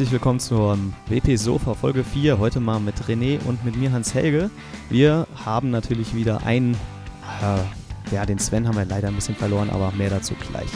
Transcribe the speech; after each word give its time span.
herzlich 0.00 0.12
willkommen 0.12 0.40
zur 0.40 0.78
WP 1.08 1.36
Sofa 1.36 1.74
Folge 1.74 2.04
4. 2.04 2.38
Heute 2.38 2.58
mal 2.58 2.80
mit 2.80 2.94
René 3.02 3.38
und 3.44 3.62
mit 3.66 3.76
mir 3.76 3.92
Hans 3.92 4.14
Helge. 4.14 4.48
Wir 4.88 5.26
haben 5.44 5.68
natürlich 5.68 6.14
wieder 6.14 6.46
einen, 6.46 6.72
äh, 7.42 8.14
ja, 8.14 8.24
den 8.24 8.38
Sven 8.38 8.66
haben 8.66 8.78
wir 8.78 8.86
leider 8.86 9.08
ein 9.08 9.14
bisschen 9.14 9.34
verloren, 9.34 9.68
aber 9.68 9.92
mehr 9.92 10.08
dazu 10.08 10.32
gleich. 10.48 10.70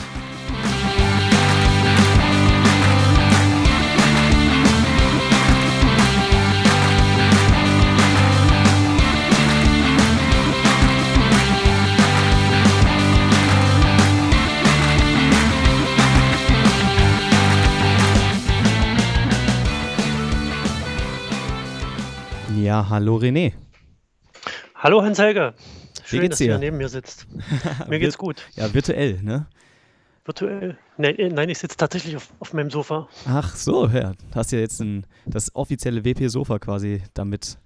Ja, 22.65 22.89
hallo 22.89 23.17
René. 23.17 23.53
Hallo 24.73 25.03
Hans-Helge. 25.03 25.53
Schön, 26.03 26.27
dass 26.27 26.39
dir? 26.39 26.47
du 26.47 26.53
hier 26.53 26.57
neben 26.57 26.77
mir 26.77 26.89
sitzt. 26.89 27.27
Mir 27.87 27.99
geht's 27.99 28.17
gut. 28.17 28.41
Ja, 28.55 28.73
virtuell, 28.73 29.21
ne? 29.21 29.45
Virtuell. 30.23 30.75
Nein, 30.97 31.15
äh, 31.19 31.29
nein 31.29 31.47
ich 31.49 31.59
sitze 31.59 31.77
tatsächlich 31.77 32.15
auf, 32.15 32.33
auf 32.39 32.53
meinem 32.53 32.71
Sofa. 32.71 33.07
Ach 33.27 33.55
so, 33.55 33.85
ja. 33.89 34.13
Du 34.31 34.35
hast 34.35 34.51
ja 34.51 34.57
jetzt 34.57 34.81
ein, 34.81 35.05
das 35.27 35.55
offizielle 35.55 36.03
WP-Sofa 36.03 36.57
quasi 36.57 37.03
damit 37.13 37.59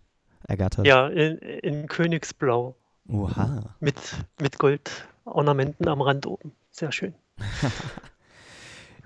ergattert. 0.49 0.85
Ja, 0.85 1.07
in, 1.07 1.37
in 1.37 1.87
Königsblau. 1.87 2.75
Oha. 3.07 3.73
Mit, 3.79 3.95
mit 4.41 4.59
Goldornamenten 4.59 5.87
am 5.87 6.01
Rand 6.01 6.25
oben. 6.27 6.51
Sehr 6.71 6.91
schön. 6.91 7.13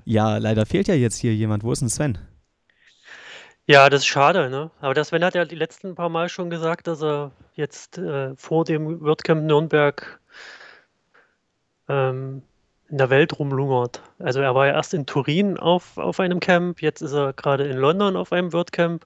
Ja, 0.05 0.36
leider 0.36 0.66
fehlt 0.66 0.89
ja 0.89 0.95
jetzt 0.95 1.16
hier 1.16 1.33
jemand. 1.33 1.64
Wo 1.64 1.71
ist 1.71 1.80
denn 1.80 1.88
Sven? 1.88 2.17
Ja, 3.66 3.89
das 3.89 4.02
ist 4.02 4.08
schade, 4.08 4.50
ne? 4.50 4.72
Aber 4.81 4.94
der 4.94 5.06
Sven 5.06 5.23
hat 5.23 5.36
ja 5.36 5.45
die 5.45 5.56
letzten 5.56 5.95
paar 5.95 6.09
Mal 6.09 6.28
schon 6.28 6.50
gesagt, 6.50 6.88
dass 6.88 7.02
er 7.02 7.31
jetzt 7.56 7.97
äh, 7.97 8.36
vor 8.36 8.66
dem 8.66 9.00
WordCamp 9.00 9.44
Nürnberg 9.44 10.20
ähm, 11.88 12.44
in 12.89 12.97
der 12.97 13.09
Welt 13.09 13.39
rumlungert. 13.39 14.02
Also 14.20 14.42
er 14.42 14.53
war 14.53 14.67
ja 14.67 14.73
erst 14.73 14.94
in 14.94 15.05
Turin 15.05 15.58
auf, 15.58 15.97
auf 15.97 16.20
einem 16.20 16.42
Camp, 16.42 16.81
jetzt 16.81 17.02
ist 17.02 17.14
er 17.14 17.31
gerade 17.31 17.66
in 17.66 17.78
London 17.78 18.17
auf 18.17 18.33
einem 18.33 18.52
WordCamp 18.52 19.05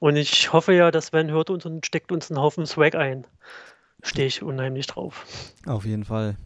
und 0.00 0.16
ich 0.16 0.52
hoffe 0.52 0.74
ja, 0.74 0.90
dass 0.90 1.06
Sven 1.06 1.30
hört 1.30 1.48
uns 1.48 1.64
und 1.64 1.86
steckt 1.86 2.12
uns 2.12 2.30
einen 2.30 2.40
Haufen 2.40 2.66
Swag 2.66 2.94
ein. 2.94 3.26
Stehe 4.02 4.26
ich 4.26 4.42
unheimlich 4.42 4.86
drauf. 4.86 5.24
Auf 5.66 5.86
jeden 5.86 6.04
Fall. 6.04 6.36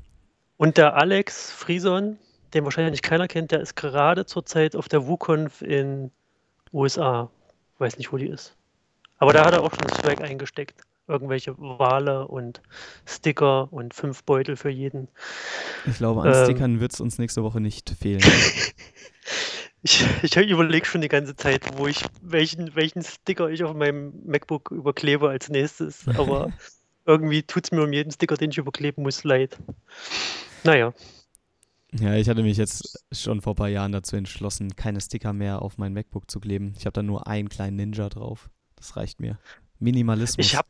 Und 0.57 0.77
der 0.77 0.95
Alex 0.95 1.51
Frieson, 1.51 2.19
den 2.55 2.65
wahrscheinlich 2.65 3.03
keiner 3.03 3.27
kennt, 3.27 3.51
der 3.51 3.61
ist 3.61 3.75
gerade 3.75 4.27
zurzeit 4.27 4.77
auf 4.77 4.89
der 4.89 5.09
WooConf 5.09 5.61
in 5.61 6.13
USA. 6.73 7.31
Weiß 7.79 7.99
nicht, 7.99 8.13
wo 8.13 8.17
die 8.17 8.29
ist. 8.29 8.57
Aber 9.19 9.33
da 9.33 9.45
hat 9.45 9.53
er 9.53 9.63
auch 9.63 9.73
schon 9.73 9.89
Swag 9.89 10.21
eingesteckt. 10.21 10.83
Irgendwelche 11.07 11.57
Wale 11.59 12.29
und 12.29 12.61
Sticker 13.07 13.73
und 13.73 13.95
fünf 13.95 14.25
Beutel 14.25 14.57
für 14.57 14.69
jeden. 14.69 15.09
Ich 15.87 15.97
glaube, 15.97 16.23
an 16.23 16.35
Ähm. 16.35 16.45
Stickern 16.45 16.81
wird 16.81 16.93
es 16.93 17.01
uns 17.01 17.19
nächste 17.19 17.43
Woche 17.43 17.61
nicht 17.61 17.91
fehlen. 17.91 18.23
Ich, 19.83 20.05
ich 20.23 20.37
überlege 20.37 20.85
schon 20.85 21.03
die 21.03 21.09
ganze 21.09 21.37
Zeit, 21.37 21.79
wo 21.79 21.87
ich 21.87 22.05
welchen, 22.21 22.75
welchen 22.75 23.03
Sticker 23.05 23.49
ich 23.49 23.63
auf 23.63 23.75
meinem 23.75 24.13
MacBook 24.27 24.73
überklebe 24.73 25.29
als 25.29 25.49
nächstes. 25.51 26.07
Aber 26.09 26.53
irgendwie 27.07 27.43
tut 27.43 27.65
es 27.65 27.71
mir 27.71 27.83
um 27.83 27.93
jeden 27.93 28.11
Sticker, 28.11 28.37
den 28.37 28.51
ich 28.51 28.59
überkleben 28.59 29.05
muss, 29.05 29.23
leid. 29.23 29.57
Naja, 30.65 30.93
ja, 31.93 32.15
ich 32.15 32.29
hatte 32.29 32.43
mich 32.43 32.57
jetzt 32.57 33.03
schon 33.13 33.41
vor 33.41 33.55
ein 33.55 33.57
paar 33.57 33.69
Jahren 33.69 33.93
dazu 33.93 34.17
entschlossen, 34.17 34.77
keine 34.77 35.01
Sticker 35.01 35.33
mehr 35.33 35.63
auf 35.63 35.79
mein 35.79 35.95
MacBook 35.95 36.31
zu 36.31 36.41
kleben. 36.41 36.75
Ich 36.77 36.85
habe 36.85 36.93
da 36.93 37.03
nur 37.03 37.27
einen 37.27 37.49
kleinen 37.49 37.77
Ninja 37.77 38.09
drauf. 38.09 38.51
Das 38.77 38.97
reicht 38.97 39.21
mir. 39.21 39.39
Minimalismus. 39.79 40.47
ich 40.47 40.57
habe 40.57 40.69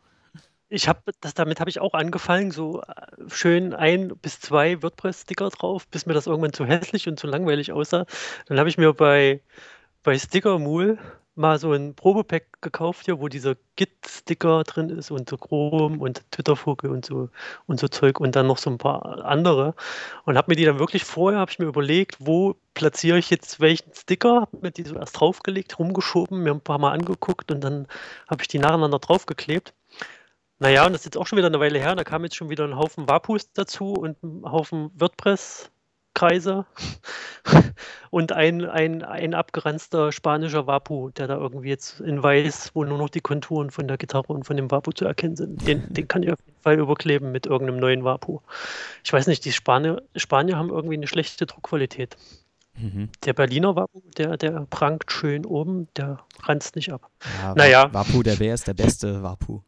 ich 0.71 0.87
habe 0.87 1.01
damit 1.35 1.61
habe 1.61 1.71
ich 1.71 1.81
auch 1.81 1.95
angefangen, 1.95 2.51
so 2.51 2.83
äh, 2.83 2.85
schön 3.29 3.73
ein 3.73 4.09
bis 4.21 4.39
zwei 4.41 4.83
WordPress-Sticker 4.83 5.49
drauf, 5.49 5.89
bis 5.89 6.05
mir 6.05 6.13
das 6.13 6.27
irgendwann 6.27 6.53
zu 6.53 6.67
hässlich 6.67 7.09
und 7.09 7.19
zu 7.19 7.27
langweilig 7.27 7.73
aussah. 7.73 8.05
Dann 8.47 8.59
habe 8.59 8.69
ich 8.69 8.77
mir 8.77 8.93
bei, 8.93 9.41
bei 10.03 10.19
Stickermool 10.19 10.99
mal 11.39 11.59
so 11.59 11.73
ein 11.73 11.95
Probepack 11.95 12.61
gekauft 12.61 13.05
hier, 13.07 13.21
wo 13.21 13.29
dieser 13.29 13.57
Git-Sticker 13.77 14.65
drin 14.65 14.91
ist 14.91 15.11
und 15.11 15.31
so 15.31 15.37
Chrome 15.37 15.99
und 15.99 16.23
Twittervogel 16.33 16.91
und 16.91 17.07
so 17.07 17.31
und 17.67 17.81
so 17.81 17.89
Zeug 17.89 18.21
und 18.21 18.37
dann 18.37 18.47
noch 18.47 18.59
so 18.59 18.71
ein 18.71 18.79
paar 18.79 19.25
andere 19.25 19.75
und 20.25 20.37
habe 20.37 20.51
mir 20.51 20.57
die 20.57 20.65
dann 20.65 20.79
wirklich 20.79 21.05
vorher 21.05 21.41
habe 21.41 21.51
ich 21.51 21.59
mir 21.59 21.67
überlegt, 21.67 22.17
wo 22.19 22.57
platziere 22.75 23.19
ich 23.19 23.31
jetzt 23.31 23.61
welchen 23.61 23.95
Sticker, 23.95 24.43
habe 24.43 24.59
mir 24.61 24.71
die 24.71 24.83
so 24.83 24.97
erst 24.97 25.19
draufgelegt, 25.19 25.79
rumgeschoben, 25.79 26.43
mir 26.43 26.53
ein 26.53 26.61
paar 26.61 26.79
Mal 26.79 26.93
angeguckt 26.93 27.51
und 27.51 27.63
dann 27.63 27.87
habe 28.29 28.43
ich 28.43 28.49
die 28.49 28.59
nacheinander 28.59 28.99
draufgeklebt. 28.99 29.73
Naja, 30.61 30.85
und 30.87 30.93
das 30.93 31.03
ist 31.03 31.07
jetzt 31.07 31.17
auch 31.17 31.27
schon 31.27 31.39
wieder 31.39 31.47
eine 31.47 31.61
Weile 31.61 31.79
her. 31.79 31.95
Da 31.95 32.03
kam 32.03 32.25
jetzt 32.25 32.35
schon 32.35 32.51
wieder 32.51 32.65
ein 32.65 32.77
Haufen 32.77 33.09
Wapus 33.09 33.53
dazu 33.53 33.93
und 33.93 34.21
ein 34.25 34.43
Haufen 34.45 34.91
WordPress-Kreise 36.19 36.67
und 38.11 38.33
ein, 38.33 38.65
ein, 38.65 39.03
ein 39.03 39.35
abgeranzter 39.35 40.13
spanischer 40.13 40.67
Wapu, 40.67 41.11
der 41.11 41.27
da 41.27 41.37
irgendwie 41.37 41.69
jetzt 41.69 42.01
in 42.01 42.23
weiß, 42.23 42.73
wo 42.75 42.85
nur 42.85 42.99
noch 42.99 43.09
die 43.09 43.21
Konturen 43.21 43.71
von 43.71 43.89
der 43.89 43.97
Gitarre 43.97 44.33
und 44.33 44.45
von 44.45 44.57
dem 44.57 44.71
Wapu 44.71 44.93
zu 44.93 45.05
erkennen 45.05 45.37
sind. 45.37 45.67
Den, 45.67 45.93
den 45.93 46.09
kann 46.09 46.23
ich 46.23 46.33
auf 46.33 46.39
jeden 46.45 46.63
Fall 46.63 46.79
überkleben 46.79 47.33
mit 47.33 47.47
irgendeinem 47.47 47.81
neuen 47.81 48.05
Wapu. 48.05 48.41
Ich 49.05 49.13
weiß 49.13 49.27
nicht, 49.27 49.45
die 49.45 49.53
Spanier, 49.53 50.03
Spanier 50.17 50.57
haben 50.57 50.71
irgendwie 50.71 50.97
eine 50.97 51.07
schlechte 51.07 51.47
Druckqualität. 51.47 52.17
Mhm. 52.77 53.09
Der 53.25 53.33
Berliner 53.33 53.75
Wapu, 53.75 54.01
der, 54.17 54.37
der 54.37 54.67
prangt 54.71 55.11
schön 55.11 55.45
oben, 55.45 55.89
der 55.97 56.21
ranzt 56.43 56.77
nicht 56.77 56.93
ab. 56.93 57.11
Ja, 57.43 57.55
Naja. 57.55 57.93
Wapu, 57.93 58.23
der 58.23 58.37
Bär 58.37 58.55
ist 58.55 58.69
der 58.69 58.75
beste 58.75 59.23
Wapu. 59.23 59.63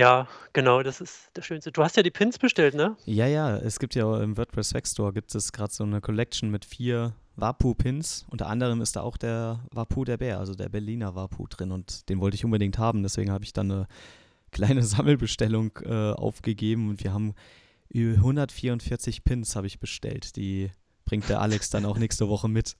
Ja, 0.00 0.26
genau, 0.54 0.82
das 0.82 1.02
ist 1.02 1.28
der 1.36 1.42
schönste. 1.42 1.72
Du 1.72 1.82
hast 1.82 1.94
ja 1.94 2.02
die 2.02 2.10
Pins 2.10 2.38
bestellt, 2.38 2.74
ne? 2.74 2.96
Ja, 3.04 3.26
ja, 3.26 3.58
es 3.58 3.78
gibt 3.78 3.94
ja 3.94 4.22
im 4.22 4.34
WordPress 4.34 4.70
Swag 4.70 4.86
Store 4.86 5.12
gibt 5.12 5.34
es 5.34 5.52
gerade 5.52 5.74
so 5.74 5.84
eine 5.84 6.00
Collection 6.00 6.50
mit 6.50 6.64
vier 6.64 7.12
Wapu-Pins. 7.36 8.24
Unter 8.30 8.46
anderem 8.46 8.80
ist 8.80 8.96
da 8.96 9.02
auch 9.02 9.18
der 9.18 9.60
Wapu 9.72 10.06
der 10.06 10.16
Bär, 10.16 10.38
also 10.38 10.54
der 10.54 10.70
Berliner 10.70 11.16
Wapu 11.16 11.46
drin 11.48 11.70
und 11.70 12.08
den 12.08 12.18
wollte 12.18 12.34
ich 12.34 12.46
unbedingt 12.46 12.78
haben. 12.78 13.02
Deswegen 13.02 13.30
habe 13.30 13.44
ich 13.44 13.52
dann 13.52 13.70
eine 13.70 13.86
kleine 14.52 14.84
Sammelbestellung 14.84 15.78
äh, 15.84 16.12
aufgegeben 16.12 16.88
und 16.88 17.04
wir 17.04 17.12
haben 17.12 17.34
über 17.90 18.14
144 18.14 19.22
Pins 19.22 19.54
habe 19.54 19.66
ich 19.66 19.80
bestellt. 19.80 20.34
Die 20.36 20.70
bringt 21.04 21.28
der 21.28 21.42
Alex 21.42 21.68
dann 21.68 21.84
auch 21.84 21.98
nächste 21.98 22.26
Woche 22.30 22.48
mit 22.48 22.74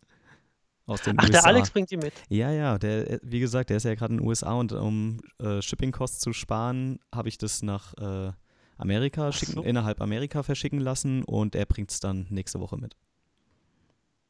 aus 0.90 1.02
den 1.02 1.16
Ach, 1.16 1.24
USA. 1.24 1.32
der 1.32 1.44
Alex 1.46 1.70
bringt 1.70 1.90
die 1.90 1.96
mit. 1.96 2.14
Ja, 2.28 2.50
ja, 2.50 2.78
der, 2.78 3.20
wie 3.22 3.40
gesagt, 3.40 3.70
der 3.70 3.76
ist 3.78 3.84
ja 3.84 3.94
gerade 3.94 4.14
in 4.14 4.18
den 4.18 4.26
USA 4.26 4.52
und 4.54 4.72
um 4.72 5.20
äh, 5.38 5.62
Shipping-Costs 5.62 6.18
zu 6.20 6.32
sparen, 6.32 6.98
habe 7.14 7.28
ich 7.28 7.38
das 7.38 7.62
nach 7.62 7.94
äh, 7.94 8.32
Amerika 8.76 9.28
Ach 9.28 9.32
schicken, 9.32 9.52
so. 9.54 9.62
innerhalb 9.62 10.00
Amerika 10.00 10.42
verschicken 10.42 10.80
lassen 10.80 11.22
und 11.24 11.54
er 11.54 11.66
bringt 11.66 11.90
es 11.90 12.00
dann 12.00 12.26
nächste 12.30 12.60
Woche 12.60 12.76
mit. 12.76 12.96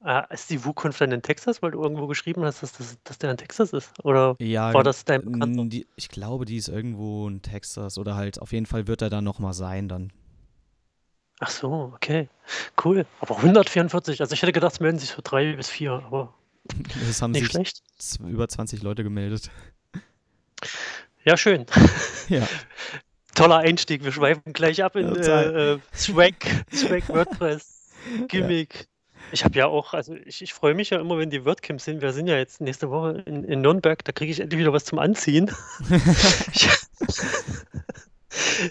Ah, 0.03 0.21
ist 0.31 0.49
die 0.51 0.65
WooConf 0.65 0.97
dann 0.99 1.13
in 1.13 1.21
Texas, 1.23 1.61
weil 1.63 1.73
du 1.73 1.83
irgendwo 1.83 2.07
geschrieben 2.07 2.43
hast, 2.45 2.63
dass, 2.63 2.73
das, 2.73 2.99
dass 3.05 3.19
der 3.19 3.31
in 3.33 3.37
Texas 3.37 3.73
ist? 3.75 3.93
Oder 4.03 4.37
Ja, 4.39 4.73
war 4.73 4.83
das 4.83 5.05
dein 5.05 5.23
Bekannter? 5.23 5.67
die, 5.69 5.87
ich 5.97 6.09
glaube, 6.09 6.45
die 6.47 6.57
ist 6.57 6.69
irgendwo 6.69 7.29
in 7.29 7.43
Texas 7.43 7.99
oder 7.99 8.17
halt 8.17 8.41
auf 8.41 8.53
jeden 8.53 8.67
Fall 8.67 8.87
wird 8.87 9.03
er 9.03 9.11
dann 9.11 9.25
nochmal 9.25 9.53
sein 9.53 9.89
dann. 9.89 10.13
Ach 11.41 11.51
so, 11.51 11.93
okay. 11.95 12.29
Cool. 12.83 13.07
Aber 13.21 13.37
144, 13.39 14.21
also 14.21 14.33
ich 14.35 14.43
hätte 14.43 14.53
gedacht, 14.53 14.73
es 14.75 14.81
melden 14.81 14.99
sich 14.99 15.11
so 15.11 15.21
drei 15.23 15.55
bis 15.55 15.69
vier, 15.71 15.93
aber 15.93 16.35
Es 17.09 17.23
haben 17.23 17.33
nicht 17.33 17.43
sich 17.43 17.51
schlecht. 17.51 17.83
über 18.27 18.49
20 18.49 18.83
Leute 18.83 19.03
gemeldet. 19.03 19.51
Ja, 21.25 21.37
schön. 21.37 21.67
Ja, 22.29 22.47
Toller 23.35 23.59
Einstieg. 23.59 24.05
Wir 24.05 24.13
schweifen 24.13 24.53
gleich 24.53 24.85
ab 24.85 24.95
in 24.95 25.15
Ja, 25.15 25.43
äh, 25.43 25.73
äh, 25.73 25.79
Swag, 25.95 26.35
Swag 26.73 27.09
WordPress, 27.09 27.91
Gimmick. 28.29 28.87
Ich 29.33 29.45
habe 29.45 29.59
ja 29.59 29.67
auch, 29.67 29.95
also 29.95 30.15
ich, 30.15 30.43
ich 30.43 30.53
freue 30.53 30.75
mich 30.75 30.91
ja 30.91 31.01
immer, 31.01 31.19
wenn 31.19 31.31
die 31.31 31.45
WordCamps 31.45 31.85
sind. 31.85 32.03
Wir 32.03 32.13
sind 32.13 32.27
ja 32.27 32.37
jetzt 32.37 32.61
nächste 32.61 32.91
Woche 32.91 33.23
in, 33.27 33.45
in 33.45 33.63
Nürnberg, 33.63 34.05
da 34.05 34.13
kriege 34.13 34.31
ich 34.31 34.41
endlich 34.41 34.61
wieder 34.61 34.73
was 34.73 34.85
zum 34.85 34.99
Anziehen. 34.99 35.51
ich 36.53 36.69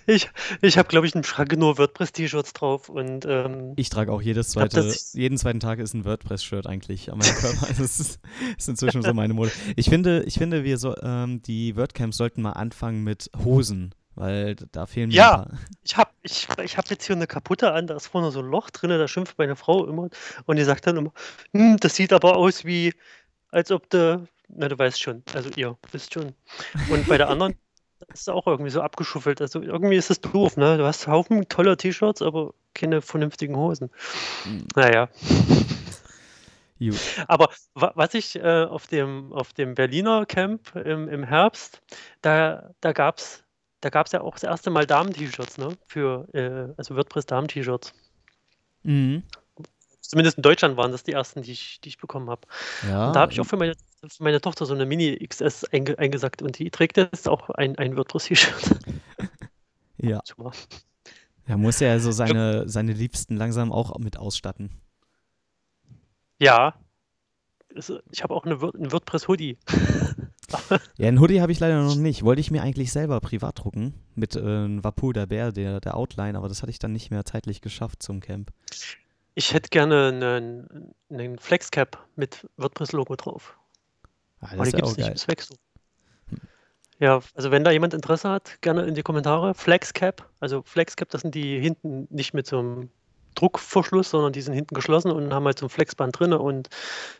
ich, 0.07 0.29
ich 0.61 0.77
habe, 0.77 0.87
glaube 0.87 1.07
ich, 1.07 1.15
im 1.15 1.23
Schrank 1.23 1.55
nur 1.57 1.77
WordPress-T-Shirts 1.77 2.53
drauf 2.53 2.89
und 2.89 3.25
ähm, 3.25 3.73
ich 3.75 3.89
trage 3.89 4.11
auch 4.11 4.21
jedes 4.21 4.49
zweite, 4.49 4.77
das- 4.83 5.13
jeden 5.13 5.37
zweiten 5.37 5.59
Tag 5.59 5.79
ist 5.79 5.93
ein 5.93 6.05
WordPress-Shirt 6.05 6.67
eigentlich 6.67 7.11
an 7.11 7.17
meinem 7.19 7.35
Körper. 7.35 7.67
Das 7.79 7.99
ist, 7.99 8.19
ist 8.57 8.69
inzwischen 8.69 9.01
so 9.01 9.13
meine 9.13 9.33
Mode. 9.33 9.51
Ich 9.75 9.89
finde, 9.89 10.23
ich 10.23 10.35
finde, 10.35 10.63
wir 10.63 10.77
so, 10.77 10.95
ähm, 11.01 11.41
die 11.41 11.75
WordCamps 11.75 12.17
sollten 12.17 12.41
mal 12.41 12.53
anfangen 12.53 13.03
mit 13.03 13.29
Hosen, 13.43 13.93
weil 14.15 14.55
da 14.55 14.85
fehlen 14.85 15.09
mir 15.09 15.15
Ja. 15.15 15.47
Ich 15.83 15.95
habe 15.97 16.11
ich, 16.21 16.47
ich 16.63 16.77
hab 16.77 16.89
jetzt 16.89 17.05
hier 17.05 17.15
eine 17.15 17.27
kaputte 17.27 17.71
an, 17.71 17.87
da 17.87 17.95
ist 17.95 18.07
vorne 18.07 18.31
so 18.31 18.39
ein 18.39 18.45
Loch 18.45 18.69
drin, 18.69 18.89
da 18.89 19.07
schimpft 19.07 19.37
meine 19.37 19.55
Frau 19.55 19.85
immer 19.85 20.09
und 20.45 20.55
die 20.57 20.63
sagt 20.63 20.87
dann 20.87 20.97
immer, 20.97 21.13
hm, 21.53 21.77
das 21.77 21.95
sieht 21.95 22.11
aber 22.13 22.35
aus 22.35 22.65
wie, 22.65 22.93
als 23.49 23.71
ob 23.71 23.89
du, 23.89 24.27
na 24.49 24.67
du 24.67 24.77
weißt 24.77 25.01
schon, 25.01 25.23
also 25.33 25.49
ihr 25.55 25.77
wisst 25.91 26.13
schon. 26.13 26.33
Und 26.89 27.07
bei 27.07 27.17
der 27.17 27.29
anderen 27.29 27.55
ist 28.13 28.29
auch 28.29 28.47
irgendwie 28.47 28.71
so 28.71 28.81
abgeschuffelt, 28.81 29.41
also 29.41 29.61
irgendwie 29.61 29.95
ist 29.95 30.09
es 30.09 30.21
doof, 30.21 30.57
ne? 30.57 30.77
Du 30.77 30.85
hast 30.85 31.07
Haufen 31.07 31.47
toller 31.49 31.77
T-Shirts, 31.77 32.21
aber 32.21 32.53
keine 32.73 33.01
vernünftigen 33.01 33.55
Hosen. 33.55 33.89
Hm. 34.43 34.67
Naja, 34.75 35.09
Gut. 36.79 36.95
Aber 37.27 37.49
was 37.73 38.13
ich 38.13 38.37
äh, 38.37 38.63
auf, 38.63 38.87
dem, 38.87 39.33
auf 39.33 39.51
dem 39.51 39.75
Berliner 39.75 40.25
Camp 40.25 40.73
im, 40.75 41.09
im 41.09 41.23
Herbst, 41.23 41.81
da, 42.21 42.71
da 42.79 42.93
gab 42.93 43.17
es 43.17 43.43
da 43.81 43.89
gab's 43.89 44.11
ja 44.11 44.21
auch 44.21 44.33
das 44.33 44.43
erste 44.43 44.69
Mal 44.71 44.85
Damen-T-Shirts, 44.85 45.57
ne? 45.57 45.69
Für, 45.87 46.27
äh, 46.33 46.73
also 46.77 46.97
WordPress-Damen-T-Shirts. 46.97 47.93
Mhm. 48.83 49.23
Zumindest 50.09 50.37
in 50.37 50.41
Deutschland 50.41 50.75
waren 50.75 50.91
das 50.91 51.03
die 51.03 51.11
ersten, 51.11 51.43
die 51.43 51.51
ich, 51.51 51.81
die 51.81 51.89
ich 51.89 51.99
bekommen 51.99 52.31
habe. 52.31 52.41
Ja. 52.87 53.09
Und 53.09 53.15
da 53.15 53.19
habe 53.19 53.31
ich 53.31 53.39
auch 53.39 53.45
für 53.45 53.57
meine, 53.57 53.75
für 54.07 54.23
meine 54.23 54.41
Tochter 54.41 54.65
so 54.65 54.73
eine 54.73 54.87
Mini-XS 54.87 55.65
einge, 55.65 55.99
eingesackt 55.99 56.41
und 56.41 56.57
die 56.57 56.71
trägt 56.71 56.97
jetzt 56.97 57.29
auch 57.29 57.51
ein, 57.51 57.77
ein 57.77 57.95
WordPress-T-Shirt. 57.95 58.79
ja. 59.99 60.19
Super. 60.25 60.51
Er 61.45 61.57
muss 61.57 61.79
ja 61.79 61.99
so 61.99 62.11
seine, 62.11 62.67
seine 62.67 62.93
Liebsten 62.93 63.37
langsam 63.37 63.71
auch 63.71 63.99
mit 63.99 64.17
ausstatten. 64.17 64.81
Ja. 66.39 66.73
Ich 68.09 68.23
habe 68.23 68.33
auch 68.33 68.45
eine, 68.45 68.55
ein 68.55 68.91
WordPress-Hoodie. 68.91 69.59
ja, 70.97 71.07
ein 71.07 71.19
Hoodie 71.19 71.39
habe 71.39 71.51
ich 71.51 71.59
leider 71.59 71.83
noch 71.83 71.95
nicht. 71.95 72.23
Wollte 72.23 72.41
ich 72.41 72.49
mir 72.49 72.63
eigentlich 72.63 72.91
selber 72.91 73.19
privat 73.19 73.59
drucken 73.59 73.93
mit 74.15 74.35
äh, 74.35 74.83
Wapu 74.83 75.13
der 75.13 75.27
Bär, 75.27 75.51
der, 75.51 75.79
der 75.79 75.95
Outline, 75.95 76.35
aber 76.35 76.47
das 76.47 76.63
hatte 76.63 76.71
ich 76.71 76.79
dann 76.79 76.93
nicht 76.93 77.11
mehr 77.11 77.25
zeitlich 77.25 77.61
geschafft 77.61 78.01
zum 78.01 78.21
Camp. 78.21 78.51
Ich 79.39 79.53
hätte 79.53 79.69
gerne 79.69 80.09
einen, 80.09 80.93
einen 81.09 81.39
Flexcap 81.39 81.97
mit 82.17 82.45
WordPress-Logo 82.57 83.15
drauf. 83.15 83.57
Ah, 84.41 84.47
das 84.47 84.51
aber 84.51 84.65
die 84.65 84.71
gibt 84.73 84.87
es 84.87 84.97
nicht 84.97 85.27
Wechsel. 85.29 85.55
Hm. 86.27 86.39
Ja, 86.99 87.21
also 87.35 87.49
wenn 87.49 87.63
da 87.63 87.71
jemand 87.71 87.93
Interesse 87.93 88.29
hat, 88.29 88.61
gerne 88.61 88.83
in 88.83 88.95
die 88.95 89.01
Kommentare. 89.01 89.53
Flexcap, 89.53 90.29
also 90.41 90.61
Flexcap, 90.63 91.07
das 91.11 91.21
sind 91.21 91.35
die 91.35 91.57
hinten 91.57 92.05
nicht 92.09 92.33
mit 92.33 92.47
so 92.47 92.59
einem 92.59 92.89
Druckverschluss, 93.35 94.09
sondern 94.09 94.33
die 94.33 94.41
sind 94.41 94.53
hinten 94.53 94.75
geschlossen 94.75 95.11
und 95.11 95.33
haben 95.33 95.45
halt 95.45 95.59
so 95.59 95.65
ein 95.65 95.69
Flexband 95.69 96.19
drin 96.19 96.33
und 96.33 96.69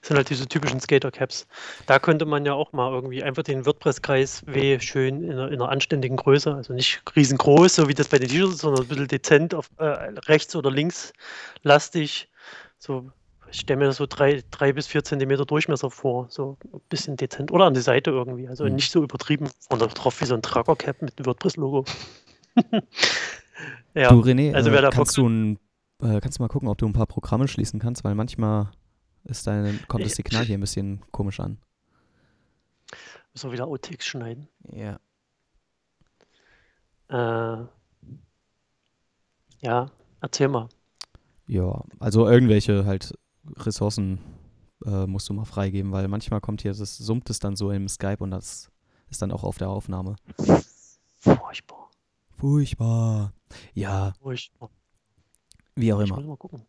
sind 0.01 0.17
halt 0.17 0.29
diese 0.29 0.47
typischen 0.47 0.79
Skater-Caps. 0.79 1.47
Da 1.85 1.99
könnte 1.99 2.25
man 2.25 2.45
ja 2.45 2.53
auch 2.53 2.73
mal 2.73 2.91
irgendwie 2.91 3.23
einfach 3.23 3.43
den 3.43 3.65
WordPress-Kreis 3.65 4.43
W 4.47 4.79
schön 4.79 5.23
in 5.23 5.31
einer, 5.31 5.47
in 5.47 5.61
einer, 5.61 5.69
anständigen 5.69 6.17
Größe, 6.17 6.53
also 6.53 6.73
nicht 6.73 7.01
riesengroß, 7.15 7.75
so 7.75 7.87
wie 7.87 7.93
das 7.93 8.07
bei 8.07 8.19
den 8.19 8.29
T-Shirts, 8.29 8.59
sondern 8.59 8.83
ein 8.83 8.87
bisschen 8.87 9.07
dezent 9.07 9.53
auf 9.53 9.69
äh, 9.77 9.85
rechts 10.27 10.55
oder 10.55 10.71
links 10.71 11.13
lastig. 11.63 12.29
So, 12.77 13.11
ich 13.51 13.61
stelle 13.61 13.79
mir 13.79 13.85
das 13.85 13.97
so 13.97 14.05
drei, 14.07 14.43
drei 14.51 14.73
bis 14.73 14.87
vier 14.87 15.03
Zentimeter 15.03 15.45
Durchmesser 15.45 15.89
vor, 15.89 16.27
so 16.29 16.57
ein 16.73 16.81
bisschen 16.89 17.17
dezent 17.17 17.51
oder 17.51 17.65
an 17.65 17.73
die 17.73 17.81
Seite 17.81 18.11
irgendwie, 18.11 18.47
also 18.47 18.65
mhm. 18.65 18.75
nicht 18.75 18.91
so 18.91 19.03
übertrieben 19.03 19.49
und 19.69 19.79
drauf 19.79 20.21
wie 20.21 20.25
so 20.25 20.35
ein 20.35 20.41
Tracker-Cap 20.41 21.01
mit 21.01 21.17
dem 21.19 21.25
WordPress-Logo. 21.25 21.85
ja, 23.93 24.09
du 24.09 24.21
René, 24.21 24.53
also 24.53 24.71
wer 24.71 24.83
äh, 24.83 24.89
kannst 24.89 25.17
du 25.17 25.27
ein 25.27 25.59
äh, 26.01 26.19
kannst 26.21 26.39
du 26.39 26.43
mal 26.43 26.47
gucken, 26.47 26.67
ob 26.67 26.77
du 26.77 26.85
ein 26.85 26.93
paar 26.93 27.07
Programme 27.07 27.47
schließen 27.47 27.79
kannst, 27.79 28.03
weil 28.03 28.15
manchmal 28.15 28.71
ist 29.23 29.47
dein, 29.47 29.79
kommt 29.87 30.05
das 30.05 30.15
Signal 30.15 30.45
hier 30.45 30.57
ein 30.57 30.61
bisschen 30.61 31.01
komisch 31.11 31.39
an. 31.39 31.57
Müssen 33.33 33.49
wir 33.49 33.53
wieder 33.53 33.67
OTX 33.67 34.05
schneiden? 34.05 34.47
Ja. 34.71 34.99
Äh, 37.09 37.65
ja, 39.61 39.91
erzähl 40.21 40.47
mal. 40.47 40.69
Ja, 41.47 41.83
also 41.99 42.27
irgendwelche 42.27 42.85
halt 42.85 43.17
Ressourcen 43.57 44.19
äh, 44.85 45.05
musst 45.05 45.27
du 45.29 45.33
mal 45.33 45.45
freigeben, 45.45 45.91
weil 45.91 46.07
manchmal 46.07 46.41
kommt 46.41 46.61
hier, 46.61 46.73
das 46.73 46.97
summt 46.97 47.29
es 47.29 47.39
dann 47.39 47.55
so 47.55 47.71
im 47.71 47.87
Skype 47.87 48.23
und 48.23 48.31
das 48.31 48.71
ist 49.09 49.21
dann 49.21 49.31
auch 49.31 49.43
auf 49.43 49.57
der 49.57 49.69
Aufnahme. 49.69 50.15
Furchtbar. 51.17 51.89
Furchtbar. 52.37 53.33
Ja. 53.73 54.13
Furchtbar. 54.21 54.69
Wie 55.79 55.93
auch 55.93 55.99
immer. 55.99 56.05
Ich 56.05 56.15
muss 56.15 56.25
mal 56.25 56.37
gucken. 56.37 56.65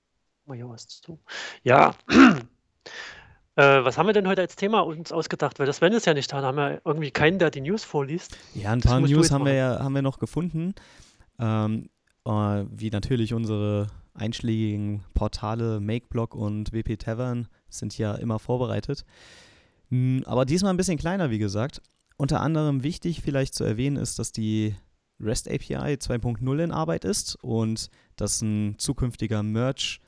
Mal 0.47 0.57
hier 0.57 0.69
was 0.69 0.87
zu. 0.87 1.19
Ja. 1.63 1.95
Äh, 3.57 3.85
was 3.85 3.99
haben 3.99 4.07
wir 4.07 4.13
denn 4.13 4.29
heute 4.29 4.43
als 4.43 4.55
Thema 4.55 4.81
uns 4.81 5.11
ausgedacht? 5.11 5.59
Weil 5.59 5.67
das 5.67 5.79
Sven 5.79 5.93
ist 5.93 6.07
ja 6.07 6.15
nicht 6.15 6.33
da, 6.33 6.41
da 6.41 6.47
haben 6.47 6.57
wir 6.57 6.81
irgendwie 6.85 7.11
keinen, 7.11 7.41
der 7.41 7.51
die 7.51 7.61
News 7.61 7.83
vorliest. 7.83 8.39
Ja, 8.55 8.71
ein 8.71 8.81
paar 8.81 9.01
News 9.01 9.33
haben 9.33 9.45
wir 9.45 9.53
ja 9.53 9.81
haben 9.81 9.93
wir 9.93 10.03
noch 10.03 10.21
gefunden. 10.21 10.73
Ähm, 11.41 11.91
äh, 12.25 12.31
wie 12.71 12.91
natürlich 12.91 13.35
unsere 13.35 13.89
einschlägigen 14.15 15.03
Portale 15.15 15.81
MakeBlock 15.81 16.37
und 16.37 16.73
WP 16.73 16.97
Tavern 17.01 17.49
sind 17.69 17.99
ja 17.99 18.15
immer 18.15 18.39
vorbereitet. 18.39 19.05
Aber 20.25 20.45
diesmal 20.45 20.73
ein 20.73 20.77
bisschen 20.77 20.99
kleiner, 20.99 21.31
wie 21.31 21.39
gesagt. 21.39 21.83
Unter 22.17 22.41
anderem 22.41 22.85
wichtig 22.85 23.21
vielleicht 23.21 23.55
zu 23.55 23.65
erwähnen 23.65 23.97
ist, 23.97 24.21
dass 24.21 24.31
die 24.31 24.77
REST 25.21 25.49
API 25.49 25.95
2.0 25.95 26.65
in 26.65 26.73
Arbeit 26.73 27.05
ist 27.05 27.37
und 27.43 27.91
dass 28.17 28.41
ein 28.43 28.77
zukünftiger 28.79 29.43
Merge 29.43 29.99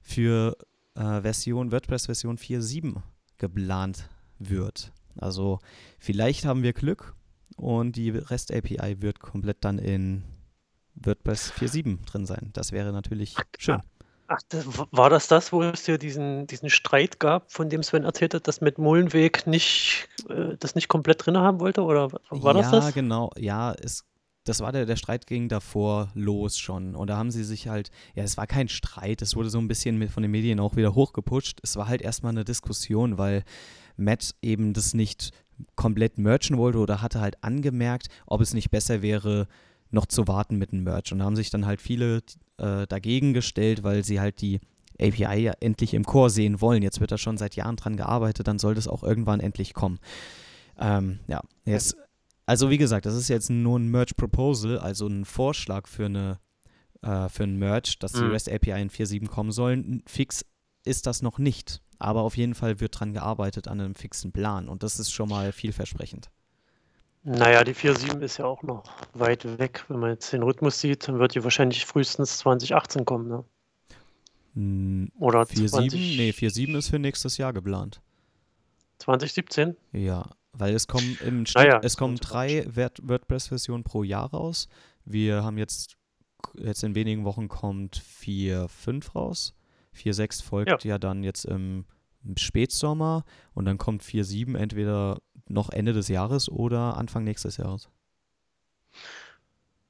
für 0.00 0.56
äh, 0.94 1.20
Version 1.20 1.72
WordPress 1.72 2.06
Version 2.06 2.36
4.7 2.36 3.02
geplant 3.38 4.08
wird. 4.38 4.92
Also 5.16 5.58
vielleicht 5.98 6.44
haben 6.44 6.62
wir 6.62 6.72
Glück 6.72 7.14
und 7.56 7.96
die 7.96 8.10
REST 8.10 8.52
API 8.54 9.00
wird 9.00 9.20
komplett 9.20 9.64
dann 9.64 9.78
in 9.78 10.24
WordPress 10.94 11.52
4.7 11.52 12.04
drin 12.06 12.26
sein. 12.26 12.50
Das 12.52 12.72
wäre 12.72 12.92
natürlich 12.92 13.36
schön. 13.58 13.80
Ach, 14.32 14.38
das, 14.48 14.64
war 14.92 15.10
das 15.10 15.26
das, 15.26 15.52
wo 15.52 15.60
es 15.64 15.86
hier 15.86 15.98
diesen, 15.98 16.46
diesen 16.46 16.70
Streit 16.70 17.18
gab, 17.18 17.50
von 17.50 17.68
dem 17.68 17.82
Sven 17.82 18.04
erzählt 18.04 18.32
hat, 18.32 18.46
dass 18.46 18.60
mit 18.60 18.78
Molenweg 18.78 19.44
nicht, 19.48 20.08
äh, 20.28 20.56
das 20.56 20.76
nicht 20.76 20.86
komplett 20.86 21.26
drin 21.26 21.36
haben 21.36 21.58
wollte? 21.58 21.82
Oder 21.82 22.12
war 22.12 22.54
ja, 22.54 22.62
das 22.62 22.70
das? 22.70 22.84
Ja, 22.84 22.90
genau. 22.92 23.32
Ja, 23.36 23.72
es 23.72 24.04
das 24.50 24.60
war 24.60 24.72
der, 24.72 24.84
der 24.84 24.96
Streit 24.96 25.28
ging 25.28 25.48
davor 25.48 26.10
los 26.14 26.58
schon. 26.58 26.96
Und 26.96 27.08
da 27.08 27.16
haben 27.16 27.30
sie 27.30 27.44
sich 27.44 27.68
halt, 27.68 27.90
ja, 28.16 28.24
es 28.24 28.36
war 28.36 28.48
kein 28.48 28.68
Streit, 28.68 29.22
es 29.22 29.36
wurde 29.36 29.48
so 29.48 29.58
ein 29.58 29.68
bisschen 29.68 29.96
mit, 29.96 30.10
von 30.10 30.22
den 30.22 30.32
Medien 30.32 30.58
auch 30.58 30.74
wieder 30.74 30.92
hochgeputscht. 30.94 31.60
Es 31.62 31.76
war 31.76 31.86
halt 31.86 32.02
erstmal 32.02 32.30
eine 32.30 32.44
Diskussion, 32.44 33.16
weil 33.16 33.44
Matt 33.96 34.34
eben 34.42 34.72
das 34.72 34.92
nicht 34.92 35.30
komplett 35.76 36.18
merchen 36.18 36.58
wollte 36.58 36.78
oder 36.78 37.00
hatte 37.00 37.20
halt 37.20 37.44
angemerkt, 37.44 38.08
ob 38.26 38.40
es 38.40 38.52
nicht 38.52 38.72
besser 38.72 39.02
wäre, 39.02 39.46
noch 39.92 40.06
zu 40.06 40.26
warten 40.26 40.56
mit 40.56 40.72
dem 40.72 40.82
Merch. 40.82 41.12
Und 41.12 41.20
da 41.20 41.26
haben 41.26 41.36
sich 41.36 41.50
dann 41.50 41.64
halt 41.64 41.80
viele 41.80 42.22
äh, 42.58 42.88
dagegen 42.88 43.32
gestellt, 43.32 43.84
weil 43.84 44.02
sie 44.02 44.18
halt 44.18 44.40
die 44.40 44.58
API 45.00 45.42
ja 45.42 45.52
endlich 45.60 45.94
im 45.94 46.04
Core 46.04 46.30
sehen 46.30 46.60
wollen. 46.60 46.82
Jetzt 46.82 47.00
wird 47.00 47.12
da 47.12 47.18
schon 47.18 47.38
seit 47.38 47.54
Jahren 47.54 47.76
dran 47.76 47.96
gearbeitet, 47.96 48.48
dann 48.48 48.58
soll 48.58 48.74
das 48.74 48.88
auch 48.88 49.04
irgendwann 49.04 49.38
endlich 49.38 49.74
kommen. 49.74 50.00
Ähm, 50.76 51.20
ja, 51.28 51.40
jetzt 51.64 51.96
also 52.50 52.68
wie 52.68 52.78
gesagt, 52.78 53.06
das 53.06 53.14
ist 53.14 53.28
jetzt 53.28 53.48
nur 53.48 53.78
ein 53.78 53.92
Merge 53.92 54.14
Proposal, 54.16 54.76
also 54.76 55.06
ein 55.06 55.24
Vorschlag 55.24 55.86
für 55.86 56.06
eine 56.06 56.40
äh, 57.00 57.28
für 57.28 57.44
ein 57.44 57.56
Merge, 57.56 57.94
dass 58.00 58.10
die 58.10 58.22
mhm. 58.22 58.32
REST 58.32 58.50
API 58.50 58.82
in 58.82 58.90
4.7 58.90 59.28
kommen 59.28 59.52
sollen. 59.52 60.02
Fix 60.04 60.44
ist 60.84 61.06
das 61.06 61.22
noch 61.22 61.38
nicht, 61.38 61.80
aber 62.00 62.22
auf 62.22 62.36
jeden 62.36 62.56
Fall 62.56 62.80
wird 62.80 62.98
dran 62.98 63.12
gearbeitet 63.12 63.68
an 63.68 63.80
einem 63.80 63.94
fixen 63.94 64.32
Plan 64.32 64.68
und 64.68 64.82
das 64.82 64.98
ist 64.98 65.12
schon 65.12 65.28
mal 65.28 65.52
vielversprechend. 65.52 66.28
Naja, 67.22 67.62
die 67.62 67.72
4.7 67.72 68.20
ist 68.20 68.38
ja 68.38 68.46
auch 68.46 68.64
noch 68.64 68.82
weit 69.14 69.60
weg. 69.60 69.84
Wenn 69.86 70.00
man 70.00 70.10
jetzt 70.10 70.32
den 70.32 70.42
Rhythmus 70.42 70.80
sieht, 70.80 71.06
dann 71.06 71.20
wird 71.20 71.36
die 71.36 71.44
wahrscheinlich 71.44 71.86
frühestens 71.86 72.38
2018 72.38 73.04
kommen, 73.04 73.28
ne? 73.28 73.44
Hm, 74.54 75.12
Oder 75.20 75.42
4.7? 75.42 76.16
Nee, 76.16 76.30
4.7 76.30 76.76
ist 76.76 76.88
für 76.88 76.98
nächstes 76.98 77.36
Jahr 77.36 77.52
geplant. 77.52 78.00
2017? 78.98 79.76
Ja, 79.92 80.26
weil 80.52 80.74
es 80.74 80.86
kommen 80.86 81.18
im 81.24 81.46
Schnitt, 81.46 81.64
ah 81.64 81.68
ja, 81.68 81.80
es 81.82 81.96
kommen 81.96 82.16
drei 82.16 82.66
WordPress-Versionen 82.66 83.84
pro 83.84 84.02
Jahr 84.02 84.30
raus. 84.30 84.68
Wir 85.04 85.42
haben 85.44 85.58
jetzt, 85.58 85.96
jetzt 86.54 86.82
in 86.82 86.94
wenigen 86.94 87.24
Wochen 87.24 87.48
kommt 87.48 87.96
4.5 87.96 89.12
raus. 89.12 89.54
4.6 89.96 90.44
folgt 90.44 90.84
ja. 90.84 90.90
ja. 90.90 90.98
dann 90.98 91.22
jetzt 91.24 91.44
im, 91.44 91.84
Spätsommer 92.36 93.24
und 93.54 93.64
dann 93.64 93.78
kommt 93.78 94.02
4.7 94.02 94.54
entweder 94.54 95.22
noch 95.48 95.70
Ende 95.70 95.94
des 95.94 96.08
Jahres 96.08 96.50
oder 96.50 96.98
Anfang 96.98 97.24
nächstes 97.24 97.56
Jahres. 97.56 97.88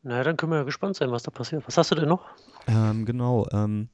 Na, 0.02 0.23
dann 0.23 0.37
können 0.37 0.52
wir 0.52 0.59
ja 0.59 0.64
gespannt 0.64 0.97
sein, 0.97 1.11
was 1.11 1.25
da 1.25 1.31
passiert. 1.31 1.64
Was 1.67 1.76
hast 1.76 1.90
du 1.90 1.97
denn 1.97 2.09
noch? 2.09 2.25
Ähm, 2.67 3.05
genau. 3.05 3.49
Ähm, 3.52 3.88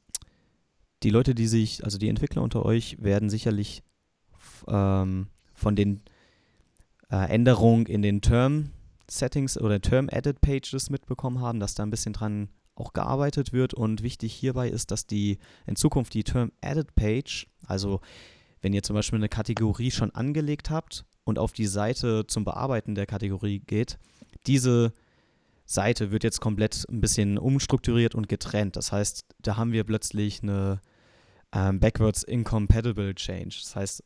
die 1.02 1.10
Leute, 1.10 1.34
die 1.34 1.46
sich, 1.46 1.84
also 1.84 1.98
die 1.98 2.08
Entwickler 2.08 2.42
unter 2.42 2.64
euch, 2.64 3.02
werden 3.02 3.30
sicherlich 3.30 3.82
ähm, 4.68 5.28
von 5.54 5.76
den 5.76 6.02
äh, 7.10 7.28
Änderung 7.28 7.86
in 7.86 8.02
den 8.02 8.20
Term-Settings 8.20 9.58
oder 9.58 9.80
Term-Edit-Pages 9.80 10.90
mitbekommen 10.90 11.40
haben, 11.40 11.60
dass 11.60 11.74
da 11.74 11.82
ein 11.82 11.90
bisschen 11.90 12.12
dran 12.12 12.48
auch 12.74 12.92
gearbeitet 12.92 13.52
wird. 13.52 13.74
Und 13.74 14.02
wichtig 14.02 14.34
hierbei 14.34 14.68
ist, 14.68 14.90
dass 14.90 15.06
die 15.06 15.38
in 15.66 15.76
Zukunft 15.76 16.14
die 16.14 16.24
Term-Edit-Page, 16.24 17.48
also 17.66 18.00
wenn 18.60 18.72
ihr 18.72 18.82
zum 18.82 18.94
Beispiel 18.94 19.18
eine 19.18 19.28
Kategorie 19.28 19.90
schon 19.90 20.14
angelegt 20.14 20.70
habt 20.70 21.04
und 21.24 21.38
auf 21.38 21.52
die 21.52 21.66
Seite 21.66 22.26
zum 22.26 22.44
Bearbeiten 22.44 22.94
der 22.94 23.06
Kategorie 23.06 23.60
geht, 23.60 23.98
diese 24.46 24.92
Seite 25.64 26.10
wird 26.12 26.24
jetzt 26.24 26.40
komplett 26.40 26.86
ein 26.88 27.00
bisschen 27.00 27.38
umstrukturiert 27.38 28.14
und 28.14 28.28
getrennt. 28.28 28.76
Das 28.76 28.92
heißt, 28.92 29.24
da 29.40 29.56
haben 29.56 29.72
wir 29.72 29.84
plötzlich 29.84 30.42
eine 30.42 30.80
ähm, 31.52 31.80
Backwards 31.80 32.22
Incompatible 32.22 33.14
Change. 33.14 33.56
Das 33.60 33.74
heißt, 33.74 34.04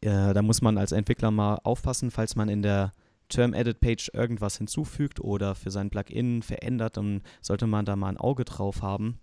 äh, 0.00 0.32
da 0.32 0.42
muss 0.42 0.62
man 0.62 0.78
als 0.78 0.92
Entwickler 0.92 1.30
mal 1.30 1.56
aufpassen, 1.64 2.10
falls 2.10 2.36
man 2.36 2.48
in 2.48 2.62
der 2.62 2.92
Term-Edit-Page 3.28 4.10
irgendwas 4.14 4.56
hinzufügt 4.56 5.20
oder 5.20 5.54
für 5.54 5.70
sein 5.70 5.90
Plugin 5.90 6.42
verändert, 6.42 6.96
dann 6.96 7.22
sollte 7.40 7.66
man 7.66 7.84
da 7.84 7.96
mal 7.96 8.08
ein 8.08 8.16
Auge 8.16 8.44
drauf 8.44 8.82
haben. 8.82 9.20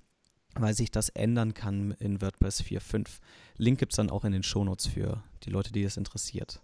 weil 0.58 0.74
sich 0.74 0.90
das 0.90 1.10
ändern 1.10 1.54
kann 1.54 1.92
in 2.00 2.22
WordPress 2.22 2.64
4.5. 2.64 3.20
Link 3.58 3.78
gibt 3.78 3.92
es 3.92 3.98
dann 3.98 4.10
auch 4.10 4.24
in 4.24 4.32
den 4.32 4.42
Shownotes 4.42 4.88
für 4.88 5.22
die 5.44 5.50
Leute, 5.50 5.74
die 5.74 5.84
es 5.84 5.98
interessiert. 5.98 6.62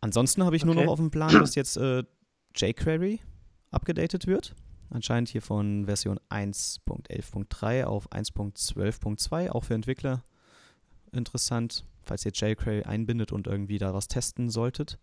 Ansonsten 0.00 0.42
habe 0.44 0.56
ich 0.56 0.62
okay. 0.62 0.74
nur 0.74 0.82
noch 0.82 0.90
auf 0.92 0.98
dem 0.98 1.10
Plan, 1.10 1.30
dass 1.34 1.54
jetzt 1.56 1.76
äh, 1.76 2.04
jQuery 2.56 3.20
abgedatet 3.70 4.26
wird. 4.26 4.54
Anscheinend 4.88 5.28
hier 5.28 5.42
von 5.42 5.84
Version 5.84 6.18
1.11.3 6.30 7.84
auf 7.84 8.10
1.12.2, 8.10 9.50
auch 9.50 9.64
für 9.64 9.74
Entwickler 9.74 10.24
interessant, 11.12 11.84
falls 12.08 12.24
ihr 12.24 12.32
jQuery 12.32 12.82
einbindet 12.82 13.32
und 13.32 13.46
irgendwie 13.46 13.78
da 13.78 13.94
was 13.94 14.08
testen 14.08 14.50
solltet. 14.50 14.98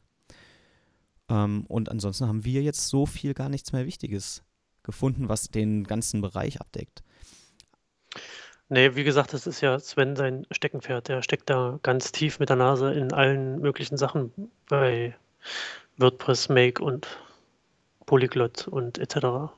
Ähm, 1.30 1.66
und 1.68 1.90
ansonsten 1.90 2.28
haben 2.28 2.46
wir 2.46 2.62
jetzt 2.62 2.88
so 2.88 3.06
viel 3.06 3.34
gar 3.34 3.50
nichts 3.50 3.72
mehr 3.72 3.86
Wichtiges 3.86 4.44
gefunden, 4.84 5.30
was 5.30 5.50
den 5.50 5.84
ganzen 5.84 6.22
Bereich 6.22 6.62
abdeckt. 6.62 7.04
Nee, 8.70 8.96
wie 8.96 9.04
gesagt, 9.04 9.34
das 9.34 9.46
ist 9.46 9.62
ja 9.62 9.78
Sven 9.80 10.16
sein 10.16 10.48
Steckenpferd. 10.50 11.08
Der 11.08 11.22
steckt 11.22 11.50
da 11.50 11.80
ganz 11.84 12.12
tief 12.12 12.40
mit 12.40 12.50
der 12.50 12.56
Nase 12.56 12.94
in 12.94 13.14
allen 13.14 13.60
möglichen 13.60 13.98
Sachen 13.98 14.32
bei 14.68 15.16
WordPress, 15.98 16.50
Make 16.50 16.84
und 16.84 17.20
Polyglot 18.06 18.68
und 18.68 18.98
etc. 18.98 19.52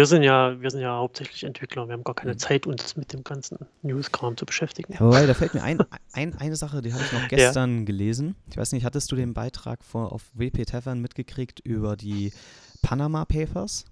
Wir 0.00 0.06
sind 0.06 0.22
ja, 0.22 0.58
wir 0.58 0.70
sind 0.70 0.80
ja 0.80 0.96
hauptsächlich 0.96 1.44
Entwickler. 1.44 1.86
Wir 1.86 1.92
haben 1.92 2.04
gar 2.04 2.14
keine 2.14 2.32
mhm. 2.32 2.38
Zeit, 2.38 2.66
uns 2.66 2.96
mit 2.96 3.12
dem 3.12 3.22
ganzen 3.22 3.58
News-Kram 3.82 4.34
zu 4.34 4.46
beschäftigen. 4.46 4.94
Ja, 4.94 5.00
wobei, 5.00 5.26
da 5.26 5.34
fällt 5.34 5.52
mir 5.52 5.62
ein, 5.62 5.78
ein, 6.14 6.34
eine 6.38 6.56
Sache, 6.56 6.80
die 6.80 6.94
habe 6.94 7.02
ich 7.04 7.12
noch 7.12 7.28
gestern 7.28 7.80
ja. 7.80 7.84
gelesen. 7.84 8.34
Ich 8.48 8.56
weiß 8.56 8.72
nicht, 8.72 8.86
hattest 8.86 9.12
du 9.12 9.16
den 9.16 9.34
Beitrag 9.34 9.84
vor, 9.84 10.12
auf 10.12 10.22
WP 10.32 10.64
Tavern 10.64 11.02
mitgekriegt 11.02 11.60
über 11.60 11.98
die 11.98 12.32
Panama 12.80 13.26
Papers? 13.26 13.84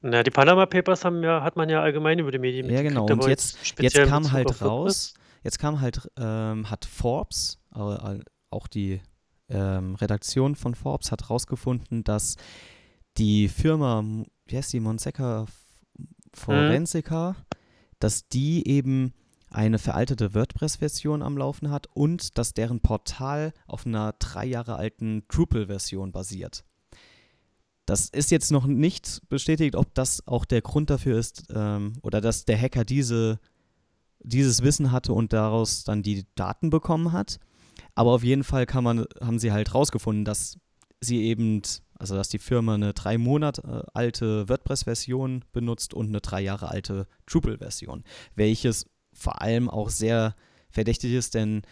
Na, 0.00 0.22
die 0.22 0.30
Panama 0.30 0.64
Papers 0.64 1.04
haben 1.04 1.22
ja, 1.22 1.42
hat 1.42 1.56
man 1.56 1.68
ja 1.68 1.82
allgemein 1.82 2.18
über 2.18 2.30
die 2.30 2.38
Medien 2.38 2.70
Ja, 2.70 2.80
genau. 2.80 3.04
Und 3.04 3.26
jetzt, 3.26 3.58
jetzt 3.78 4.02
kam 4.02 4.32
halt 4.32 4.62
raus, 4.62 5.12
jetzt 5.44 5.58
kam 5.58 5.82
halt, 5.82 6.10
ähm, 6.18 6.70
hat 6.70 6.86
Forbes, 6.86 7.58
äh, 7.74 8.20
auch 8.48 8.66
die 8.66 9.02
ähm, 9.50 9.94
Redaktion 9.96 10.54
von 10.54 10.74
Forbes 10.74 11.12
hat 11.12 11.28
rausgefunden, 11.28 12.02
dass 12.02 12.36
die 13.18 13.48
Firma, 13.48 14.04
wie 14.46 14.56
heißt 14.56 14.72
die, 14.72 14.80
Monseca 14.80 15.46
Forensica, 16.32 17.32
mhm. 17.32 17.56
dass 17.98 18.28
die 18.28 18.66
eben 18.68 19.12
eine 19.50 19.78
veraltete 19.78 20.34
WordPress-Version 20.34 21.22
am 21.22 21.38
Laufen 21.38 21.70
hat 21.70 21.86
und 21.94 22.36
dass 22.38 22.52
deren 22.52 22.80
Portal 22.80 23.52
auf 23.66 23.86
einer 23.86 24.14
drei 24.18 24.44
Jahre 24.44 24.76
alten 24.76 25.24
Drupal-Version 25.28 26.12
basiert. 26.12 26.64
Das 27.86 28.10
ist 28.10 28.30
jetzt 28.30 28.52
noch 28.52 28.66
nicht 28.66 29.22
bestätigt, 29.30 29.74
ob 29.74 29.94
das 29.94 30.26
auch 30.26 30.44
der 30.44 30.60
Grund 30.60 30.90
dafür 30.90 31.18
ist 31.18 31.44
ähm, 31.54 31.94
oder 32.02 32.20
dass 32.20 32.44
der 32.44 32.60
Hacker 32.60 32.84
diese, 32.84 33.40
dieses 34.20 34.62
Wissen 34.62 34.92
hatte 34.92 35.14
und 35.14 35.32
daraus 35.32 35.84
dann 35.84 36.02
die 36.02 36.26
Daten 36.34 36.68
bekommen 36.68 37.12
hat. 37.12 37.38
Aber 37.94 38.12
auf 38.12 38.22
jeden 38.22 38.44
Fall 38.44 38.66
man, 38.82 39.06
haben 39.22 39.38
sie 39.38 39.52
halt 39.52 39.74
rausgefunden, 39.74 40.26
dass 40.26 40.58
sie 41.00 41.22
eben, 41.22 41.62
also 41.98 42.14
dass 42.14 42.28
die 42.28 42.38
Firma 42.38 42.74
eine 42.74 42.94
drei 42.94 43.18
Monate 43.18 43.62
äh, 43.62 43.90
alte 43.94 44.48
WordPress-Version 44.48 45.44
benutzt 45.52 45.94
und 45.94 46.08
eine 46.08 46.20
drei 46.20 46.40
Jahre 46.40 46.68
alte 46.70 47.06
Drupal-Version, 47.26 48.04
welches 48.34 48.86
vor 49.12 49.42
allem 49.42 49.68
auch 49.68 49.90
sehr 49.90 50.34
verdächtig 50.70 51.12
ist, 51.12 51.34
denn 51.34 51.62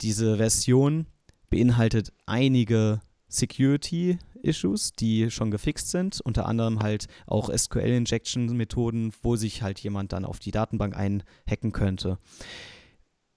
diese 0.00 0.36
Version 0.36 1.06
beinhaltet 1.48 2.12
einige 2.26 3.00
Security-Issues, 3.28 4.92
die 4.92 5.30
schon 5.30 5.50
gefixt 5.50 5.90
sind, 5.90 6.20
unter 6.20 6.46
anderem 6.46 6.80
halt 6.80 7.06
auch 7.26 7.50
SQL-Injection-Methoden, 7.54 9.12
wo 9.22 9.36
sich 9.36 9.62
halt 9.62 9.80
jemand 9.80 10.12
dann 10.12 10.24
auf 10.24 10.38
die 10.38 10.50
Datenbank 10.50 10.96
einhacken 10.96 11.72
könnte. 11.72 12.18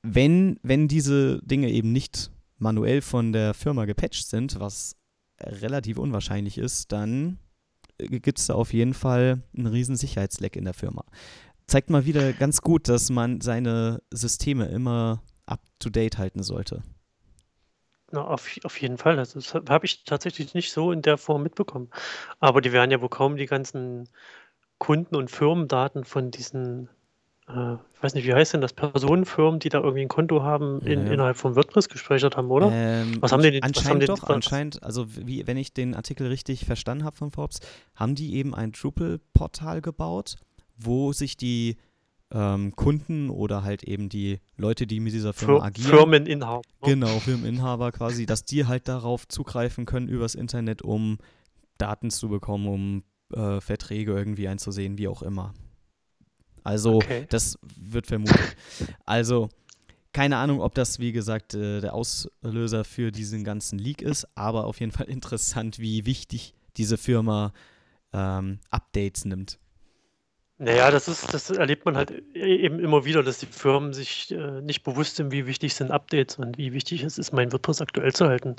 Wenn, 0.03 0.59
wenn 0.61 0.87
diese 0.87 1.41
Dinge 1.43 1.69
eben 1.69 1.91
nicht 1.91 2.31
manuell 2.57 3.01
von 3.01 3.33
der 3.33 3.53
Firma 3.53 3.85
gepatcht 3.85 4.27
sind, 4.27 4.59
was 4.59 4.95
relativ 5.41 5.97
unwahrscheinlich 5.97 6.57
ist, 6.57 6.91
dann 6.91 7.39
äh, 7.97 8.07
gibt 8.07 8.39
es 8.39 8.47
da 8.47 8.55
auf 8.55 8.73
jeden 8.73 8.93
Fall 8.93 9.41
einen 9.55 9.67
riesen 9.67 9.95
Sicherheitsleck 9.95 10.55
in 10.55 10.65
der 10.65 10.73
Firma. 10.73 11.03
Zeigt 11.67 11.89
mal 11.89 12.05
wieder 12.05 12.31
ganz 12.33 12.61
gut, 12.61 12.87
dass 12.87 13.09
man 13.09 13.41
seine 13.41 14.01
Systeme 14.11 14.67
immer 14.67 15.21
up-to-date 15.45 16.17
halten 16.17 16.41
sollte. 16.43 16.81
Na, 18.11 18.25
auf, 18.25 18.49
auf 18.63 18.79
jeden 18.79 18.97
Fall. 18.97 19.17
Das, 19.17 19.33
das 19.33 19.53
habe 19.53 19.85
ich 19.85 20.05
tatsächlich 20.05 20.53
nicht 20.53 20.71
so 20.71 20.91
in 20.91 21.01
der 21.01 21.17
Form 21.17 21.43
mitbekommen. 21.43 21.89
Aber 22.39 22.61
die 22.61 22.71
werden 22.71 22.91
ja 22.91 23.01
wohl 23.01 23.09
kaum 23.09 23.35
die 23.35 23.47
ganzen 23.47 24.07
Kunden- 24.77 25.15
und 25.15 25.29
Firmendaten 25.29 26.05
von 26.05 26.31
diesen, 26.31 26.89
äh, 27.47 27.73
ich 27.93 28.03
weiß 28.03 28.13
nicht, 28.13 28.27
wie 28.27 28.33
heißt 28.33 28.53
denn 28.53 28.61
das, 28.61 28.73
Personenfirmen, 28.73 29.59
die 29.59 29.69
da 29.69 29.79
irgendwie 29.79 30.01
ein 30.01 30.07
Konto 30.07 30.43
haben, 30.43 30.81
in, 30.81 31.07
ja. 31.07 31.13
innerhalb 31.13 31.37
von 31.37 31.55
WordPress 31.55 31.89
gespeichert 31.89 32.37
haben, 32.37 32.51
oder? 32.51 32.69
Ähm, 32.71 33.17
was 33.21 33.31
haben 33.31 33.41
die 33.41 33.51
denn? 33.51 33.63
Anscheinend 33.63 34.09
haben 34.09 34.19
doch, 34.19 34.29
anscheinend, 34.29 34.83
also 34.83 35.05
wie, 35.15 35.47
wenn 35.47 35.57
ich 35.57 35.73
den 35.73 35.95
Artikel 35.95 36.27
richtig 36.27 36.65
verstanden 36.65 37.05
habe 37.05 37.15
von 37.15 37.31
Forbes, 37.31 37.59
haben 37.95 38.15
die 38.15 38.35
eben 38.35 38.53
ein 38.53 38.73
Drupal-Portal 38.73 39.81
gebaut, 39.81 40.35
wo 40.77 41.13
sich 41.13 41.37
die 41.37 41.77
ähm, 42.31 42.75
Kunden 42.75 43.29
oder 43.29 43.63
halt 43.63 43.83
eben 43.83 44.09
die 44.09 44.39
Leute, 44.57 44.85
die 44.85 44.99
mit 44.99 45.13
dieser 45.13 45.33
Firma 45.33 45.59
Fir 45.59 45.63
agieren. 45.63 45.89
Firmeninhaber. 45.89 46.61
Genau, 46.83 47.19
Firmeninhaber 47.19 47.93
quasi, 47.93 48.25
dass 48.25 48.43
die 48.43 48.65
halt 48.65 48.87
darauf 48.89 49.27
zugreifen 49.27 49.85
können 49.85 50.09
übers 50.09 50.35
Internet, 50.35 50.81
um 50.81 51.17
Daten 51.77 52.11
zu 52.11 52.27
bekommen, 52.27 52.67
um 52.67 53.03
äh, 53.33 53.61
Verträge 53.61 54.13
irgendwie 54.13 54.47
einzusehen, 54.49 54.97
wie 54.97 55.07
auch 55.07 55.21
immer. 55.21 55.53
Also, 56.67 56.95
okay. 56.95 57.25
das 57.29 57.57
wird 57.77 58.07
vermutet. 58.07 58.57
Also, 59.05 59.47
keine 60.11 60.35
Ahnung, 60.35 60.59
ob 60.59 60.75
das, 60.75 60.99
wie 60.99 61.13
gesagt, 61.13 61.53
äh, 61.53 61.79
der 61.79 61.93
Auslöser 61.93 62.83
für 62.83 63.09
diesen 63.09 63.45
ganzen 63.45 63.79
Leak 63.79 64.01
ist, 64.01 64.27
aber 64.35 64.65
auf 64.65 64.81
jeden 64.81 64.91
Fall 64.91 65.05
interessant, 65.09 65.79
wie 65.79 66.05
wichtig 66.05 66.53
diese 66.75 66.97
Firma 66.97 67.53
ähm, 68.11 68.59
Updates 68.69 69.23
nimmt. 69.23 69.59
Naja, 70.57 70.91
das 70.91 71.07
ist, 71.07 71.33
das 71.33 71.51
erlebt 71.51 71.85
man 71.85 71.95
halt 71.95 72.11
e-, 72.11 72.55
eben 72.57 72.79
immer 72.79 73.05
wieder, 73.05 73.23
dass 73.23 73.39
die 73.39 73.45
Firmen 73.45 73.93
sich 73.93 74.31
äh, 74.31 74.59
nicht 74.59 74.83
bewusst 74.83 75.15
sind, 75.15 75.31
wie 75.31 75.47
wichtig 75.47 75.73
sind 75.73 75.91
Updates 75.91 76.37
und 76.37 76.57
wie 76.57 76.73
wichtig 76.73 77.01
es 77.03 77.17
ist, 77.17 77.31
mein 77.31 77.53
WordPress 77.53 77.79
aktuell 77.79 78.11
zu 78.11 78.27
halten. 78.27 78.57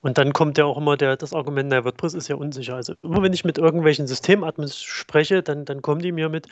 Und 0.00 0.16
dann 0.16 0.32
kommt 0.32 0.58
ja 0.58 0.64
auch 0.64 0.76
immer 0.76 0.96
der, 0.96 1.16
das 1.16 1.32
Argument, 1.32 1.70
na, 1.70 1.84
WordPress 1.84 2.14
ist 2.14 2.28
ja 2.28 2.36
unsicher. 2.36 2.76
Also 2.76 2.94
immer 3.02 3.20
wenn 3.20 3.32
ich 3.32 3.44
mit 3.44 3.58
irgendwelchen 3.58 4.06
Systemadmins 4.06 4.80
spreche, 4.80 5.42
dann, 5.42 5.64
dann 5.64 5.82
kommen 5.82 6.00
die 6.00 6.12
mir 6.12 6.28
mit 6.28 6.46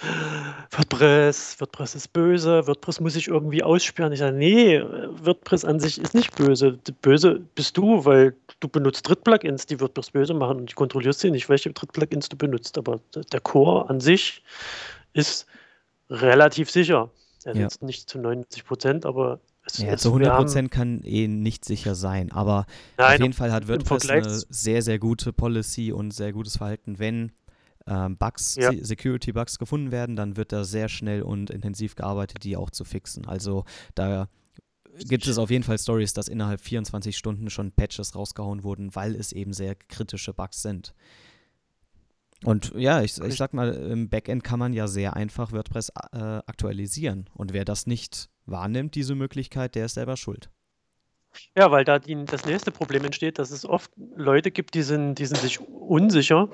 WordPress, 0.73 1.61
WordPress 1.61 1.95
ist 1.95 2.13
böse, 2.13 2.67
WordPress 2.67 2.99
muss 2.99 3.15
ich 3.15 3.29
irgendwie 3.29 3.63
aussperren. 3.63 4.13
Ich 4.13 4.19
sage, 4.19 4.37
nee, 4.37 4.83
WordPress 5.23 5.65
an 5.65 5.79
sich 5.79 6.01
ist 6.01 6.13
nicht 6.15 6.35
böse. 6.35 6.79
Böse 7.03 7.41
bist 7.55 7.77
du, 7.77 8.05
weil 8.05 8.35
du 8.59 8.69
benutzt 8.69 9.09
Drittplugins, 9.09 9.67
die 9.67 9.81
WordPress 9.81 10.11
böse 10.11 10.35
machen 10.35 10.59
und 10.59 10.73
du 10.73 10.75
kontrollierst 10.75 11.21
sie 11.21 11.31
nicht, 11.31 11.49
welche 11.49 11.71
Drittplugins 11.73 12.29
du 12.29 12.37
benutzt. 12.37 12.77
Aber 12.79 12.99
der 13.15 13.41
Core 13.41 13.89
an 13.89 14.01
sich 14.01 14.43
ist 15.13 15.47
relativ 16.11 16.69
sicher. 16.69 17.11
Also 17.45 17.61
ja. 17.61 17.67
jetzt 17.67 17.81
nicht 17.81 18.11
zu 18.11 18.19
90 18.19 18.65
Prozent, 18.65 19.07
aber 19.07 19.39
es, 19.67 19.79
ja, 19.79 19.97
zu 19.97 20.09
100 20.09 20.37
Prozent 20.37 20.71
kann 20.71 21.03
eh 21.03 21.27
nicht 21.29 21.65
sicher 21.65 21.95
sein, 21.95 22.31
aber 22.31 22.67
Nein, 22.97 23.15
auf 23.15 23.21
jeden 23.21 23.33
Fall 23.33 23.53
hat 23.53 23.69
WordPress 23.69 24.09
eine 24.09 24.41
sehr, 24.49 24.83
sehr 24.83 24.99
gute 24.99 25.33
Policy 25.33 25.93
und 25.93 26.13
sehr 26.13 26.33
gutes 26.33 26.57
Verhalten. 26.57 26.99
Wenn 26.99 27.33
ähm, 27.87 28.17
Bugs, 28.17 28.57
ja. 28.57 28.73
Security-Bugs 28.73 29.59
gefunden 29.59 29.91
werden, 29.91 30.17
dann 30.17 30.37
wird 30.37 30.53
da 30.53 30.65
sehr 30.65 30.89
schnell 30.89 31.23
und 31.23 31.51
intensiv 31.51 31.95
gearbeitet, 31.97 32.45
die 32.45 32.57
auch 32.57 32.71
zu 32.71 32.85
fixen. 32.85 33.27
Also 33.27 33.65
da 33.95 34.29
gibt 35.05 35.27
es 35.27 35.39
auf 35.39 35.51
jeden 35.51 35.65
Fall 35.65 35.79
Stories, 35.79 36.13
dass 36.13 36.29
innerhalb 36.29 36.61
24 36.61 37.17
Stunden 37.17 37.51
schon 37.51 37.73
Patches 37.73 38.15
rausgehauen 38.15 38.63
wurden, 38.63 38.95
weil 38.95 39.15
es 39.15 39.33
eben 39.33 39.53
sehr 39.53 39.75
kritische 39.75 40.33
Bugs 40.33 40.63
sind. 40.63 40.95
Und 42.45 42.73
ja, 42.77 43.03
ich, 43.03 43.19
ich 43.21 43.37
sag 43.37 43.55
mal, 43.55 43.73
im 43.73 44.09
Backend 44.09 44.45
kann 44.45 44.59
man 44.59 44.73
ja 44.73 44.87
sehr 44.89 45.17
einfach 45.17 45.53
WordPress 45.53 45.91
äh, 46.13 46.19
aktualisieren. 46.19 47.29
Und 47.35 47.53
wer 47.53 47.65
das 47.65 47.87
nicht 47.87 48.29
wahrnimmt, 48.47 48.95
diese 48.95 49.15
Möglichkeit, 49.15 49.75
der 49.75 49.87
ist 49.87 49.95
selber 49.95 50.17
schuld. 50.17 50.51
Ja, 51.57 51.71
weil 51.71 51.85
da 51.85 51.99
die, 51.99 52.25
das 52.25 52.47
nächste 52.47 52.71
Problem 52.71 53.05
entsteht, 53.05 53.39
dass 53.39 53.51
es 53.51 53.67
oft 53.67 53.91
Leute 54.15 54.51
gibt, 54.51 54.75
die 54.75 54.83
sind, 54.83 55.17
die 55.17 55.27
sind 55.27 55.39
sich 55.39 55.61
unsicher. 55.61 56.49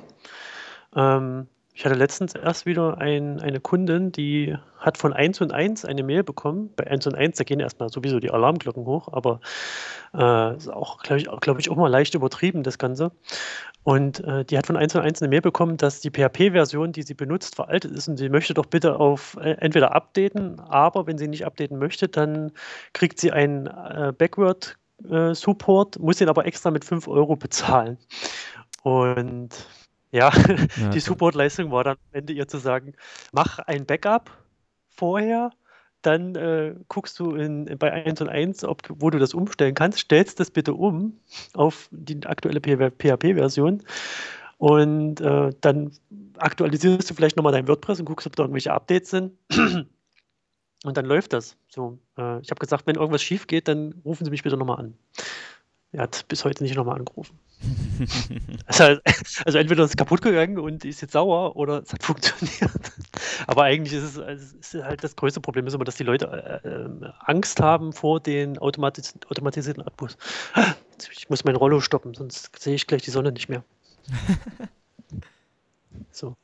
Ähm, 0.94 1.46
ich 1.74 1.86
hatte 1.86 1.94
letztens 1.94 2.34
erst 2.34 2.66
wieder 2.66 2.98
ein, 2.98 3.40
eine 3.40 3.58
Kundin, 3.58 4.12
die 4.12 4.54
hat 4.76 4.98
von 4.98 5.14
1 5.14 5.40
und 5.40 5.52
1 5.52 5.86
eine 5.86 6.02
Mail 6.02 6.22
bekommen. 6.22 6.70
Bei 6.76 6.86
1 6.86 7.06
und 7.06 7.14
1, 7.14 7.38
da 7.38 7.44
gehen 7.44 7.60
erstmal 7.60 7.88
sowieso 7.88 8.20
die 8.20 8.30
Alarmglocken 8.30 8.84
hoch, 8.84 9.08
aber 9.10 9.40
äh, 10.12 10.56
ist 10.56 10.68
auch, 10.68 11.02
glaube 11.02 11.20
ich, 11.20 11.28
glaub 11.40 11.58
ich, 11.58 11.70
auch 11.70 11.76
mal 11.76 11.88
leicht 11.88 12.14
übertrieben, 12.14 12.62
das 12.62 12.76
Ganze. 12.76 13.10
Und 13.84 14.20
äh, 14.20 14.44
die 14.44 14.58
hat 14.58 14.66
von 14.66 14.76
1 14.76 14.94
und 14.96 15.00
1 15.00 15.22
eine 15.22 15.30
Mail 15.30 15.40
bekommen, 15.40 15.78
dass 15.78 16.00
die 16.00 16.10
PHP-Version, 16.10 16.92
die 16.92 17.02
sie 17.02 17.14
benutzt, 17.14 17.56
veraltet 17.56 17.92
ist 17.92 18.06
und 18.06 18.18
sie 18.18 18.28
möchte 18.28 18.52
doch 18.52 18.66
bitte 18.66 19.00
auf 19.00 19.38
äh, 19.40 19.52
entweder 19.52 19.94
updaten, 19.94 20.60
aber 20.60 21.06
wenn 21.06 21.16
sie 21.16 21.26
nicht 21.26 21.46
updaten 21.46 21.78
möchte, 21.78 22.06
dann 22.06 22.52
kriegt 22.92 23.18
sie 23.18 23.32
einen 23.32 23.66
äh, 23.66 24.12
Backward-Support, 24.16 25.96
äh, 25.96 25.98
muss 26.00 26.18
den 26.18 26.28
aber 26.28 26.44
extra 26.44 26.70
mit 26.70 26.84
5 26.84 27.08
Euro 27.08 27.34
bezahlen. 27.34 27.96
Und 28.82 29.66
Ja, 30.12 30.30
Ja, 30.76 30.90
die. 30.90 31.00
Supportleistung 31.00 31.70
war 31.72 31.84
dann 31.84 31.96
am 31.96 32.18
Ende 32.18 32.32
ihr 32.32 32.46
zu 32.46 32.58
sagen, 32.58 32.94
mach 33.32 33.58
ein 33.58 33.86
Backup 33.86 34.30
vorher, 34.90 35.50
dann 36.02 36.34
äh, 36.34 36.74
guckst 36.88 37.18
du 37.18 37.34
in, 37.34 37.64
bei 37.78 37.92
1 37.92 38.20
und 38.20 38.28
1, 38.28 38.64
ob, 38.64 38.82
wo 38.88 39.10
du 39.10 39.18
das 39.18 39.34
umstellen 39.34 39.74
kannst, 39.74 40.00
stellst 40.00 40.38
das 40.38 40.50
bitte 40.50 40.74
um 40.74 41.18
auf 41.54 41.88
die 41.90 42.24
aktuelle 42.26 42.60
PHP-Version 42.60 43.82
und 44.58 45.20
äh, 45.20 45.50
dann 45.60 45.92
aktualisierst 46.38 47.10
du 47.10 47.14
vielleicht 47.14 47.36
nochmal 47.36 47.52
dein 47.52 47.66
WordPress 47.66 48.00
und 48.00 48.04
guckst, 48.06 48.26
ob 48.26 48.36
da 48.36 48.42
irgendwelche 48.44 48.72
Updates 48.72 49.10
sind. 49.10 49.32
Und 50.84 50.96
dann 50.96 51.06
läuft 51.06 51.32
das. 51.32 51.56
So, 51.68 51.98
äh, 52.18 52.40
ich 52.40 52.50
habe 52.50 52.58
gesagt, 52.58 52.86
wenn 52.86 52.96
irgendwas 52.96 53.22
schief 53.22 53.46
geht, 53.46 53.68
dann 53.68 53.94
rufen 54.04 54.24
Sie 54.24 54.30
mich 54.30 54.42
bitte 54.42 54.56
nochmal 54.56 54.80
an. 54.80 54.94
Er 55.92 56.02
hat 56.04 56.26
bis 56.28 56.44
heute 56.44 56.62
nicht 56.62 56.74
nochmal 56.74 56.98
angerufen. 56.98 57.38
Also, 58.66 58.98
also 59.44 59.58
entweder 59.58 59.84
ist 59.84 59.90
es 59.90 59.96
kaputt 59.96 60.22
gegangen 60.22 60.58
und 60.58 60.84
ist 60.84 61.00
jetzt 61.00 61.12
sauer 61.12 61.54
oder 61.56 61.82
es 61.82 61.92
hat 61.92 62.02
funktioniert. 62.02 62.92
Aber 63.46 63.64
eigentlich 63.64 63.92
ist 63.92 64.02
es, 64.02 64.18
also 64.18 64.56
es 64.58 64.74
ist 64.74 64.82
halt 64.82 65.04
das 65.04 65.14
größte 65.14 65.40
Problem 65.40 65.66
ist 65.66 65.74
immer, 65.74 65.84
dass 65.84 65.96
die 65.96 66.04
Leute 66.04 66.26
äh, 66.64 66.68
äh, 66.68 67.12
Angst 67.20 67.60
haben 67.60 67.92
vor 67.92 68.18
den 68.18 68.58
automatis 68.58 69.14
automatisierten 69.28 69.82
Abos. 69.82 70.16
Ich 71.10 71.28
muss 71.28 71.42
mein 71.42 71.56
Rollo 71.56 71.80
stoppen, 71.80 72.14
sonst 72.14 72.56
sehe 72.60 72.76
ich 72.76 72.86
gleich 72.86 73.02
die 73.02 73.10
Sonne 73.10 73.32
nicht 73.32 73.48
mehr. 73.48 73.64
So. 76.12 76.36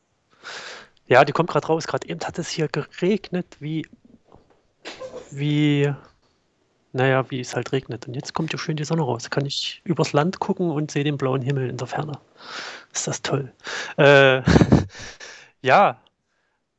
Ja, 1.07 1.25
die 1.25 1.33
kommt 1.33 1.51
gerade 1.51 1.67
raus. 1.67 1.87
Gerade 1.87 2.09
eben 2.09 2.21
hat 2.21 2.39
es 2.39 2.49
hier 2.49 2.69
geregnet, 2.69 3.57
wie, 3.61 3.87
wie, 5.31 5.93
naja, 6.93 7.31
wie 7.31 7.41
es 7.41 7.55
halt 7.55 7.73
regnet. 7.73 8.07
Und 8.09 8.15
jetzt 8.15 8.35
kommt 8.35 8.53
ja 8.53 8.59
schön 8.59 8.77
die 8.77 8.85
Sonne 8.85 9.03
raus. 9.03 9.31
Kann 9.31 9.47
ich 9.47 9.81
übers 9.85 10.13
Land 10.13 10.41
gucken 10.41 10.71
und 10.71 10.91
sehe 10.91 11.05
den 11.05 11.17
blauen 11.19 11.43
Himmel 11.43 11.69
in 11.69 11.77
der 11.77 11.87
Ferne. 11.87 12.13
Ist 12.93 13.07
das 13.07 13.23
toll. 13.23 13.53
Äh, 13.97 14.43
ja, 15.63 16.01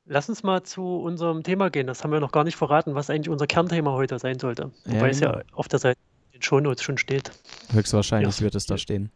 lass 0.05 0.27
uns 0.29 0.43
mal 0.43 0.63
zu 0.63 0.83
unserem 1.01 1.43
Thema 1.43 1.69
gehen. 1.69 1.87
Das 1.87 2.03
haben 2.03 2.11
wir 2.11 2.19
noch 2.19 2.31
gar 2.31 2.43
nicht 2.43 2.55
verraten, 2.57 2.95
was 2.95 3.09
eigentlich 3.09 3.29
unser 3.29 3.47
Kernthema 3.47 3.91
heute 3.91 4.17
sein 4.19 4.39
sollte. 4.39 4.71
Ja, 4.85 4.93
Wobei 4.93 5.09
es 5.09 5.19
ja 5.19 5.31
genau. 5.31 5.43
auf 5.53 5.67
der 5.67 5.79
Seite 5.79 5.99
in 6.31 6.39
den 6.39 6.41
Shownotes 6.41 6.83
schon 6.83 6.97
steht. 6.97 7.31
Höchstwahrscheinlich 7.71 8.37
Ja. 8.37 8.43
wird 8.43 8.55
es 8.55 8.65
da 8.65 8.77
stehen. 8.77 9.11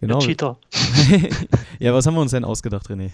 Der 0.00 0.08
Genau. 0.08 0.20
Cheater. 0.20 0.56
ja, 1.78 1.92
was 1.92 2.06
haben 2.06 2.14
wir 2.14 2.22
uns 2.22 2.30
denn 2.30 2.44
ausgedacht, 2.44 2.86
René? 2.88 3.10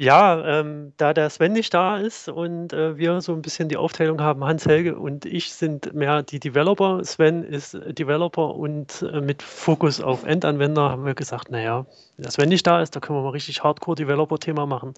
Ja, 0.00 0.60
ähm, 0.60 0.92
da 0.96 1.12
der 1.12 1.28
Sven 1.28 1.52
nicht 1.52 1.74
da 1.74 1.96
ist 1.98 2.28
und 2.28 2.72
äh, 2.72 2.96
wir 2.98 3.20
so 3.20 3.32
ein 3.32 3.42
bisschen 3.42 3.68
die 3.68 3.76
Aufteilung 3.76 4.20
haben, 4.20 4.44
Hans 4.44 4.64
Helge 4.64 4.96
und 4.96 5.24
ich 5.24 5.52
sind 5.52 5.92
mehr 5.92 6.22
die 6.22 6.38
Developer. 6.38 7.04
Sven 7.04 7.42
ist 7.42 7.74
Developer 7.74 8.54
und 8.54 9.02
äh, 9.02 9.20
mit 9.20 9.42
Fokus 9.42 10.00
auf 10.00 10.22
Endanwender 10.22 10.90
haben 10.90 11.04
wir 11.04 11.14
gesagt, 11.14 11.50
naja, 11.50 11.84
der 12.16 12.30
Sven 12.30 12.48
nicht 12.48 12.64
da 12.64 12.80
ist, 12.80 12.94
da 12.94 13.00
können 13.00 13.18
wir 13.18 13.24
mal 13.24 13.30
richtig 13.30 13.64
Hardcore-Developer-Thema 13.64 14.66
machen. 14.66 14.94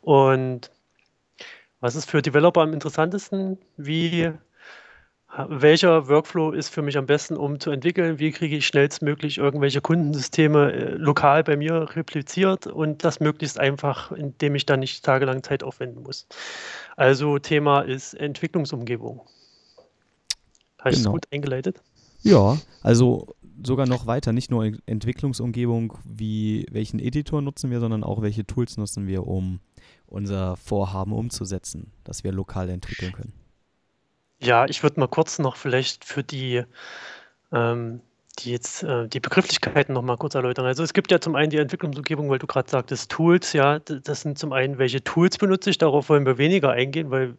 Und 0.00 0.70
was 1.80 1.94
ist 1.94 2.10
für 2.10 2.22
Developer 2.22 2.62
am 2.62 2.72
interessantesten? 2.72 3.58
Wie, 3.76 4.32
welcher 5.36 6.08
Workflow 6.08 6.52
ist 6.52 6.70
für 6.70 6.82
mich 6.82 6.96
am 6.96 7.06
besten, 7.06 7.36
um 7.36 7.60
zu 7.60 7.70
entwickeln? 7.70 8.18
Wie 8.18 8.32
kriege 8.32 8.56
ich 8.56 8.66
schnellstmöglich 8.66 9.38
irgendwelche 9.38 9.80
Kundensysteme 9.80 10.72
äh, 10.72 10.92
lokal 10.94 11.44
bei 11.44 11.56
mir 11.56 11.94
repliziert 11.94 12.66
und 12.66 13.04
das 13.04 13.20
möglichst 13.20 13.60
einfach, 13.60 14.10
indem 14.12 14.54
ich 14.54 14.64
dann 14.66 14.80
nicht 14.80 15.04
tagelang 15.04 15.42
Zeit 15.42 15.62
aufwenden 15.62 16.02
muss? 16.02 16.26
Also 16.96 17.38
Thema 17.38 17.82
ist 17.82 18.14
Entwicklungsumgebung. 18.14 19.20
Habe 20.78 20.90
ich 20.90 20.96
es 20.96 21.02
Genau. 21.02 21.12
gut 21.12 21.26
eingeleitet? 21.30 21.82
Ja, 22.22 22.56
also 22.82 23.34
sogar 23.62 23.86
noch 23.86 24.06
weiter, 24.06 24.32
nicht 24.32 24.50
nur 24.50 24.64
Ent- 24.64 24.82
Entwicklungsumgebung, 24.86 25.94
wie 26.04 26.66
welchen 26.70 27.00
Editor 27.00 27.42
nutzen 27.42 27.70
wir, 27.70 27.80
sondern 27.80 28.02
auch 28.02 28.22
welche 28.22 28.46
Tools 28.46 28.76
nutzen 28.76 29.06
wir, 29.06 29.26
um 29.26 29.60
unser 30.06 30.56
Vorhaben 30.56 31.12
umzusetzen, 31.12 31.92
dass 32.04 32.24
wir 32.24 32.32
lokal 32.32 32.70
entwickeln 32.70 33.12
können. 33.12 33.32
Ja, 34.40 34.66
ich 34.66 34.82
würde 34.82 35.00
mal 35.00 35.08
kurz 35.08 35.38
noch 35.38 35.56
vielleicht 35.56 36.04
für 36.04 36.22
die, 36.22 36.62
ähm, 37.52 38.00
die 38.38 38.52
jetzt 38.52 38.84
äh, 38.84 39.08
die 39.08 39.18
Begrifflichkeiten 39.20 39.92
noch 39.94 40.02
mal 40.02 40.16
kurz 40.16 40.34
erläutern. 40.36 40.64
Also 40.64 40.84
es 40.84 40.92
gibt 40.92 41.10
ja 41.10 41.20
zum 41.20 41.34
einen 41.34 41.50
die 41.50 41.56
Entwicklungsumgebung, 41.58 42.30
weil 42.30 42.38
du 42.38 42.46
gerade 42.46 42.70
sagtest, 42.70 43.10
Tools, 43.10 43.52
ja, 43.52 43.80
das 43.80 44.20
sind 44.20 44.38
zum 44.38 44.52
einen, 44.52 44.78
welche 44.78 45.02
Tools 45.02 45.38
benutze 45.38 45.70
ich, 45.70 45.78
darauf 45.78 46.08
wollen 46.08 46.24
wir 46.24 46.38
weniger 46.38 46.70
eingehen, 46.70 47.10
weil 47.10 47.34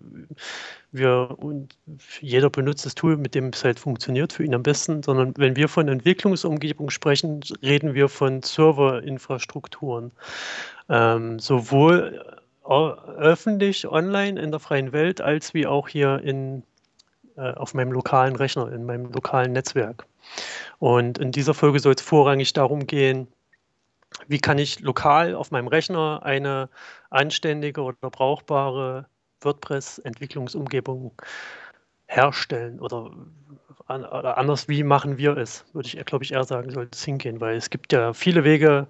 wir 0.92 1.36
und 1.38 1.78
jeder 2.20 2.50
benutzt 2.50 2.86
das 2.86 2.96
Tool, 2.96 3.16
mit 3.16 3.34
dem 3.36 3.50
es 3.50 3.64
halt 3.64 3.80
funktioniert, 3.80 4.34
für 4.34 4.44
ihn 4.44 4.56
am 4.56 4.64
besten, 4.64 5.02
sondern 5.04 5.34
wenn 5.38 5.56
wir 5.56 5.70
von 5.70 5.88
Entwicklungsumgebung 5.88 6.90
sprechen, 6.90 7.42
reden 7.62 7.94
wir 7.94 8.10
von 8.10 8.42
Serverinfrastrukturen. 8.42 10.12
Ähm, 10.90 11.40
sowohl 11.40 12.26
äh, 12.68 12.74
öffentlich, 13.18 13.88
online 13.88 14.42
in 14.42 14.52
der 14.52 14.60
freien 14.60 14.92
Welt, 14.92 15.22
als 15.22 15.54
wie 15.54 15.68
auch 15.68 15.88
hier 15.88 16.20
in 16.24 16.64
auf 17.40 17.74
meinem 17.74 17.92
lokalen 17.92 18.36
Rechner, 18.36 18.72
in 18.72 18.86
meinem 18.86 19.12
lokalen 19.12 19.52
Netzwerk. 19.54 20.06
Und 20.80 21.18
in 21.18 21.32
dieser 21.32 21.54
Folge 21.54 21.80
soll 21.80 21.94
es 21.94 22.02
vorrangig 22.02 22.54
darum 22.54 22.88
gehen, 22.88 23.28
wie 24.28 24.40
kann 24.40 24.58
ich 24.58 24.80
lokal 24.80 25.36
auf 25.36 25.52
meinem 25.52 25.68
Rechner 25.68 26.22
eine 26.24 26.70
anständige 27.10 27.82
oder 27.82 28.10
brauchbare 28.10 29.06
WordPress-Entwicklungsumgebung 29.42 31.14
herstellen 32.08 32.80
oder, 32.80 33.12
an, 33.86 34.04
oder 34.04 34.38
anders, 34.38 34.68
wie 34.68 34.84
machen 34.84 35.18
wir 35.18 35.38
es, 35.38 35.64
würde 35.74 35.88
ich, 35.88 36.06
glaube 36.06 36.24
ich, 36.24 36.34
eher 36.34 36.44
sagen, 36.44 36.72
sollte 36.72 36.98
es 36.98 37.06
hingehen, 37.06 37.40
weil 37.40 37.56
es 37.56 37.70
gibt 37.70 37.94
ja 37.94 38.14
viele 38.14 38.44
Wege, 38.44 38.88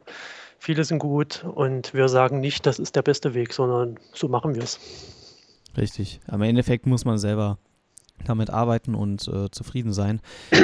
viele 0.58 0.84
sind 0.84 1.00
gut 1.00 1.44
und 1.44 1.94
wir 1.94 2.08
sagen 2.08 2.40
nicht, 2.40 2.66
das 2.66 2.80
ist 2.80 2.96
der 2.96 3.02
beste 3.02 3.34
Weg, 3.34 3.54
sondern 3.54 4.00
so 4.14 4.30
machen 4.30 4.56
wir 4.56 4.64
es. 4.64 4.80
Richtig. 5.78 6.22
Am 6.28 6.42
Endeffekt 6.42 6.86
muss 6.86 7.06
man 7.06 7.18
selber 7.18 7.58
damit 8.26 8.50
arbeiten 8.50 8.96
und 8.96 9.28
äh, 9.28 9.50
zufrieden 9.52 9.94
sein. 9.94 10.22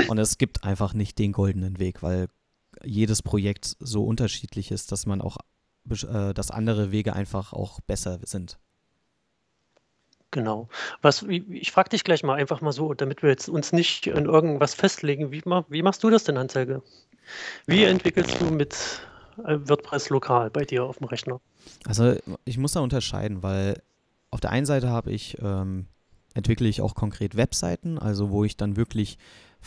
Und 0.08 0.18
es 0.18 0.38
gibt 0.38 0.64
einfach 0.64 0.94
nicht 0.94 1.18
den 1.20 1.32
goldenen 1.32 1.80
Weg, 1.80 2.04
weil 2.04 2.28
jedes 2.84 3.22
Projekt 3.24 3.76
so 3.80 4.04
unterschiedlich 4.04 4.72
ist, 4.72 4.92
dass 4.92 5.06
man 5.06 5.22
auch, 5.22 5.38
äh, 5.90 6.34
dass 6.34 6.52
andere 6.52 6.92
Wege 6.92 7.14
einfach 7.14 7.54
auch 7.54 7.80
besser 7.82 8.20
sind. 8.24 8.58
Genau. 10.32 10.68
Was, 11.02 11.24
ich 11.24 11.72
frage 11.72 11.90
dich 11.90 12.04
gleich 12.04 12.22
mal 12.22 12.36
einfach 12.36 12.60
mal 12.60 12.74
so, 12.74 12.94
damit 12.94 13.24
wir 13.24 13.30
jetzt 13.30 13.48
uns 13.48 13.72
nicht 13.72 14.08
in 14.08 14.26
irgendwas 14.26 14.76
festlegen. 14.76 15.32
Wie, 15.32 15.42
wie 15.42 15.82
machst 15.82 16.04
du 16.04 16.10
das 16.10 16.26
denn, 16.26 16.38
Hans-Helge? 16.38 16.82
Wie 17.66 17.86
entwickelst 17.86 18.42
du 18.42 18.52
mit 18.52 18.76
äh, 19.46 19.58
WordPress 19.64 20.10
lokal 20.10 20.50
bei 20.50 20.66
dir 20.66 20.84
auf 20.84 20.98
dem 20.98 21.08
Rechner? 21.08 21.40
Also 21.86 22.16
ich 22.44 22.58
muss 22.58 22.74
da 22.74 22.82
unterscheiden, 22.82 23.44
weil 23.44 23.82
auf 24.30 24.42
der 24.42 24.52
einen 24.52 24.66
Seite 24.66 24.90
habe 24.90 25.12
ich, 25.12 25.38
ähm, 25.42 25.88
entwickle 26.36 26.68
ich 26.70 26.82
auch 26.82 26.94
konkret 26.94 27.36
Webseiten, 27.36 27.98
also 27.98 28.30
wo 28.30 28.44
ich 28.44 28.56
dann 28.58 28.76
wirklich 28.78 29.18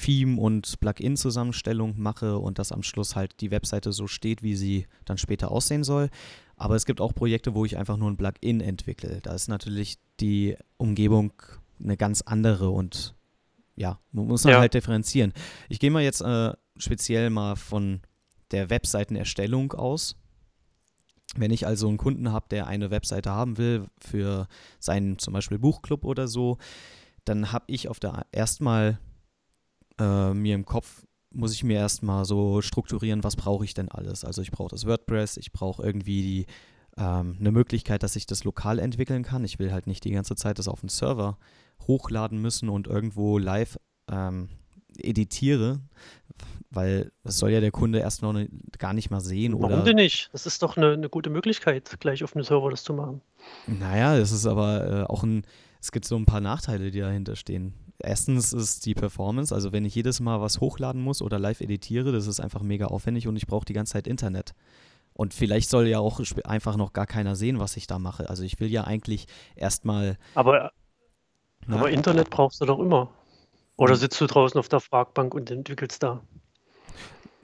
Theme- 0.00 0.40
und 0.40 0.78
Plugin-Zusammenstellung 0.78 1.94
mache 1.98 2.38
und 2.38 2.60
dass 2.60 2.70
am 2.70 2.84
Schluss 2.84 3.16
halt 3.16 3.40
die 3.40 3.50
Webseite 3.50 3.90
so 3.92 4.06
steht, 4.06 4.44
wie 4.44 4.54
sie 4.54 4.86
dann 5.04 5.18
später 5.18 5.50
aussehen 5.50 5.82
soll. 5.82 6.08
Aber 6.56 6.76
es 6.76 6.86
gibt 6.86 7.00
auch 7.00 7.12
Projekte, 7.14 7.54
wo 7.54 7.64
ich 7.64 7.76
einfach 7.76 7.96
nur 7.96 8.08
ein 8.08 8.16
Plugin 8.16 8.60
entwickle. 8.60 9.20
Da 9.22 9.32
ist 9.34 9.48
natürlich 9.48 9.98
die 10.20 10.56
Umgebung 10.76 11.32
eine 11.82 11.96
ganz 11.96 12.22
andere 12.22 12.70
und 12.70 13.14
ja, 13.74 13.98
man 14.12 14.26
muss 14.26 14.44
Ja. 14.44 14.58
halt 14.60 14.74
differenzieren. 14.74 15.32
Ich 15.68 15.78
gehe 15.80 15.90
mal 15.90 16.02
jetzt 16.02 16.20
äh, 16.20 16.52
speziell 16.76 17.30
mal 17.30 17.56
von 17.56 18.00
der 18.50 18.70
Webseitenerstellung 18.70 19.72
aus. 19.72 20.16
Wenn 21.36 21.50
ich 21.50 21.66
also 21.66 21.88
einen 21.88 21.98
Kunden 21.98 22.32
habe, 22.32 22.46
der 22.50 22.66
eine 22.66 22.90
Webseite 22.90 23.30
haben 23.30 23.58
will 23.58 23.86
für 24.00 24.48
seinen 24.80 25.18
zum 25.18 25.34
Beispiel 25.34 25.58
Buchclub 25.58 26.04
oder 26.04 26.26
so, 26.26 26.58
dann 27.24 27.52
habe 27.52 27.66
ich 27.68 27.88
auf 27.88 28.00
der 28.00 28.26
erstmal 28.32 28.98
äh, 29.98 30.32
mir 30.32 30.54
im 30.54 30.64
Kopf 30.64 31.04
muss 31.30 31.52
ich 31.52 31.64
mir 31.64 31.76
erstmal 31.76 32.24
so 32.24 32.62
strukturieren, 32.62 33.24
was 33.24 33.36
brauche 33.36 33.64
ich 33.64 33.74
denn 33.74 33.90
alles. 33.90 34.24
Also 34.24 34.42
ich 34.42 34.50
brauche 34.50 34.70
das 34.70 34.86
WordPress, 34.86 35.36
ich 35.36 35.52
brauche 35.52 35.82
irgendwie 35.82 36.22
die, 36.22 36.46
ähm, 36.96 37.36
eine 37.38 37.52
Möglichkeit, 37.52 38.02
dass 38.02 38.16
ich 38.16 38.26
das 38.26 38.44
lokal 38.44 38.78
entwickeln 38.78 39.22
kann. 39.22 39.44
Ich 39.44 39.58
will 39.58 39.72
halt 39.72 39.86
nicht 39.86 40.04
die 40.04 40.10
ganze 40.10 40.36
Zeit 40.36 40.58
das 40.58 40.68
auf 40.68 40.80
den 40.80 40.88
Server 40.88 41.38
hochladen 41.86 42.40
müssen 42.40 42.68
und 42.68 42.86
irgendwo 42.86 43.38
live 43.38 43.78
ähm, 44.10 44.48
editiere, 44.96 45.80
weil 46.70 47.12
das 47.24 47.38
soll 47.38 47.50
ja 47.50 47.60
der 47.60 47.70
Kunde 47.70 47.98
erst 48.00 48.22
noch 48.22 48.32
ne, 48.32 48.48
gar 48.78 48.92
nicht 48.92 49.10
mal 49.10 49.20
sehen 49.20 49.54
Warum 49.54 49.72
oder 49.72 49.82
denn 49.84 49.96
nicht? 49.96 50.28
Das 50.32 50.46
ist 50.46 50.62
doch 50.62 50.76
eine, 50.76 50.92
eine 50.92 51.08
gute 51.08 51.30
Möglichkeit, 51.30 51.98
gleich 52.00 52.22
auf 52.24 52.32
dem 52.32 52.42
Server 52.42 52.70
das 52.70 52.82
zu 52.82 52.92
machen. 52.92 53.22
Naja, 53.66 54.16
es 54.16 54.32
ist 54.32 54.46
aber 54.46 54.86
äh, 54.86 55.02
auch 55.04 55.22
ein, 55.22 55.44
es 55.80 55.92
gibt 55.92 56.04
so 56.04 56.16
ein 56.16 56.26
paar 56.26 56.40
Nachteile, 56.40 56.90
die 56.90 57.00
dahinter 57.00 57.36
stehen. 57.36 57.74
Erstens 58.00 58.52
ist 58.52 58.86
die 58.86 58.94
Performance, 58.94 59.54
also 59.54 59.72
wenn 59.72 59.84
ich 59.84 59.94
jedes 59.94 60.20
Mal 60.20 60.40
was 60.40 60.60
hochladen 60.60 61.00
muss 61.00 61.22
oder 61.22 61.38
live 61.38 61.60
editiere, 61.60 62.12
das 62.12 62.26
ist 62.26 62.38
einfach 62.38 62.62
mega 62.62 62.86
aufwendig 62.86 63.26
und 63.26 63.36
ich 63.36 63.46
brauche 63.46 63.64
die 63.64 63.72
ganze 63.72 63.94
Zeit 63.94 64.06
Internet. 64.06 64.54
Und 65.14 65.34
vielleicht 65.34 65.68
soll 65.68 65.88
ja 65.88 65.98
auch 65.98 66.20
einfach 66.44 66.76
noch 66.76 66.92
gar 66.92 67.06
keiner 67.06 67.34
sehen, 67.34 67.58
was 67.58 67.76
ich 67.76 67.88
da 67.88 67.98
mache. 67.98 68.30
Also 68.30 68.44
ich 68.44 68.60
will 68.60 68.70
ja 68.70 68.84
eigentlich 68.84 69.26
erstmal. 69.56 70.16
Aber, 70.36 70.70
Na? 71.66 71.76
aber 71.76 71.90
Internet 71.90 72.30
brauchst 72.30 72.60
du 72.60 72.66
doch 72.66 72.78
immer. 72.78 73.10
Oder 73.76 73.96
sitzt 73.96 74.20
du 74.20 74.26
draußen 74.26 74.58
auf 74.60 74.68
der 74.68 74.78
Parkbank 74.78 75.34
und 75.34 75.50
entwickelst 75.50 76.04
da? 76.04 76.22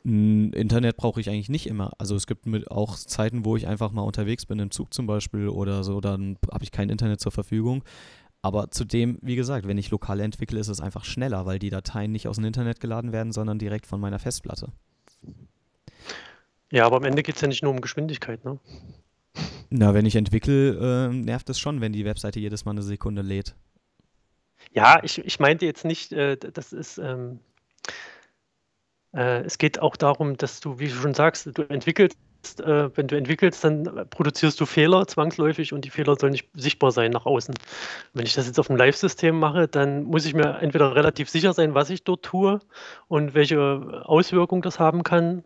Internet 0.04 0.98
brauche 0.98 1.18
ich 1.20 1.30
eigentlich 1.30 1.48
nicht 1.48 1.66
immer. 1.66 1.92
Also 1.98 2.14
es 2.14 2.26
gibt 2.26 2.44
mit 2.44 2.70
auch 2.70 2.96
Zeiten, 2.96 3.44
wo 3.46 3.56
ich 3.56 3.66
einfach 3.66 3.90
mal 3.90 4.02
unterwegs 4.02 4.44
bin, 4.44 4.58
im 4.58 4.70
Zug 4.70 4.92
zum 4.92 5.06
Beispiel 5.06 5.48
oder 5.48 5.82
so, 5.82 6.00
dann 6.00 6.36
habe 6.52 6.62
ich 6.62 6.72
kein 6.72 6.90
Internet 6.90 7.20
zur 7.20 7.32
Verfügung. 7.32 7.82
Aber 8.42 8.70
zudem, 8.70 9.18
wie 9.22 9.36
gesagt, 9.36 9.66
wenn 9.66 9.78
ich 9.78 9.90
lokal 9.90 10.20
entwickle, 10.20 10.60
ist 10.60 10.68
es 10.68 10.82
einfach 10.82 11.06
schneller, 11.06 11.46
weil 11.46 11.58
die 11.58 11.70
Dateien 11.70 12.12
nicht 12.12 12.28
aus 12.28 12.36
dem 12.36 12.44
Internet 12.44 12.80
geladen 12.80 13.12
werden, 13.12 13.32
sondern 13.32 13.58
direkt 13.58 13.86
von 13.86 13.98
meiner 13.98 14.18
Festplatte. 14.18 14.70
Ja, 16.70 16.84
aber 16.84 16.98
am 16.98 17.04
Ende 17.04 17.22
geht 17.22 17.36
es 17.36 17.40
ja 17.40 17.48
nicht 17.48 17.62
nur 17.62 17.72
um 17.72 17.80
Geschwindigkeit, 17.80 18.44
ne? 18.44 18.58
Na, 19.70 19.94
wenn 19.94 20.04
ich 20.04 20.16
entwickle, 20.16 21.08
äh, 21.08 21.14
nervt 21.14 21.48
es 21.48 21.58
schon, 21.58 21.80
wenn 21.80 21.94
die 21.94 22.04
Webseite 22.04 22.38
jedes 22.38 22.66
Mal 22.66 22.72
eine 22.72 22.82
Sekunde 22.82 23.22
lädt. 23.22 23.56
Ja, 24.72 25.02
ich, 25.02 25.24
ich 25.24 25.40
meinte 25.40 25.64
jetzt 25.64 25.86
nicht, 25.86 26.12
äh, 26.12 26.36
das 26.36 26.74
ist, 26.74 26.98
ähm, 26.98 27.38
äh, 27.86 27.90
es 29.14 29.59
geht 29.59 29.81
auch 29.81 29.96
darum, 29.96 30.37
dass 30.37 30.61
du, 30.61 30.79
wie 30.79 30.88
du 30.88 30.94
schon 30.94 31.14
sagst, 31.14 31.50
du 31.55 31.62
entwickelst 31.62 32.18
äh, 32.61 32.90
wenn 32.94 33.09
du 33.09 33.16
entwickelst, 33.16 33.64
dann 33.64 34.07
produzierst 34.11 34.61
du 34.61 34.66
Fehler 34.66 35.07
zwangsläufig 35.07 35.72
und 35.72 35.85
die 35.85 35.90
Fehler 35.90 36.16
sollen 36.16 36.33
nicht 36.33 36.48
sichtbar 36.55 36.92
sein 36.92 37.11
nach 37.11 37.27
außen. 37.27 37.55
Wenn 38.12 38.27
ich 38.27 38.35
das 38.35 38.46
jetzt 38.46 38.59
auf 38.59 38.66
dem 38.66 38.77
Live-System 38.77 39.38
mache, 39.38 39.68
dann 39.68 40.05
muss 40.05 40.27
ich 40.27 40.35
mir 40.35 40.59
entweder 40.61 40.94
relativ 40.94 41.31
sicher 41.31 41.53
sein, 41.53 41.74
was 41.74 41.90
ich 41.90 42.05
dort 42.05 42.22
tue 42.22 42.61
und 43.09 43.35
welche 43.35 44.03
Auswirkungen 44.05 44.62
das 44.62 44.79
haben 44.79 45.03
kann. 45.03 45.44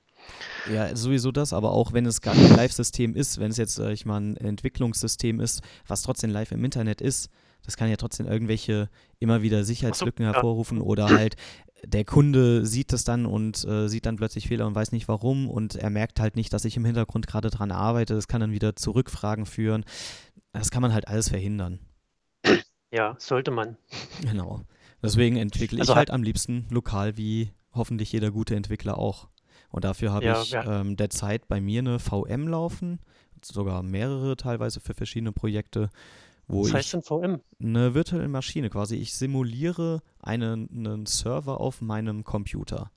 Ja, 0.73 0.95
sowieso 0.95 1.33
das, 1.33 1.53
aber 1.53 1.73
auch 1.73 1.93
wenn 1.93 2.05
es 2.05 2.21
gar 2.21 2.35
kein 2.35 2.57
Live-System 2.57 3.15
ist, 3.15 3.41
wenn 3.41 3.51
es 3.51 3.57
jetzt, 3.57 3.79
äh, 3.79 3.93
ich 3.93 4.05
mal, 4.05 4.21
ein 4.21 4.37
Entwicklungssystem 4.37 5.41
ist, 5.41 5.63
was 5.87 6.03
trotzdem 6.03 6.31
live 6.31 6.53
im 6.53 6.65
Internet 6.65 7.01
ist, 7.01 7.31
das 7.69 7.77
kann 7.77 7.91
ja 7.91 7.97
trotzdem 7.97 8.27
irgendwelche 8.27 8.89
immer 9.19 9.43
wieder 9.43 9.63
Sicherheitslücken 9.63 10.25
so, 10.25 10.33
hervorrufen 10.33 10.79
ja. 10.79 10.85
oder 10.85 11.11
halt 11.11 11.37
der 11.85 12.07
Kunde 12.07 12.65
sieht 12.65 12.95
das 12.95 13.05
dann 13.05 13.27
und 13.27 13.63
äh, 13.67 13.89
sieht 13.89 14.07
dann 14.07 14.17
plötzlich 14.17 14.49
Fehler 14.49 14.67
und 14.67 14.75
weiß 14.75 14.91
nicht 14.91 15.07
warum 15.07 15.51
und 15.51 15.77
er 15.77 15.91
merkt 15.91 16.19
halt 16.19 16.35
nicht, 16.35 16.51
dass 16.55 16.65
ich 16.65 16.79
im 16.79 16.87
Hintergrund 16.87 17.27
gerade 17.27 17.51
dran 17.51 17.71
arbeite. 17.71 18.15
Das 18.15 18.27
kann 18.27 18.41
dann 18.41 18.53
wieder 18.53 18.75
zu 18.75 18.93
Rückfragen 18.93 19.45
führen. 19.45 19.85
Das 20.53 20.71
kann 20.71 20.81
man 20.81 20.95
halt 20.95 21.09
alles 21.09 21.29
verhindern. 21.29 21.81
Ja, 22.91 23.17
sollte 23.19 23.51
man. 23.51 23.77
Genau. 24.23 24.63
Deswegen 25.03 25.37
entwickle 25.37 25.79
also 25.81 25.93
ich 25.93 25.97
halt 25.97 26.11
am 26.11 26.23
liebsten 26.23 26.67
lokal 26.71 27.19
wie 27.19 27.53
hoffentlich 27.75 28.11
jeder 28.13 28.31
gute 28.31 28.57
Entwickler 28.57 28.97
auch. 28.97 29.29
Und 29.69 29.85
dafür 29.85 30.11
habe 30.11 30.25
ja, 30.25 30.41
ich 30.41 30.53
ja. 30.53 30.81
Ähm, 30.81 30.97
derzeit 30.97 31.49
bei 31.49 31.61
mir 31.61 31.81
eine 31.81 31.99
VM 31.99 32.49
laufen, 32.49 32.99
sogar 33.45 33.83
mehrere 33.83 34.39
teilweise 34.39 34.81
für 34.81 34.95
verschiedene 34.95 35.33
Projekte. 35.33 35.91
Wo 36.49 36.65
Was 36.65 36.73
heißt 36.73 36.95
denn 36.95 37.03
VM? 37.03 37.41
Eine 37.61 37.95
virtuelle 37.95 38.29
Maschine 38.29 38.71
quasi. 38.71 38.97
Ich 38.97 39.15
simuliere 39.15 40.01
einen, 40.21 40.69
einen 40.71 41.07
Server 41.07 41.61
auf 41.61 41.81
meinem 41.83 42.25
Computer. 42.25 42.91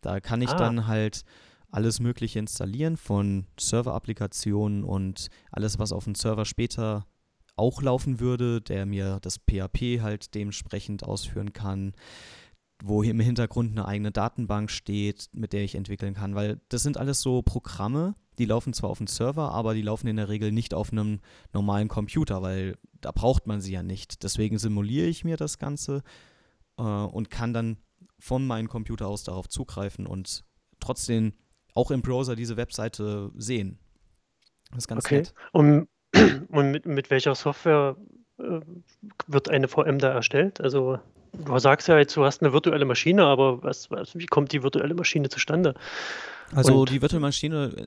Da 0.00 0.20
kann 0.20 0.42
ich 0.42 0.50
ah. 0.50 0.56
dann 0.56 0.86
halt 0.86 1.24
alles 1.70 2.00
Mögliche 2.00 2.38
installieren 2.38 2.96
von 2.96 3.46
Server-Applikationen 3.58 4.84
und 4.84 5.28
alles, 5.50 5.78
was 5.78 5.92
auf 5.92 6.04
dem 6.04 6.14
Server 6.14 6.44
später 6.44 7.06
auch 7.56 7.82
laufen 7.82 8.20
würde, 8.20 8.60
der 8.60 8.86
mir 8.86 9.18
das 9.20 9.38
PHP 9.38 10.00
halt 10.00 10.34
dementsprechend 10.34 11.02
ausführen 11.02 11.52
kann 11.52 11.92
wo 12.82 13.02
hier 13.02 13.12
im 13.12 13.20
Hintergrund 13.20 13.72
eine 13.72 13.86
eigene 13.86 14.12
Datenbank 14.12 14.70
steht, 14.70 15.28
mit 15.32 15.52
der 15.52 15.64
ich 15.64 15.74
entwickeln 15.74 16.14
kann, 16.14 16.34
weil 16.34 16.60
das 16.68 16.82
sind 16.82 16.96
alles 16.96 17.20
so 17.20 17.42
Programme, 17.42 18.14
die 18.38 18.44
laufen 18.44 18.72
zwar 18.72 18.90
auf 18.90 18.98
dem 18.98 19.08
Server, 19.08 19.50
aber 19.52 19.74
die 19.74 19.82
laufen 19.82 20.06
in 20.06 20.16
der 20.16 20.28
Regel 20.28 20.52
nicht 20.52 20.74
auf 20.74 20.92
einem 20.92 21.20
normalen 21.52 21.88
Computer, 21.88 22.40
weil 22.40 22.76
da 23.00 23.10
braucht 23.10 23.46
man 23.46 23.60
sie 23.60 23.72
ja 23.72 23.82
nicht. 23.82 24.22
Deswegen 24.22 24.58
simuliere 24.58 25.06
ich 25.06 25.24
mir 25.24 25.36
das 25.36 25.58
Ganze 25.58 26.02
äh, 26.78 26.82
und 26.82 27.30
kann 27.30 27.52
dann 27.52 27.78
von 28.18 28.46
meinem 28.46 28.68
Computer 28.68 29.08
aus 29.08 29.24
darauf 29.24 29.48
zugreifen 29.48 30.06
und 30.06 30.44
trotzdem 30.80 31.32
auch 31.74 31.90
im 31.90 32.02
Browser 32.02 32.36
diese 32.36 32.56
Webseite 32.56 33.30
sehen. 33.36 33.78
Das 34.70 34.78
ist 34.78 34.88
ganz 34.88 35.04
okay. 35.04 35.18
nett. 35.18 35.34
Und, 35.52 35.88
und 36.48 36.70
mit, 36.70 36.86
mit 36.86 37.10
welcher 37.10 37.34
Software 37.34 37.96
äh, 38.38 38.60
wird 39.26 39.48
eine 39.48 39.68
VM 39.68 39.98
da 39.98 40.12
erstellt? 40.12 40.60
Also 40.60 40.98
Du 41.32 41.58
sagst 41.58 41.88
ja 41.88 41.98
jetzt, 41.98 42.16
du 42.16 42.24
hast 42.24 42.42
eine 42.42 42.52
virtuelle 42.52 42.84
Maschine, 42.84 43.24
aber 43.24 43.62
was, 43.62 43.90
was, 43.90 44.14
wie 44.14 44.26
kommt 44.26 44.52
die 44.52 44.62
virtuelle 44.62 44.94
Maschine 44.94 45.28
zustande? 45.28 45.74
Also 46.52 46.80
Und 46.80 46.90
die 46.90 47.00
virtuelle 47.02 47.20
Maschine 47.20 47.72
äh, 47.76 47.86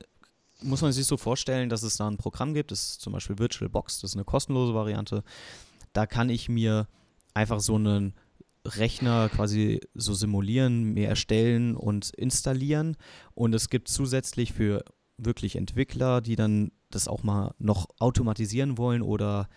muss 0.62 0.82
man 0.82 0.92
sich 0.92 1.06
so 1.06 1.16
vorstellen, 1.16 1.68
dass 1.68 1.82
es 1.82 1.96
da 1.96 2.08
ein 2.08 2.16
Programm 2.16 2.54
gibt, 2.54 2.70
das 2.70 2.82
ist 2.82 3.00
zum 3.00 3.12
Beispiel 3.12 3.38
VirtualBox, 3.38 4.00
das 4.00 4.12
ist 4.12 4.16
eine 4.16 4.24
kostenlose 4.24 4.74
Variante. 4.74 5.24
Da 5.92 6.06
kann 6.06 6.30
ich 6.30 6.48
mir 6.48 6.86
einfach 7.34 7.60
so 7.60 7.74
einen 7.74 8.14
Rechner 8.64 9.28
quasi 9.28 9.80
so 9.94 10.14
simulieren, 10.14 10.94
mir 10.94 11.08
erstellen 11.08 11.76
und 11.76 12.10
installieren. 12.10 12.96
Und 13.34 13.54
es 13.54 13.70
gibt 13.70 13.88
zusätzlich 13.88 14.52
für 14.52 14.84
wirklich 15.18 15.56
Entwickler, 15.56 16.20
die 16.20 16.36
dann 16.36 16.70
das 16.90 17.08
auch 17.08 17.22
mal 17.22 17.54
noch 17.58 17.86
automatisieren 17.98 18.78
wollen 18.78 19.02
oder 19.02 19.48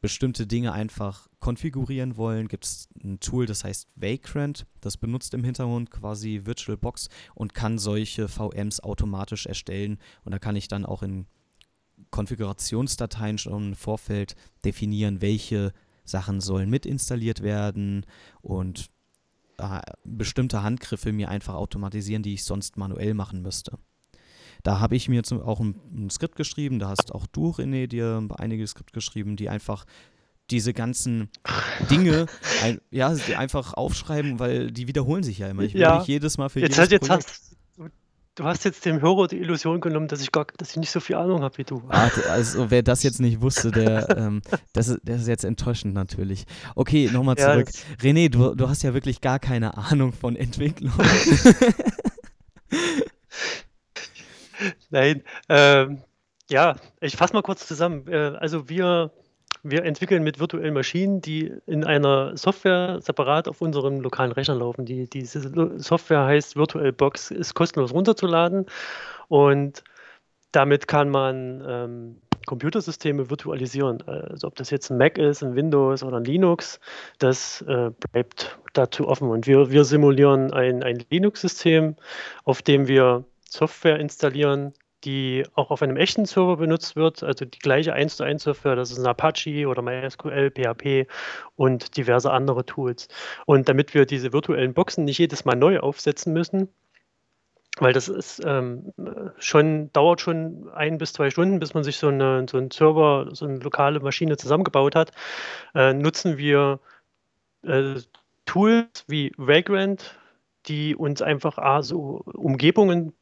bestimmte 0.00 0.46
Dinge 0.46 0.72
einfach 0.72 1.28
konfigurieren 1.40 2.16
wollen, 2.16 2.48
gibt 2.48 2.64
es 2.64 2.88
ein 3.02 3.20
Tool, 3.20 3.46
das 3.46 3.64
heißt 3.64 3.88
Vagrant. 3.96 4.66
Das 4.80 4.96
benutzt 4.96 5.34
im 5.34 5.44
Hintergrund 5.44 5.90
quasi 5.90 6.42
VirtualBox 6.44 7.08
und 7.34 7.54
kann 7.54 7.78
solche 7.78 8.28
VMs 8.28 8.80
automatisch 8.80 9.46
erstellen. 9.46 9.98
Und 10.24 10.32
da 10.32 10.38
kann 10.38 10.56
ich 10.56 10.68
dann 10.68 10.86
auch 10.86 11.02
in 11.02 11.26
Konfigurationsdateien 12.10 13.38
schon 13.38 13.68
im 13.68 13.74
Vorfeld 13.74 14.36
definieren, 14.64 15.20
welche 15.20 15.72
Sachen 16.04 16.40
sollen 16.40 16.70
mit 16.70 16.86
installiert 16.86 17.42
werden 17.42 18.06
und 18.40 18.90
äh, 19.58 19.80
bestimmte 20.04 20.62
Handgriffe 20.62 21.12
mir 21.12 21.28
einfach 21.28 21.54
automatisieren, 21.54 22.22
die 22.22 22.34
ich 22.34 22.44
sonst 22.44 22.76
manuell 22.78 23.14
machen 23.14 23.42
müsste. 23.42 23.78
Da 24.62 24.80
habe 24.80 24.96
ich 24.96 25.08
mir 25.08 25.22
zum, 25.22 25.40
auch 25.42 25.60
ein, 25.60 25.74
ein, 25.92 26.10
Skript 26.10 26.36
geschrieben, 26.36 26.78
da 26.78 26.88
hast 26.88 27.14
auch 27.14 27.26
du, 27.26 27.50
René, 27.50 27.86
dir 27.86 28.26
einige 28.38 28.66
Skript 28.66 28.92
geschrieben, 28.92 29.36
die 29.36 29.48
einfach 29.48 29.84
diese 30.50 30.72
ganzen 30.72 31.30
Dinge 31.90 32.26
ein, 32.62 32.80
ja, 32.90 33.14
einfach 33.36 33.74
aufschreiben, 33.74 34.38
weil 34.38 34.72
die 34.72 34.88
wiederholen 34.88 35.22
sich 35.22 35.38
ja 35.38 35.48
immer. 35.48 35.62
Ich 35.62 35.74
will 35.74 35.80
ja. 35.80 35.98
nicht 35.98 36.08
jedes 36.08 36.38
Mal 36.38 36.48
für 36.48 36.60
jetzt 36.60 36.76
jedes 36.76 36.90
jetzt 36.90 37.08
hast, 37.08 37.56
Du 38.36 38.44
hast 38.44 38.64
jetzt 38.64 38.86
dem 38.86 39.02
Hörer 39.02 39.26
die 39.26 39.38
Illusion 39.38 39.80
genommen, 39.80 40.06
dass 40.06 40.22
ich 40.22 40.32
gar, 40.32 40.46
dass 40.56 40.70
ich 40.70 40.76
nicht 40.76 40.90
so 40.90 41.00
viel 41.00 41.16
Ahnung 41.16 41.42
habe 41.42 41.58
wie 41.58 41.64
du. 41.64 41.82
Ah, 41.88 42.08
also 42.30 42.70
wer 42.70 42.82
das 42.82 43.02
jetzt 43.02 43.20
nicht 43.20 43.42
wusste, 43.42 43.70
der, 43.72 44.16
ähm, 44.16 44.40
das, 44.72 44.88
ist, 44.88 45.00
das 45.02 45.22
ist 45.22 45.28
jetzt 45.28 45.44
enttäuschend 45.44 45.94
natürlich. 45.94 46.46
Okay, 46.76 47.10
nochmal 47.12 47.36
zurück. 47.36 47.68
Ja, 47.68 47.96
René, 48.02 48.30
du, 48.30 48.54
du 48.54 48.68
hast 48.68 48.82
ja 48.82 48.94
wirklich 48.94 49.20
gar 49.20 49.40
keine 49.40 49.76
Ahnung 49.76 50.12
von 50.12 50.36
Entwicklung. 50.36 50.92
Nein, 54.90 55.22
ähm, 55.48 56.02
ja, 56.48 56.76
ich 57.00 57.16
fasse 57.16 57.32
mal 57.34 57.42
kurz 57.42 57.66
zusammen. 57.66 58.06
Äh, 58.08 58.36
also 58.38 58.68
wir, 58.68 59.12
wir 59.62 59.84
entwickeln 59.84 60.22
mit 60.22 60.38
virtuellen 60.40 60.74
Maschinen, 60.74 61.20
die 61.20 61.52
in 61.66 61.84
einer 61.84 62.36
Software 62.36 63.00
separat 63.00 63.48
auf 63.48 63.60
unserem 63.60 64.00
lokalen 64.00 64.32
Rechner 64.32 64.56
laufen. 64.56 64.84
Die, 64.84 65.08
diese 65.08 65.78
Software 65.78 66.24
heißt 66.24 66.56
VirtualBox, 66.56 67.30
ist 67.30 67.54
kostenlos 67.54 67.92
runterzuladen 67.92 68.66
und 69.28 69.84
damit 70.52 70.88
kann 70.88 71.08
man 71.10 71.62
ähm, 71.66 72.16
Computersysteme 72.46 73.30
virtualisieren. 73.30 74.02
Also 74.02 74.48
ob 74.48 74.56
das 74.56 74.70
jetzt 74.70 74.90
ein 74.90 74.98
Mac 74.98 75.18
ist, 75.18 75.42
ein 75.42 75.54
Windows 75.54 76.02
oder 76.02 76.16
ein 76.16 76.24
Linux, 76.24 76.80
das 77.18 77.62
äh, 77.62 77.90
bleibt 78.10 78.58
dazu 78.72 79.06
offen. 79.06 79.30
Und 79.30 79.46
wir, 79.46 79.70
wir 79.70 79.84
simulieren 79.84 80.52
ein, 80.52 80.82
ein 80.82 81.04
Linux-System, 81.10 81.96
auf 82.44 82.62
dem 82.62 82.88
wir 82.88 83.24
Software 83.50 83.98
installieren, 83.98 84.72
die 85.04 85.44
auch 85.54 85.70
auf 85.70 85.82
einem 85.82 85.96
echten 85.96 86.26
Server 86.26 86.56
benutzt 86.56 86.94
wird, 86.94 87.22
also 87.22 87.44
die 87.44 87.58
gleiche 87.58 87.92
1 87.92 88.16
zu 88.16 88.24
1 88.24 88.42
Software, 88.42 88.76
das 88.76 88.90
ist 88.90 88.98
ein 88.98 89.06
Apache 89.06 89.66
oder 89.66 89.82
MySQL, 89.82 90.50
PHP 90.50 91.06
und 91.56 91.96
diverse 91.96 92.30
andere 92.30 92.66
Tools. 92.66 93.08
Und 93.46 93.68
damit 93.68 93.94
wir 93.94 94.06
diese 94.06 94.32
virtuellen 94.32 94.74
Boxen 94.74 95.04
nicht 95.04 95.18
jedes 95.18 95.44
Mal 95.44 95.56
neu 95.56 95.80
aufsetzen 95.80 96.32
müssen, 96.32 96.68
weil 97.78 97.92
das 97.94 98.08
ist 98.08 98.42
ähm, 98.44 98.92
schon, 99.38 99.90
dauert 99.92 100.20
schon 100.20 100.68
ein 100.74 100.98
bis 100.98 101.14
zwei 101.14 101.30
Stunden, 101.30 101.60
bis 101.60 101.72
man 101.72 101.82
sich 101.82 101.96
so, 101.96 102.08
eine, 102.08 102.46
so 102.48 102.58
einen 102.58 102.70
Server, 102.70 103.28
so 103.32 103.46
eine 103.46 103.58
lokale 103.58 104.00
Maschine 104.00 104.36
zusammengebaut 104.36 104.94
hat, 104.94 105.12
äh, 105.74 105.94
nutzen 105.94 106.36
wir 106.36 106.80
äh, 107.62 107.94
Tools 108.44 109.04
wie 109.06 109.32
Vagrant, 109.36 110.18
die 110.66 110.94
uns 110.94 111.22
einfach 111.22 111.56
ah, 111.56 111.82
so 111.82 112.22
Umgebungen 112.34 113.14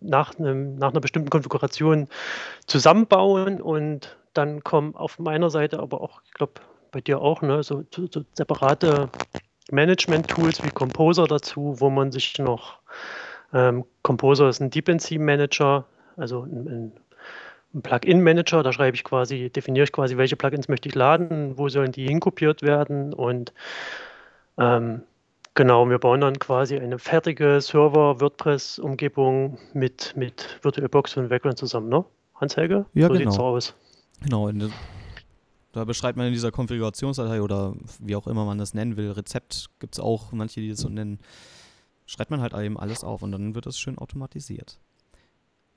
nach, 0.00 0.38
einem, 0.38 0.76
nach 0.76 0.90
einer 0.90 1.00
bestimmten 1.00 1.30
Konfiguration 1.30 2.08
zusammenbauen 2.66 3.60
und 3.60 4.16
dann 4.34 4.62
kommen 4.62 4.94
auf 4.94 5.18
meiner 5.18 5.50
Seite, 5.50 5.80
aber 5.80 6.00
auch, 6.00 6.20
ich 6.24 6.32
glaube, 6.32 6.54
bei 6.90 7.00
dir 7.00 7.20
auch, 7.20 7.42
ne, 7.42 7.62
so, 7.62 7.84
so 7.92 8.24
separate 8.32 9.08
Management-Tools 9.70 10.62
wie 10.64 10.70
Composer 10.70 11.26
dazu, 11.26 11.74
wo 11.78 11.90
man 11.90 12.12
sich 12.12 12.38
noch, 12.38 12.78
ähm, 13.52 13.84
Composer 14.02 14.48
ist 14.48 14.60
ein 14.60 14.70
Dependency 14.70 15.18
Manager, 15.18 15.84
also 16.16 16.42
ein, 16.42 16.92
ein 17.74 17.82
Plugin-Manager, 17.82 18.62
da 18.62 18.72
schreibe 18.72 18.94
ich 18.94 19.04
quasi, 19.04 19.50
definiere 19.50 19.84
ich 19.84 19.92
quasi, 19.92 20.16
welche 20.16 20.36
Plugins 20.36 20.68
möchte 20.68 20.88
ich 20.88 20.94
laden, 20.94 21.58
wo 21.58 21.68
sollen 21.68 21.92
die 21.92 22.06
hinkopiert 22.06 22.62
werden 22.62 23.12
und 23.12 23.52
ähm, 24.58 25.02
Genau, 25.58 25.90
wir 25.90 25.98
bauen 25.98 26.20
dann 26.20 26.38
quasi 26.38 26.78
eine 26.78 27.00
fertige 27.00 27.60
Server-WordPress-Umgebung 27.60 29.58
mit, 29.72 30.14
mit 30.16 30.56
VirtualBox 30.62 31.16
und 31.16 31.30
Background 31.30 31.58
zusammen, 31.58 31.88
ne? 31.88 32.04
Hans-Helge? 32.36 32.86
Ja, 32.94 33.08
so 33.08 33.14
genau. 33.14 33.30
sieht's 33.32 33.42
aus. 33.42 33.74
Genau, 34.22 34.48
da 35.72 35.84
beschreibt 35.84 36.16
man 36.16 36.28
in 36.28 36.32
dieser 36.32 36.52
Konfigurationsdatei 36.52 37.42
oder 37.42 37.74
wie 37.98 38.14
auch 38.14 38.28
immer 38.28 38.44
man 38.44 38.58
das 38.58 38.72
nennen 38.72 38.96
will, 38.96 39.10
Rezept 39.10 39.66
gibt 39.80 39.96
es 39.96 40.00
auch, 40.00 40.30
manche, 40.30 40.60
die 40.60 40.68
das 40.70 40.78
so 40.78 40.88
nennen, 40.88 41.18
schreibt 42.06 42.30
man 42.30 42.40
halt 42.40 42.54
eben 42.54 42.78
alles 42.78 43.02
auf 43.02 43.22
und 43.22 43.32
dann 43.32 43.56
wird 43.56 43.66
das 43.66 43.80
schön 43.80 43.98
automatisiert. 43.98 44.78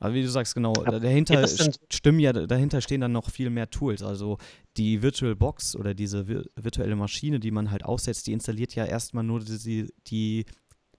Aber 0.01 0.15
wie 0.15 0.23
du 0.23 0.31
sagst, 0.31 0.55
genau, 0.55 0.73
dahinter 0.73 1.47
stimmen 1.47 2.19
ja, 2.19 2.33
dahinter 2.33 2.81
stehen 2.81 3.01
dann 3.01 3.11
noch 3.11 3.29
viel 3.29 3.51
mehr 3.51 3.69
Tools. 3.69 4.01
Also 4.01 4.39
die 4.75 5.03
Virtual 5.03 5.35
Box 5.35 5.75
oder 5.75 5.93
diese 5.93 6.25
vir 6.25 6.43
virtuelle 6.55 6.95
Maschine, 6.95 7.39
die 7.39 7.51
man 7.51 7.69
halt 7.69 7.85
aufsetzt, 7.85 8.25
die 8.25 8.33
installiert 8.33 8.73
ja 8.73 8.83
erstmal 8.83 9.23
nur 9.23 9.41
die, 9.41 9.93
die, 10.07 10.45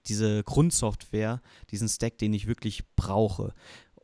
diese 0.07 0.41
Grundsoftware, 0.43 1.41
diesen 1.69 1.89
Stack, 1.89 2.17
den 2.17 2.33
ich 2.33 2.47
wirklich 2.47 2.83
brauche. 2.95 3.53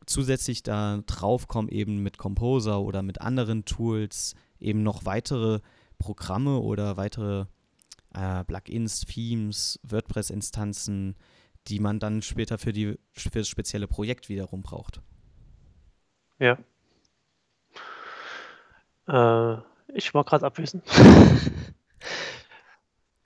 Zusätzlich 0.04 0.62
da 0.62 1.00
drauf 1.06 1.48
kommen 1.48 1.70
eben 1.70 2.02
mit 2.02 2.18
Composer 2.18 2.82
oder 2.82 3.02
mit 3.02 3.22
anderen 3.22 3.64
Tools 3.64 4.34
eben 4.58 4.82
noch 4.82 5.06
weitere 5.06 5.60
Programme 5.98 6.58
oder 6.58 6.98
weitere 6.98 7.46
äh, 8.12 8.44
Plugins, 8.44 9.00
Themes, 9.06 9.80
WordPress-Instanzen, 9.82 11.16
die 11.68 11.80
man 11.80 11.98
dann 11.98 12.22
später 12.22 12.58
für, 12.58 12.72
die, 12.72 12.98
für 13.12 13.30
das 13.30 13.48
spezielle 13.48 13.86
Projekt 13.86 14.28
wiederum 14.28 14.62
braucht. 14.62 15.00
Ja. 16.38 16.58
Äh, 19.06 19.60
ich 19.94 20.14
war 20.14 20.24
gerade 20.24 20.46
abwesend. 20.46 20.84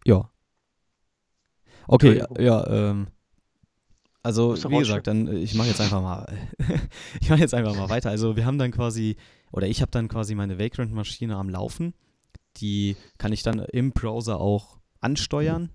Ja. 0.04 0.30
Okay, 1.86 2.22
ja, 2.38 2.66
ähm, 2.66 3.08
also 4.22 4.54
wie 4.70 4.78
gesagt, 4.78 5.06
dann 5.06 5.26
äh, 5.26 5.36
ich 5.36 5.54
mache 5.54 5.68
jetzt 5.68 5.80
einfach 5.80 6.00
mal, 6.00 6.26
ich 7.20 7.28
mache 7.28 7.40
jetzt 7.40 7.54
einfach 7.54 7.74
mal 7.74 7.90
weiter. 7.90 8.10
Also 8.10 8.36
wir 8.36 8.46
haben 8.46 8.58
dann 8.58 8.70
quasi, 8.70 9.16
oder 9.52 9.66
ich 9.66 9.82
habe 9.82 9.90
dann 9.90 10.08
quasi 10.08 10.34
meine 10.34 10.58
Vagrant-Maschine 10.58 11.36
am 11.36 11.50
Laufen. 11.50 11.94
Die 12.58 12.96
kann 13.18 13.32
ich 13.32 13.42
dann 13.42 13.58
im 13.58 13.92
Browser 13.92 14.40
auch 14.40 14.78
ansteuern. 15.00 15.70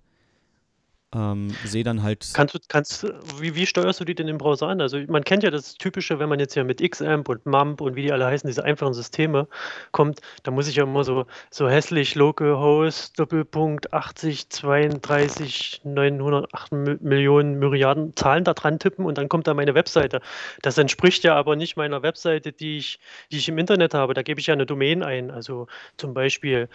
Ähm, 1.16 1.50
sehe 1.66 1.84
dann 1.84 2.04
halt. 2.04 2.30
Kannst 2.36 2.54
du, 2.54 2.60
kannst, 2.68 3.08
wie, 3.40 3.56
wie 3.56 3.66
steuerst 3.66 4.00
du 4.00 4.06
die 4.06 4.14
denn 4.14 4.28
im 4.28 4.38
Browser 4.38 4.68
an? 4.68 4.80
Also 4.80 5.00
man 5.08 5.24
kennt 5.24 5.42
ja 5.42 5.50
das 5.50 5.74
Typische, 5.74 6.20
wenn 6.20 6.30
man 6.30 6.40
jetzt 6.40 6.54
ja 6.54 6.64
mit 6.64 6.80
Xamp 6.88 7.30
und 7.30 7.48
MAMP 7.48 7.82
und 7.82 7.96
wie 7.96 8.04
die 8.04 8.12
alle 8.12 8.28
heißen, 8.28 8.48
diese 8.48 8.64
einfachen 8.64 8.94
Systeme 8.94 9.48
kommt, 9.92 10.22
da 10.44 10.52
muss 10.52 10.68
ich 10.68 10.76
ja 10.76 10.84
immer 10.84 11.04
so, 11.04 11.26
so 11.50 11.68
hässlich 11.68 12.14
localhost, 12.14 13.20
Doppelpunkt 13.20 13.92
80, 13.92 14.50
32, 14.50 15.82
908 15.84 16.72
Mi- 16.74 16.98
Millionen 17.02 17.58
Myriaden 17.58 18.16
Zahlen 18.16 18.44
da 18.44 18.54
dran 18.54 18.78
tippen 18.78 19.06
und 19.06 19.18
dann 19.18 19.30
kommt 19.30 19.48
da 19.48 19.56
meine 19.56 19.74
Webseite. 19.74 20.22
Das 20.62 20.78
entspricht 20.78 21.24
ja 21.24 21.36
aber 21.36 21.56
nicht 21.56 21.76
meiner 21.76 22.04
Webseite, 22.04 22.52
die 22.52 22.78
ich, 22.78 23.00
die 23.32 23.38
ich 23.38 23.50
im 23.50 23.58
Internet 23.58 23.96
habe. 23.96 24.14
Da 24.14 24.22
gebe 24.22 24.40
ich 24.40 24.46
ja 24.46 24.54
eine 24.54 24.68
Domain 24.68 25.02
ein, 25.02 25.32
also 25.32 25.66
zum 25.98 26.14
Beispiel 26.14 26.70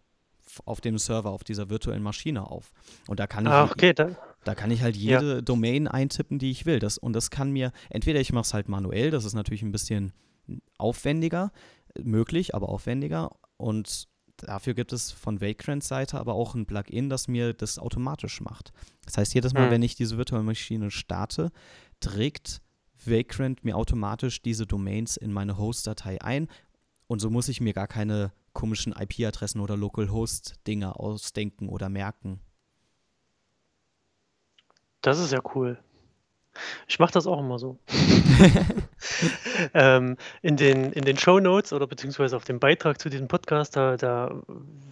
auf 0.64 0.80
dem 0.80 0.98
Server, 0.98 1.32
auf 1.32 1.44
dieser 1.44 1.70
virtuellen 1.70 2.02
Maschine 2.02 2.50
auf. 2.50 2.72
Und 3.10 3.20
da 3.20 3.28
kann 3.28 3.46
ich, 3.46 3.52
Ah, 3.52 3.66
okay, 3.66 3.94
da, 3.94 4.12
da 4.46 4.56
kann 4.56 4.72
ich 4.72 4.82
halt 4.82 4.96
Ja. 4.96 5.20
jede 5.20 5.44
Domain 5.44 5.90
eintippen, 5.90 6.40
die 6.40 6.50
ich 6.52 6.66
will. 6.66 6.80
Das, 6.80 6.98
und 6.98 7.12
das 7.12 7.30
kann 7.30 7.52
mir, 7.52 7.74
entweder 7.90 8.22
ich 8.22 8.32
mache 8.32 8.44
es 8.44 8.54
halt 8.54 8.70
manuell, 8.70 9.12
das 9.12 9.26
ist 9.26 9.34
natürlich 9.34 9.62
ein 9.62 9.74
bisschen 9.74 10.14
aufwendiger, 10.78 11.52
möglich, 12.02 12.56
aber 12.56 12.70
aufwendiger. 12.70 13.36
Und 13.58 14.08
dafür 14.38 14.74
gibt 14.74 14.94
es 14.94 15.12
von 15.12 15.42
Vagrants 15.42 15.88
Seite 15.88 16.20
aber 16.20 16.34
auch 16.34 16.56
ein 16.56 16.66
Plugin, 16.66 17.10
das 17.10 17.28
mir 17.28 17.54
das 17.54 17.80
automatisch 17.80 18.42
macht. 18.42 18.72
Das 19.06 19.18
heißt, 19.18 19.34
jedes 19.34 19.54
Mal, 19.54 19.66
Hm. 19.66 19.72
wenn 19.72 19.82
ich 19.82 19.96
diese 19.96 20.18
virtuelle 20.18 20.44
Maschine 20.44 20.92
starte, 20.92 21.52
trägt 22.00 22.62
Vagrant 23.06 23.64
mir 23.64 23.76
automatisch 23.76 24.42
diese 24.42 24.66
Domains 24.66 25.18
in 25.18 25.32
meine 25.32 25.58
Host-Datei 25.58 26.22
ein. 26.22 26.48
Und 27.08 27.20
so 27.20 27.30
muss 27.30 27.48
ich 27.48 27.62
mir 27.62 27.74
gar 27.74 27.88
keine 27.88 28.32
komischen 28.54 28.94
IP-Adressen 28.94 29.62
oder 29.62 29.78
Localhost-Dinger 29.78 31.00
ausdenken 31.00 31.70
oder 31.70 31.90
merken. 31.90 32.40
das 35.02 35.20
ist 35.20 35.32
ja 35.32 35.40
cool. 35.56 35.80
Ich 36.88 37.00
mache 37.00 37.14
das 37.14 37.28
auch 37.28 37.40
immer 37.40 37.60
so. 37.60 37.78
ähm, 39.74 40.18
in 40.42 40.58
den, 40.58 40.92
in 40.92 41.04
den 41.04 41.18
Show 41.18 41.40
Notes 41.40 41.74
oder 41.74 41.88
beziehungsweise 41.88 42.36
auf 42.36 42.46
dem 42.46 42.60
Beitrag 42.60 43.00
zu 43.00 43.10
diesem 43.10 43.28
Podcast, 43.28 43.76
da, 43.76 43.98
da 43.98 44.36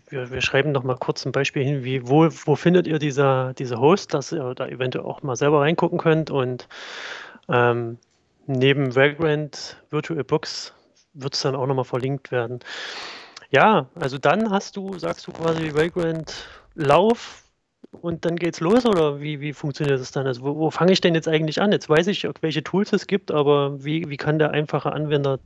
wir, 0.10 0.32
wir 0.32 0.42
schreiben 0.42 0.72
noch 0.72 0.84
mal 0.84 0.98
kurz 0.98 1.26
ein 1.26 1.32
Beispiel 1.32 1.64
hin, 1.64 1.84
wie 1.84 2.08
wo, 2.08 2.28
wo 2.46 2.56
findet 2.56 2.88
ihr 2.88 3.00
dieser, 3.00 3.54
diese 3.54 3.80
Host, 3.80 4.14
dass 4.14 4.32
ihr 4.32 4.54
da 4.56 4.68
eventuell 4.68 5.06
auch 5.06 5.24
mal 5.24 5.36
selber 5.36 5.62
reingucken 5.62 5.98
könnt 5.98 6.32
und 6.32 6.68
ähm, 7.50 7.98
neben 8.48 8.96
Vagrant 8.96 9.78
VirtualBox 9.90 10.74
wird 11.14 11.34
es 11.34 11.42
dann 11.42 11.56
auch 11.56 11.66
noch 11.66 11.76
mal 11.76 11.84
verlinkt 11.84 12.32
werden. 12.32 12.60
Ja, 13.50 13.88
also 13.96 14.18
dann 14.18 14.50
hast 14.52 14.76
du, 14.76 14.98
sagst 14.98 15.28
du 15.28 15.32
quasi 15.32 15.74
Vagrant 15.74 16.48
Lauf 16.76 17.45
und 17.92 18.26
dann 18.26 18.36
geht's 18.36 18.60
los 18.60 18.86
oder 18.86 19.22
wie, 19.22 19.40
wie 19.42 19.54
funktioniert 19.54 20.00
das 20.00 20.12
dann? 20.12 20.28
Also 20.28 20.44
wo, 20.44 20.56
wo 20.56 20.70
fange 20.70 20.92
ich 20.92 21.02
denn 21.02 21.16
jetzt 21.16 21.28
eigentlich 21.28 21.60
an? 21.62 21.72
Jetzt 21.72 21.90
weiß 21.90 22.06
ich, 22.08 22.28
welche 22.42 22.64
Tools 22.64 22.94
es 22.94 23.08
gibt, 23.08 23.32
aber 23.32 23.84
wie, 23.84 24.08
wie 24.10 24.18
kann 24.18 24.38
der 24.40 24.52
einfache 24.52 24.94
Anwender 24.94 25.40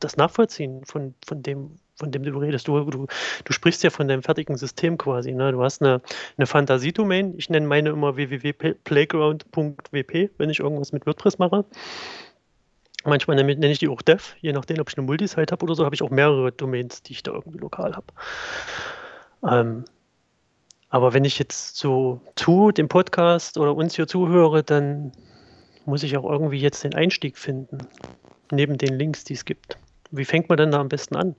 das 0.00 0.16
nachvollziehen 0.16 0.84
von, 0.84 1.14
von 1.26 1.42
dem, 1.42 1.76
von 1.96 2.12
dem 2.12 2.22
du 2.22 2.38
redest? 2.38 2.68
Du, 2.68 2.78
du, 2.84 3.06
du 3.44 3.52
sprichst 3.52 3.82
ja 3.82 3.90
von 3.90 4.08
deinem 4.08 4.22
fertigen 4.22 4.56
System 4.56 4.96
quasi. 4.98 5.32
Ne? 5.32 5.52
Du 5.52 5.62
hast 5.62 5.82
eine, 5.82 6.00
eine 6.36 6.46
Fantasiedomain. 6.46 7.34
Ich 7.36 7.50
nenne 7.50 7.66
meine 7.66 7.90
immer 7.90 8.16
www.playground.wp, 8.16 10.30
wenn 10.38 10.50
ich 10.50 10.60
irgendwas 10.60 10.92
mit 10.92 11.06
WordPress 11.06 11.38
mache. 11.38 11.64
Manchmal 13.04 13.36
nenne 13.42 13.70
ich 13.70 13.78
die 13.78 13.88
auch 13.88 14.02
Dev, 14.02 14.34
je 14.40 14.52
nachdem, 14.52 14.80
ob 14.80 14.90
ich 14.90 14.98
eine 14.98 15.06
Multisite 15.06 15.52
habe 15.52 15.64
oder 15.64 15.76
so, 15.76 15.84
habe 15.84 15.94
ich 15.94 16.02
auch 16.02 16.10
mehrere 16.10 16.50
Domains, 16.50 17.00
die 17.02 17.12
ich 17.12 17.22
da 17.22 17.30
irgendwie 17.32 17.58
lokal 17.58 17.94
habe. 17.94 18.06
Ähm, 19.48 19.84
aber 20.90 21.12
wenn 21.12 21.24
ich 21.24 21.38
jetzt 21.38 21.76
so 21.76 22.20
zu 22.34 22.72
dem 22.72 22.88
Podcast 22.88 23.58
oder 23.58 23.74
uns 23.74 23.96
hier 23.96 24.06
zuhöre, 24.06 24.62
dann 24.62 25.12
muss 25.84 26.02
ich 26.02 26.16
auch 26.16 26.30
irgendwie 26.30 26.58
jetzt 26.58 26.84
den 26.84 26.94
Einstieg 26.94 27.36
finden, 27.38 27.78
neben 28.50 28.78
den 28.78 28.94
Links, 28.98 29.24
die 29.24 29.34
es 29.34 29.44
gibt. 29.44 29.78
Wie 30.10 30.24
fängt 30.24 30.48
man 30.48 30.58
denn 30.58 30.70
da 30.70 30.80
am 30.80 30.88
besten 30.88 31.16
an? 31.16 31.36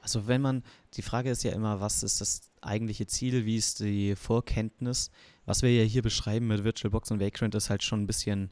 Also 0.00 0.26
wenn 0.26 0.40
man, 0.40 0.62
die 0.94 1.02
Frage 1.02 1.30
ist 1.30 1.44
ja 1.44 1.52
immer, 1.52 1.80
was 1.80 2.02
ist 2.02 2.20
das 2.20 2.50
eigentliche 2.62 3.06
Ziel, 3.06 3.44
wie 3.44 3.56
ist 3.56 3.80
die 3.80 4.16
Vorkenntnis? 4.16 5.10
Was 5.44 5.62
wir 5.62 5.74
ja 5.74 5.84
hier 5.84 6.02
beschreiben 6.02 6.46
mit 6.46 6.64
VirtualBox 6.64 7.10
und 7.10 7.20
Vagrant 7.20 7.54
ist 7.54 7.68
halt 7.68 7.82
schon 7.82 8.02
ein 8.02 8.06
bisschen 8.06 8.50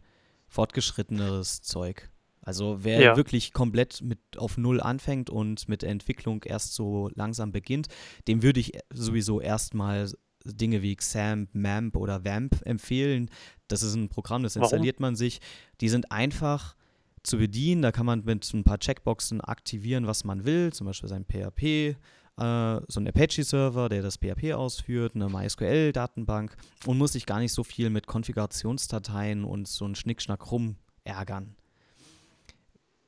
fortgeschritteneres 0.49 1.63
Zeug. 1.63 2.11
Also 2.47 2.79
wer 2.85 3.01
Ja. 3.01 3.17
wirklich 3.17 3.53
komplett 3.53 4.01
mit 4.03 4.21
auf 4.37 4.57
Null 4.57 4.81
anfängt 4.81 5.29
und 5.31 5.69
mit 5.69 5.83
der 5.83 5.91
Entwicklung 5.91 6.45
erst 6.45 6.75
so 6.75 7.11
langsam 7.15 7.51
beginnt, 7.51 7.89
dem 8.29 8.43
würde 8.43 8.61
ich 8.61 8.79
sowieso 8.95 9.41
erstmal 9.41 10.09
Dinge 10.45 10.81
wie 10.81 10.95
XAMPP, 10.95 11.55
MAMP 11.55 11.97
oder 11.97 12.25
WAMP 12.25 12.65
empfehlen. 12.65 13.31
Das 13.67 13.83
ist 13.83 13.95
ein 13.97 14.09
Programm, 14.09 14.45
das 14.45 14.55
Warum? 14.55 14.65
installiert 14.67 15.01
man 15.01 15.17
sich. 15.17 15.41
Die 15.81 15.89
sind 15.89 16.13
einfach 16.13 16.77
zu 17.25 17.39
bedienen. 17.39 17.83
Da 17.83 17.91
kann 17.91 18.07
man 18.07 18.25
mit 18.25 18.49
ein 18.55 18.63
paar 18.63 18.79
Checkboxen 18.79 19.41
aktivieren, 19.41 20.07
was 20.07 20.23
man 20.23 20.45
will, 20.45 20.73
zum 20.73 20.87
Beispiel 20.87 21.09
sein 21.09 21.25
PHP, 21.25 21.97
äh, 22.39 22.81
so 22.87 23.01
ein 23.01 23.09
Apache-Server, 23.09 23.89
der 23.89 24.03
das 24.03 24.19
PHP 24.19 24.53
ausführt, 24.53 25.17
eine 25.17 25.29
MySQL-Datenbank 25.29 26.57
und 26.87 26.97
muss 26.97 27.15
sich 27.15 27.27
gar 27.27 27.41
nicht 27.41 27.53
so 27.53 27.65
viel 27.65 27.91
mit 27.91 28.07
Konfigurationsdateien 28.07 29.43
und 29.43 29.67
so 29.67 29.85
ein 29.85 29.97
Schnickschnack 29.97 30.53
rum 30.53 30.77
ärgern. 31.03 31.57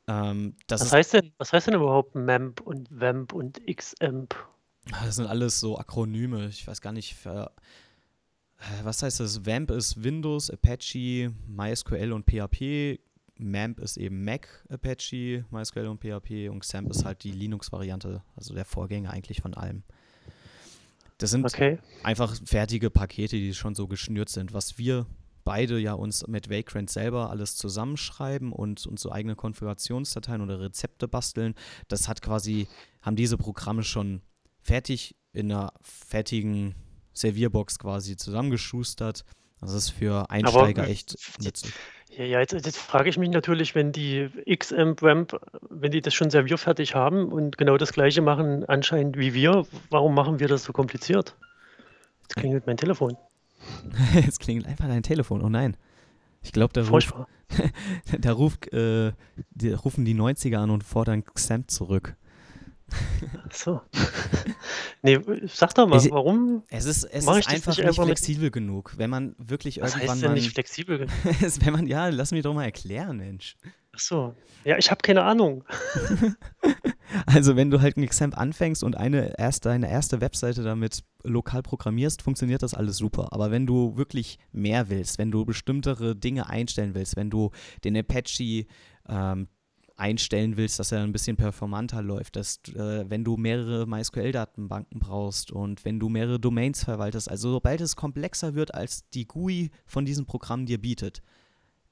Ähm, 0.09 0.57
das, 0.67 0.81
Was 0.81 0.93
heißt 0.93 1.13
denn, 1.15 1.33
was 1.39 1.53
heißt 1.53 1.67
denn 1.69 1.75
überhaupt 1.75 2.15
MAMP 2.15 2.61
und 2.63 2.89
WAMP 2.91 3.33
und 3.35 3.61
XAMPP? 3.67 4.35
das 5.05 5.17
sind 5.17 5.27
alles 5.27 5.61
so 5.61 5.77
Akronyme. 5.79 6.49
Ich 6.49 6.67
weiß 6.67 6.81
gar 6.81 6.93
nicht, 6.93 7.15
für, 7.15 7.53
was 8.83 9.03
heißt 9.03 9.21
das? 9.21 9.45
WAMP 9.45 9.71
ist 9.71 10.03
Windows, 10.03 10.51
Apache, 10.51 11.31
MySQL 11.47 12.13
und 12.13 12.25
PHP. 12.25 12.99
MAMP 13.41 13.79
ist 13.81 13.99
eben 13.99 14.25
Mac, 14.25 14.49
Apache, 14.71 15.45
MySQL 15.51 15.87
und 15.87 16.01
PHP 16.01 16.49
und 16.51 16.61
XAMPP 16.61 16.91
ist 16.91 17.05
halt 17.05 17.23
die 17.23 17.31
Linux-Variante, 17.31 18.23
also 18.35 18.55
der 18.55 18.65
Vorgänger 18.65 19.11
eigentlich 19.11 19.43
von 19.43 19.55
allem. 19.55 19.85
Das 21.19 21.31
sind 21.31 21.45
Okay. 21.45 21.79
einfach 22.03 22.35
fertige 22.47 22.91
Pakete, 22.91 23.37
die 23.37 23.53
schon 23.55 23.75
so 23.75 23.87
geschnürt 23.89 24.29
sind. 24.29 24.53
Was 24.55 24.79
wir 24.79 25.07
beide 25.49 25.79
ja 25.79 25.95
uns 25.95 26.27
mit 26.27 26.51
Vagrant 26.51 26.91
selber 26.91 27.31
alles 27.31 27.57
zusammenschreiben 27.57 28.53
und 28.53 28.87
uns 28.87 29.01
so 29.01 29.11
eigene 29.11 29.35
Konfigurationsdateien 29.35 30.43
oder 30.43 30.61
Rezepte 30.61 31.09
basteln, 31.09 31.55
das 31.89 32.07
hat 32.07 32.21
quasi, 32.21 32.69
haben 33.01 33.17
diese 33.17 33.39
Programme 33.39 33.83
schon 33.83 34.21
fertig 34.61 35.17
in 35.33 35.51
einer 35.51 35.73
fertigen 35.81 36.75
Servierbox 37.15 37.79
quasi 37.79 38.19
zusammengeschustert. 38.19 39.25
Das 39.59 39.73
ist 39.73 39.89
für 39.89 40.29
Einsteiger 40.29 40.83
Aber 40.83 40.91
echt 40.91 41.17
nützlich. 41.41 41.73
ja, 42.11 42.25
ja, 42.27 42.41
jetzt, 42.41 42.53
jetzt 42.53 42.77
frage 42.77 43.09
ich 43.09 43.17
mich 43.17 43.31
natürlich, 43.31 43.75
wenn 43.75 43.91
die 43.91 44.29
XAMPP, 44.55 45.01
WAMP, 45.01 45.41
wenn 45.71 45.93
die 45.93 46.03
das 46.03 46.13
schon 46.13 46.29
servierfertig 46.29 46.95
haben 46.95 47.33
und 47.33 47.57
genau 47.57 47.79
das 47.79 47.95
gleiche 47.95 48.21
machen 48.21 48.67
anscheinend 48.67 49.17
wie 49.17 49.33
wir, 49.33 49.67
warum 49.89 50.15
machen 50.15 50.41
wir 50.41 50.49
das 50.49 50.65
so 50.65 50.75
kompliziert? 50.75 51.39
Jetzt 52.21 52.37
klingelt 52.37 52.67
mein 52.67 52.77
Telefon. 52.77 53.17
Jetzt 54.15 54.41
klingelt 54.41 54.67
einfach 54.67 54.87
dein 54.87 55.03
Telefon. 55.03 55.43
Oh 55.43 55.49
nein. 55.49 55.77
Ich 56.43 56.53
glaube, 56.53 56.73
da, 56.73 56.85
Furchtbar. 56.85 57.29
da 58.21 58.33
ruft, 58.33 58.73
äh, 58.73 59.13
die, 59.51 59.73
rufen 59.73 60.05
die 60.05 60.15
90er 60.15 60.57
an 60.59 60.71
und 60.71 60.85
fordern 60.85 61.25
XAMPP 61.25 61.71
zurück. 61.71 62.17
Ach 63.47 63.53
so. 63.53 63.81
Nee, 65.03 65.19
sag 65.47 65.75
doch 65.75 65.87
mal, 65.87 65.99
Ich- 65.99 66.11
warum 66.11 66.63
Es 66.71 66.87
ist, 66.87 67.05
es 67.05 67.25
ist 67.25 67.29
einfach 67.29 67.35
nicht 67.37 67.51
nicht 67.51 67.81
einfach 67.85 67.99
mit. 67.99 68.07
flexibel 68.19 68.51
genug. 68.51 68.95
Wenn 68.97 69.11
man 69.11 69.35
wirklich 69.39 69.81
Was 69.81 69.93
irgendwann 69.95 70.11
heißt 70.13 70.23
denn 70.23 70.31
mal. 70.31 70.35
nicht 70.35 70.53
flexibel? 70.53 70.99
genug? 70.99 71.13
wenn 71.61 71.73
man, 71.73 71.87
ja, 71.87 72.09
lass 72.09 72.31
mich 72.31 72.43
doch 72.43 72.55
mal 72.55 72.65
erklären, 72.65 73.19
Mensch. 73.19 73.57
Ach 73.99 74.01
so. 74.01 74.35
Ja, 74.65 74.79
ich 74.79 74.91
habe 74.91 75.01
keine 75.03 75.25
Ahnung. 75.25 75.65
Also, 77.25 77.57
wenn 77.57 77.71
du 77.71 77.81
halt 77.81 77.97
ein 77.97 78.07
XAMPP 78.07 78.37
anfängst 78.37 78.85
und 78.85 78.95
eine 78.95 79.39
erste, 79.39 79.71
eine 79.71 79.91
erste 79.91 80.21
Webseite 80.21 80.63
damit 80.63 81.05
lokal 81.25 81.63
programmierst, 81.63 82.21
funktioniert 82.21 82.63
das 82.63 82.75
alles 82.75 82.99
super. 82.99 83.33
Aber 83.33 83.51
wenn 83.51 83.67
du 83.67 83.97
wirklich 83.97 84.39
mehr 84.53 84.91
willst, 84.91 85.17
wenn 85.17 85.31
du 85.31 85.47
bestimmtere 85.47 86.15
Dinge 86.15 86.51
einstellen 86.51 86.95
willst, 86.95 87.17
wenn 87.17 87.31
du 87.31 87.51
den 87.83 87.97
Apache 87.97 88.67
ähm, 89.09 89.49
einstellen 89.97 90.59
willst, 90.59 90.79
dass 90.79 90.93
er 90.93 91.03
ein 91.03 91.13
bisschen 91.13 91.39
performanter 91.39 92.03
läuft, 92.03 92.37
dass, 92.37 92.61
äh, 92.75 93.09
wenn 93.09 93.25
du 93.25 93.39
mehrere 93.39 93.87
MySQL-Datenbanken 93.87 95.01
brauchst 95.01 95.51
und 95.51 95.87
wenn 95.87 95.99
du 95.99 96.11
mehrere 96.11 96.39
Domains 96.39 96.85
verwaltest, 96.85 97.31
also 97.31 97.51
sobald 97.51 97.81
es 97.81 97.97
komplexer 97.97 98.55
wird, 98.55 98.75
als 98.75 99.09
die 99.11 99.27
GUI 99.27 99.71
von 99.87 100.05
diesem 100.05 100.27
Programm 100.27 100.67
dir 100.67 100.79
bietet, 100.79 101.23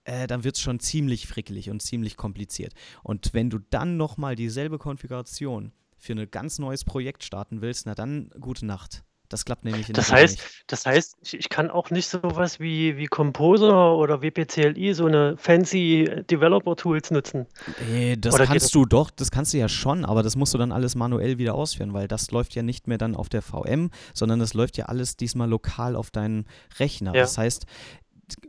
äh, 0.06 0.26
dann 0.26 0.44
wird 0.44 0.56
es 0.56 0.62
schon 0.62 0.80
ziemlich 0.80 1.26
frickelig 1.26 1.68
und 1.70 1.82
ziemlich 1.82 2.16
kompliziert. 2.16 2.72
Und 3.02 3.34
wenn 3.34 3.50
du 3.50 3.58
dann 3.58 3.96
nochmal 3.96 4.36
dieselbe 4.36 4.78
Konfiguration 4.78 5.72
für 5.98 6.12
ein 6.12 6.30
ganz 6.30 6.58
neues 6.58 6.84
Projekt 6.84 7.24
starten 7.24 7.60
willst, 7.60 7.86
na 7.86 7.94
dann 7.94 8.30
gute 8.40 8.64
Nacht. 8.66 9.02
Das 9.28 9.44
klappt 9.44 9.64
nämlich 9.64 9.88
in 9.88 9.94
der 9.94 10.04
Das 10.04 10.12
Regel 10.12 10.22
heißt, 10.22 10.36
nicht. 10.36 10.64
das 10.68 10.86
heißt, 10.86 11.16
ich, 11.20 11.34
ich 11.34 11.48
kann 11.48 11.68
auch 11.68 11.90
nicht 11.90 12.08
sowas 12.08 12.60
wie, 12.60 12.96
wie 12.96 13.06
Composer 13.06 13.96
oder 13.96 14.22
WPCLI, 14.22 14.94
so 14.94 15.06
eine 15.06 15.36
fancy 15.36 16.08
Developer-Tools 16.30 17.10
nutzen. 17.10 17.46
Äh, 17.90 18.16
das 18.16 18.34
Oder 18.34 18.46
kannst 18.46 18.66
das? 18.66 18.70
du 18.70 18.84
doch, 18.84 19.10
das 19.10 19.32
kannst 19.32 19.52
du 19.52 19.58
ja 19.58 19.68
schon, 19.68 20.04
aber 20.04 20.22
das 20.22 20.36
musst 20.36 20.54
du 20.54 20.58
dann 20.58 20.70
alles 20.70 20.94
manuell 20.94 21.38
wieder 21.38 21.54
ausführen, 21.54 21.92
weil 21.92 22.06
das 22.06 22.30
läuft 22.30 22.54
ja 22.54 22.62
nicht 22.62 22.86
mehr 22.86 22.98
dann 22.98 23.16
auf 23.16 23.28
der 23.28 23.42
VM, 23.42 23.90
sondern 24.14 24.38
das 24.38 24.54
läuft 24.54 24.76
ja 24.76 24.84
alles 24.84 25.16
diesmal 25.16 25.48
lokal 25.48 25.96
auf 25.96 26.12
deinen 26.12 26.46
Rechner. 26.78 27.12
Ja. 27.12 27.22
Das 27.22 27.36
heißt, 27.36 27.66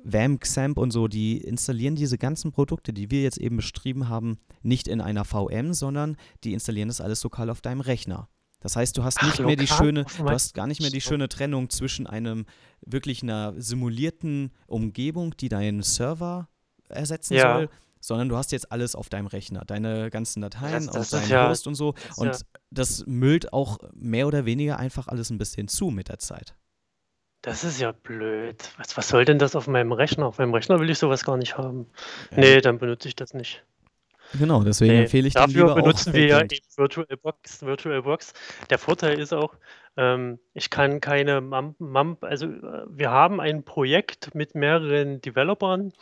WAMP, 0.03 0.41
XAMPP 0.41 0.77
und 0.79 0.91
so, 0.91 1.07
die 1.07 1.37
installieren 1.37 1.95
diese 1.95 2.17
ganzen 2.17 2.51
Produkte, 2.51 2.93
die 2.93 3.11
wir 3.11 3.21
jetzt 3.21 3.37
eben 3.37 3.57
beschrieben 3.57 4.09
haben, 4.09 4.37
nicht 4.63 4.87
in 4.87 5.01
einer 5.01 5.23
VM, 5.25 5.73
sondern 5.73 6.17
die 6.43 6.53
installieren 6.53 6.87
das 6.87 7.01
alles 7.01 7.23
lokal 7.23 7.49
auf 7.49 7.61
deinem 7.61 7.81
Rechner. 7.81 8.27
Das 8.59 8.75
heißt, 8.75 8.97
du 8.97 9.03
hast 9.03 9.17
Ach, 9.21 9.25
nicht 9.27 9.39
mehr 9.39 9.55
die 9.55 9.67
schöne, 9.67 10.05
auf 10.05 10.17
du 10.17 10.25
hast 10.29 10.53
gar 10.55 10.65
nicht 10.65 10.81
mehr 10.81 10.89
die 10.89 11.01
schöne 11.01 11.29
Trennung 11.29 11.69
zwischen 11.69 12.07
einem 12.07 12.45
wirklich 12.85 13.21
einer 13.21 13.53
simulierten 13.61 14.51
Umgebung, 14.65 15.37
die 15.37 15.49
deinen 15.49 15.83
Server 15.83 16.49
ersetzen 16.89 17.35
Ja. 17.35 17.57
soll, 17.57 17.69
sondern 17.99 18.29
du 18.29 18.35
hast 18.37 18.51
jetzt 18.51 18.71
alles 18.71 18.95
auf 18.95 19.09
deinem 19.09 19.27
Rechner, 19.27 19.63
deine 19.65 20.09
ganzen 20.09 20.41
Dateien 20.41 20.87
Das- 20.87 20.89
auf 20.89 20.93
das 20.95 21.03
ist 21.05 21.13
deinem 21.13 21.29
ja- 21.29 21.49
Host 21.49 21.67
und 21.67 21.75
so. 21.75 21.93
Und 22.15 22.27
ja, 22.27 22.37
das 22.71 23.03
müllt 23.05 23.53
auch 23.53 23.77
mehr 23.93 24.27
oder 24.27 24.45
weniger 24.45 24.77
einfach 24.79 25.07
alles 25.07 25.29
ein 25.29 25.37
bisschen 25.37 25.67
zu 25.67 25.91
mit 25.91 26.09
der 26.09 26.17
Zeit. 26.17 26.55
Das 27.47 27.63
ist 27.63 27.79
ja 27.79 27.93
blöd. 27.93 28.57
Was, 28.77 28.97
was 28.97 29.07
soll 29.07 29.23
denn 29.23 29.39
das 29.39 29.55
auf 29.55 29.67
meinem 29.67 29.93
Rechner? 29.93 30.25
Auf 30.25 30.37
meinem 30.37 30.53
Rechner 30.53 30.81
will 30.81 30.89
ich 30.89 30.99
sowas 30.99 31.23
gar 31.23 31.37
nicht 31.37 31.57
haben. 31.57 31.87
Ja. 32.31 32.39
Nee, 32.39 32.59
dann 32.59 32.77
benutze 32.77 33.07
ich 33.07 33.15
das 33.15 33.33
nicht. 33.33 33.63
Genau, 34.37 34.63
deswegen 34.63 34.91
Nee, 34.91 35.01
empfehle 35.03 35.29
ich 35.29 35.33
dafür 35.33 35.47
lieber 35.53 35.75
benutzen 35.75 36.09
auch 36.09 36.13
wir 36.13 36.27
ja 36.27 36.41
eben 36.41 36.49
VirtualBox. 36.75 37.65
VirtualBox. 37.65 38.33
Der 38.69 38.77
Vorteil 38.77 39.17
ist 39.17 39.31
auch, 39.31 39.55
ähm, 39.95 40.39
ich 40.53 40.69
kann 40.69 40.99
keine 40.99 41.39
MAMP, 41.39 41.79
MAMP, 41.79 42.25
also 42.25 42.47
äh, 42.47 42.85
wir 42.89 43.11
haben 43.11 43.39
ein 43.39 43.63
Projekt 43.63 44.35
mit 44.35 44.53
mehreren 44.53 45.21
Developern 45.21 45.93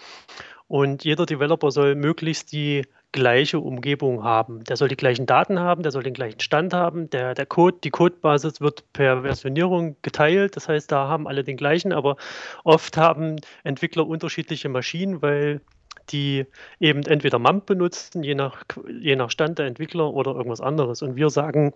und 0.68 1.04
jeder 1.04 1.28
Developer 1.28 1.70
soll 1.70 1.94
möglichst 1.94 2.54
die 2.54 2.88
gleiche 3.12 3.60
Umgebung 3.60 4.24
haben. 4.24 4.64
Der 4.66 4.78
soll 4.78 4.88
die 4.88 4.98
gleichen 4.98 5.26
Daten 5.26 5.60
haben, 5.60 5.84
der 5.84 5.92
soll 5.92 6.04
den 6.04 6.14
gleichen 6.14 6.40
Stand 6.40 6.74
haben. 6.74 7.10
Der, 7.10 7.34
der 7.34 7.46
Code, 7.46 7.78
die 7.84 7.90
Codebasis 7.90 8.62
wird 8.62 8.84
per 8.94 9.22
Versionierung 9.22 9.96
geteilt. 10.02 10.56
Das 10.56 10.68
heißt, 10.68 10.92
da 10.92 11.08
haben 11.08 11.28
alle 11.28 11.44
den 11.44 11.58
gleichen, 11.58 11.94
aber 11.94 12.18
oft 12.64 12.98
haben 12.98 13.38
Entwickler 13.64 14.06
unterschiedliche 14.06 14.70
Maschinen, 14.70 15.22
weil 15.22 15.62
die 16.10 16.46
eben 16.80 17.04
entweder 17.04 17.40
MAMP 17.40 17.66
benutzen, 17.66 18.24
je 18.24 18.36
nach, 18.36 18.64
je 18.88 19.16
nach 19.16 19.30
Stand 19.32 19.60
der 19.60 19.66
Entwickler 19.66 20.14
oder 20.14 20.36
irgendwas 20.36 20.62
anderes. 20.62 21.02
Und 21.02 21.16
wir 21.16 21.30
sagen, 21.30 21.74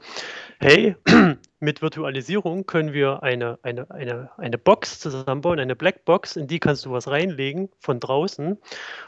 hey, 0.59 0.95
mit 1.59 1.81
Virtualisierung 1.81 2.65
können 2.65 2.93
wir 2.93 3.23
eine, 3.23 3.59
eine, 3.63 3.89
eine, 3.91 4.29
eine 4.37 4.57
Box 4.57 4.99
zusammenbauen, 4.99 5.59
eine 5.59 5.75
Blackbox, 5.75 6.35
in 6.35 6.47
die 6.47 6.59
kannst 6.59 6.85
du 6.85 6.91
was 6.91 7.07
reinlegen 7.07 7.69
von 7.79 7.99
draußen 7.99 8.57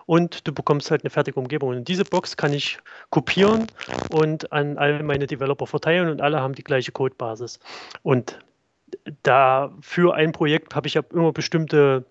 und 0.05 0.47
du 0.47 0.53
bekommst 0.53 0.91
halt 0.91 1.03
eine 1.03 1.09
fertige 1.09 1.39
Umgebung. 1.39 1.69
Und 1.69 1.87
diese 1.87 2.03
Box 2.03 2.35
kann 2.35 2.53
ich 2.53 2.79
kopieren 3.09 3.67
und 4.11 4.51
an 4.51 4.77
all 4.77 5.01
meine 5.03 5.27
Developer 5.27 5.67
verteilen 5.67 6.09
und 6.09 6.21
alle 6.21 6.41
haben 6.41 6.55
die 6.55 6.63
gleiche 6.63 6.91
Codebasis. 6.91 7.59
Und 8.03 8.39
da 9.23 9.73
für 9.81 10.13
ein 10.13 10.31
Projekt 10.31 10.75
habe 10.75 10.87
ich 10.87 10.95
ja 10.95 11.01
immer 11.11 11.31
bestimmte 11.31 12.05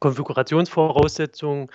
Konfigurationsvoraussetzungen, 0.00 1.70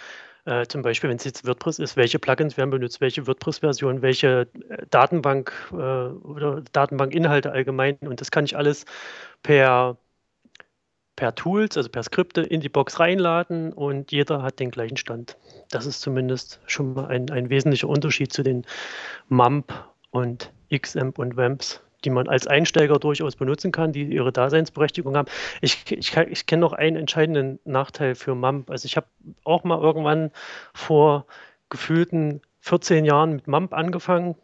äh, 0.46 0.66
zum 0.68 0.82
Beispiel, 0.82 1.10
wenn 1.10 1.18
es 1.18 1.24
jetzt 1.24 1.46
WordPress 1.48 1.80
ist, 1.80 1.96
welche 1.96 2.20
Plugins 2.20 2.58
werden 2.58 2.70
benutzt, 2.70 3.00
welche 3.00 3.26
WordPress-Version, 3.26 4.02
welche 4.02 4.48
äh, 4.70 4.86
Datenbank 4.90 5.54
äh, 5.72 5.76
oder 5.76 6.62
Datenbankinhalte 6.74 7.52
allgemein. 7.52 7.98
Und 8.02 8.20
das 8.20 8.30
kann 8.30 8.46
ich 8.46 8.58
alles 8.58 8.86
per, 9.42 9.98
per 11.16 11.34
Tools, 11.36 11.78
also 11.78 11.90
per 11.90 12.04
Skripte 12.04 12.42
in 12.42 12.60
die 12.60 12.70
Box 12.70 13.00
reinladen 13.00 13.72
und 13.72 14.12
jeder 14.12 14.42
hat 14.42 14.60
den 14.60 14.72
gleichen 14.72 14.98
Stand. 14.98 15.38
Das 15.70 15.86
ist 15.86 16.02
zumindest 16.02 16.60
schon 16.66 16.94
mal 16.94 17.08
ein, 17.08 17.30
ein 17.30 17.50
wesentlicher 17.50 17.88
Unterschied 17.88 18.34
zu 18.34 18.44
den 18.44 18.66
MAMP 19.30 19.72
und 20.12 20.52
XAMP 20.72 21.20
und 21.20 21.38
WAMPs, 21.38 21.82
die 22.04 22.10
man 22.10 22.28
als 22.28 22.48
Einsteiger 22.48 23.00
durchaus 23.00 23.36
benutzen 23.36 23.72
kann, 23.72 23.92
die 23.92 24.04
ihre 24.04 24.32
Daseinsberechtigung 24.32 25.16
haben. 25.16 25.30
Ich, 25.62 25.92
ich, 25.92 26.16
ich 26.16 26.46
kenne 26.46 26.62
noch 26.62 26.74
einen 26.74 26.98
entscheidenden 26.98 27.60
Nachteil 27.66 28.16
für 28.16 28.36
MAMP. 28.36 28.70
Also 28.70 28.86
ich 28.86 28.98
habe 28.98 29.08
auch 29.44 29.64
mal 29.64 29.80
irgendwann 29.80 30.32
vor 30.74 31.26
gefühlten 31.70 32.42
14 32.60 33.06
Jahren 33.06 33.36
mit 33.36 33.48
MAMP 33.48 33.74
angefangen 33.74 34.36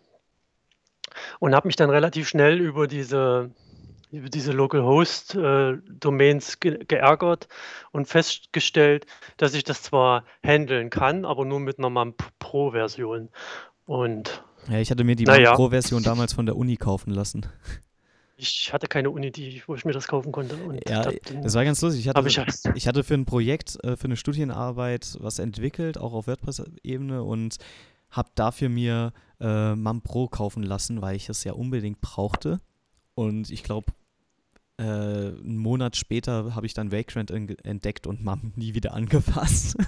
und 1.40 1.56
habe 1.56 1.68
mich 1.68 1.76
dann 1.76 1.90
relativ 1.90 2.28
schnell 2.28 2.60
über 2.60 2.88
diese, 2.88 3.52
über 4.12 4.30
diese 4.30 4.52
Localhost-Domains 4.52 6.60
ge 6.60 6.84
geärgert 6.86 7.48
und 7.92 8.08
festgestellt, 8.08 9.06
dass 9.38 9.54
ich 9.54 9.64
das 9.64 9.84
zwar 9.84 10.24
handeln 10.44 10.90
kann, 10.90 11.26
aber 11.26 11.46
nur 11.46 11.60
mit 11.60 11.80
einer 11.80 11.90
MAMP 11.90 12.24
Pro-Version. 12.40 13.30
Und 13.86 14.44
Ja, 14.68 14.80
ich 14.80 14.92
hatte 14.92 15.04
mir 15.04 15.16
die 15.16 15.24
Naja. 15.24 15.56
Pro-Version 15.56 16.04
damals 16.04 16.34
von 16.34 16.46
der 16.46 16.56
Uni 16.58 16.76
kaufen 16.78 17.12
lassen. 17.12 17.46
ich 18.38 18.72
hatte 18.74 18.88
keine 18.88 19.10
Uni, 19.10 19.32
die, 19.32 19.62
wo 19.68 19.76
ich 19.76 19.86
mir 19.86 19.92
das 19.94 20.08
kaufen 20.08 20.32
konnte. 20.32 20.58
Ja, 20.88 21.04
da, 21.04 21.12
das 21.42 21.54
war 21.56 21.66
ganz 21.66 21.82
lustig. 21.82 22.02
Ich 22.02 22.08
habe 22.16 22.28
ich 22.28 22.38
hatte, 22.38 22.52
halt. 22.66 22.76
ich 22.78 22.88
hatte 22.88 23.04
für 23.04 23.14
ein 23.16 23.26
Projekt, 23.26 23.84
äh, 23.84 23.96
für 23.98 24.06
eine 24.06 24.16
Studienarbeit 24.18 25.18
was 25.20 25.40
entwickelt, 25.40 25.98
auch 25.98 26.14
auf 26.14 26.28
WordPress-Ebene 26.28 27.24
und 27.24 27.58
habe 28.12 28.30
dafür 28.36 28.70
mir 28.70 29.14
äh, 29.40 29.76
MAM 29.76 30.02
Pro 30.02 30.28
kaufen 30.28 30.64
lassen, 30.64 31.02
weil 31.02 31.16
ich 31.16 31.30
es 31.30 31.44
ja 31.44 31.54
unbedingt 31.54 32.02
brauchte. 32.02 32.60
Und 33.16 33.52
ich 33.52 33.64
glaube, 33.64 33.92
äh, 34.78 34.84
einen 34.84 35.58
Monat 35.58 35.96
später 35.96 36.56
habe 36.56 36.66
ich 36.66 36.74
dann 36.74 36.92
Vagrant 36.92 37.32
en- 37.32 37.58
entdeckt 37.64 38.08
und 38.08 38.24
MAM 38.24 38.54
nie 38.56 38.74
wieder 38.74 38.94
angefasst. 38.94 39.76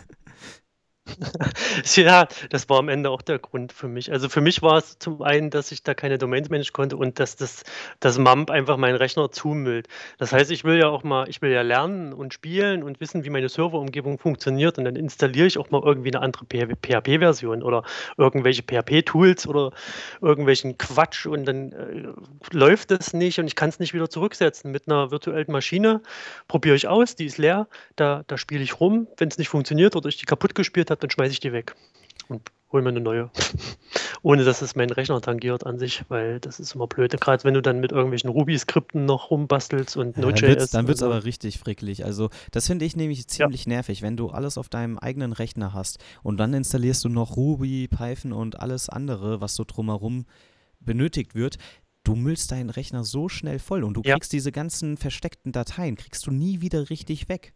Ja, 1.95 2.27
das 2.49 2.69
war 2.69 2.79
am 2.79 2.89
Ende 2.89 3.09
auch 3.09 3.21
der 3.21 3.39
Grund 3.39 3.71
für 3.73 3.87
mich. 3.87 4.11
Also 4.11 4.29
für 4.29 4.41
mich 4.41 4.61
war 4.61 4.77
es 4.77 4.97
zum 4.99 5.21
einen, 5.21 5.49
dass 5.49 5.71
ich 5.71 5.83
da 5.83 5.93
keine 5.93 6.17
Domains 6.17 6.49
managen 6.49 6.73
konnte 6.73 6.97
und 6.97 7.19
dass 7.19 7.35
das, 7.35 7.63
das 7.99 8.17
MAMP 8.17 8.49
einfach 8.51 8.77
meinen 8.77 8.95
Rechner 8.95 9.31
zumüllt. 9.31 9.87
Das 10.17 10.31
heißt, 10.31 10.51
ich 10.51 10.63
will 10.63 10.77
ja 10.77 10.87
auch 10.87 11.03
mal, 11.03 11.27
ich 11.29 11.41
will 11.41 11.51
ja 11.51 11.61
lernen 11.61 12.13
und 12.13 12.33
spielen 12.33 12.83
und 12.83 12.99
wissen, 12.99 13.23
wie 13.25 13.29
meine 13.29 13.49
Serverumgebung 13.49 14.17
funktioniert 14.19 14.77
und 14.77 14.85
dann 14.85 14.95
installiere 14.95 15.47
ich 15.47 15.57
auch 15.57 15.69
mal 15.71 15.81
irgendwie 15.83 16.13
eine 16.13 16.21
andere 16.21 16.45
PHP-Version 16.45 17.63
oder 17.63 17.83
irgendwelche 18.17 18.63
PHP-Tools 18.63 19.47
oder 19.47 19.71
irgendwelchen 20.21 20.77
Quatsch 20.77 21.25
und 21.25 21.45
dann 21.45 21.71
äh, 21.71 22.55
läuft 22.55 22.91
es 22.91 23.13
nicht 23.13 23.39
und 23.39 23.47
ich 23.47 23.55
kann 23.55 23.69
es 23.69 23.79
nicht 23.79 23.93
wieder 23.93 24.09
zurücksetzen. 24.09 24.71
Mit 24.71 24.87
einer 24.87 25.11
virtuellen 25.11 25.51
Maschine 25.51 26.01
probiere 26.47 26.75
ich 26.75 26.87
aus, 26.87 27.15
die 27.15 27.25
ist 27.25 27.37
leer, 27.37 27.67
da, 27.95 28.23
da 28.27 28.37
spiele 28.37 28.63
ich 28.63 28.79
rum. 28.79 29.07
Wenn 29.17 29.29
es 29.29 29.37
nicht 29.37 29.49
funktioniert 29.49 29.95
oder 29.95 30.09
ich 30.09 30.17
die 30.17 30.25
kaputt 30.25 30.55
gespielt 30.55 30.90
habe, 30.91 30.99
dann 31.01 31.09
schmeiße 31.09 31.31
ich 31.31 31.39
die 31.39 31.51
weg 31.53 31.75
und 32.27 32.51
hole 32.71 32.83
mir 32.83 32.89
eine 32.89 33.01
neue. 33.01 33.31
Ohne 34.23 34.43
dass 34.45 34.61
es 34.61 34.75
meinen 34.75 34.91
Rechner 34.91 35.19
tangiert 35.19 35.65
an 35.65 35.79
sich, 35.79 36.03
weil 36.07 36.39
das 36.39 36.59
ist 36.59 36.75
immer 36.75 36.85
blöd. 36.87 37.19
Gerade 37.19 37.43
wenn 37.43 37.53
du 37.55 37.61
dann 37.61 37.79
mit 37.79 37.91
irgendwelchen 37.91 38.29
Ruby-Skripten 38.29 39.03
noch 39.05 39.31
rumbastelst 39.31 39.97
und 39.97 40.15
Ja, 40.15 40.21
dann 40.21 40.29
Node.js. 40.29 40.41
wird's, 40.43 40.71
dann 40.71 40.87
wird's 40.87 41.01
und 41.01 41.07
so. 41.09 41.13
aber 41.13 41.23
richtig 41.25 41.57
frickelig. 41.59 42.05
Also, 42.05 42.29
das 42.51 42.67
finde 42.67 42.85
ich 42.85 42.95
nämlich 42.95 43.27
ziemlich 43.27 43.65
nervig, 43.67 44.01
wenn 44.03 44.15
du 44.17 44.29
alles 44.29 44.57
auf 44.59 44.69
deinem 44.69 44.99
eigenen 44.99 45.33
Rechner 45.33 45.73
hast 45.73 45.97
und 46.23 46.37
dann 46.37 46.53
installierst 46.53 47.03
du 47.03 47.09
noch 47.09 47.35
Ruby, 47.35 47.87
Python 47.87 48.31
und 48.31 48.59
alles 48.59 48.89
andere, 48.89 49.41
was 49.41 49.55
so 49.55 49.63
drumherum 49.65 50.25
benötigt 50.79 51.33
wird. 51.35 51.57
Du 52.03 52.15
müllst 52.15 52.51
deinen 52.51 52.69
Rechner 52.69 53.03
so 53.03 53.27
schnell 53.27 53.59
voll 53.59 53.83
und 53.83 53.95
du 53.95 54.01
Ja. 54.05 54.13
kriegst 54.15 54.33
diese 54.33 54.51
ganzen 54.51 54.97
versteckten 54.97 55.51
Dateien, 55.51 55.95
kriegst 55.95 56.25
du 56.25 56.31
nie 56.31 56.61
wieder 56.61 56.89
richtig 56.89 57.27
weg. 57.27 57.53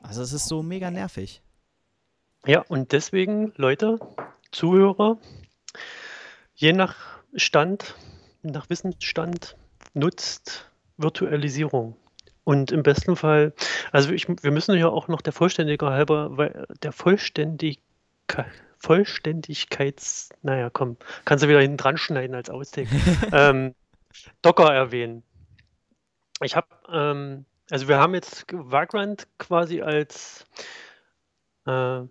Also, 0.00 0.22
es 0.22 0.32
ist 0.32 0.46
so 0.46 0.62
mega 0.62 0.90
nervig. 0.90 1.42
Ja, 2.46 2.64
und 2.68 2.92
deswegen, 2.92 3.52
Leute, 3.56 3.98
Zuhörer, 4.52 5.18
je 6.54 6.72
nach 6.72 6.94
Stand, 7.34 7.96
nach 8.42 8.70
Wissensstand, 8.70 9.56
nutzt 9.94 10.70
Virtualisierung. 10.96 11.96
Und 12.44 12.70
im 12.70 12.84
besten 12.84 13.16
Fall, 13.16 13.52
also 13.90 14.12
ich, 14.12 14.28
wir 14.28 14.52
müssen 14.52 14.78
ja 14.78 14.88
auch 14.88 15.08
noch 15.08 15.22
der 15.22 15.32
Vollständiger 15.32 15.90
halber, 15.90 16.36
weil 16.36 16.66
der 16.82 16.92
Vollständigkeit, 16.92 18.46
Vollständigkeits, 18.78 20.28
naja, 20.42 20.70
komm, 20.70 20.98
kannst 21.24 21.42
du 21.42 21.48
wieder 21.48 21.60
hinten 21.60 21.78
dran 21.78 21.98
schneiden 21.98 22.36
als 22.36 22.48
Outtake, 22.48 22.88
ähm, 23.32 23.74
Docker 24.42 24.72
erwähnen. 24.72 25.24
Ich 26.42 26.54
habe, 26.54 26.68
ähm, 26.92 27.44
also 27.70 27.88
wir 27.88 27.98
haben 27.98 28.14
jetzt 28.14 28.46
Vagrant 28.52 29.26
quasi 29.38 29.82
als 29.82 30.46
äh, 31.66 32.02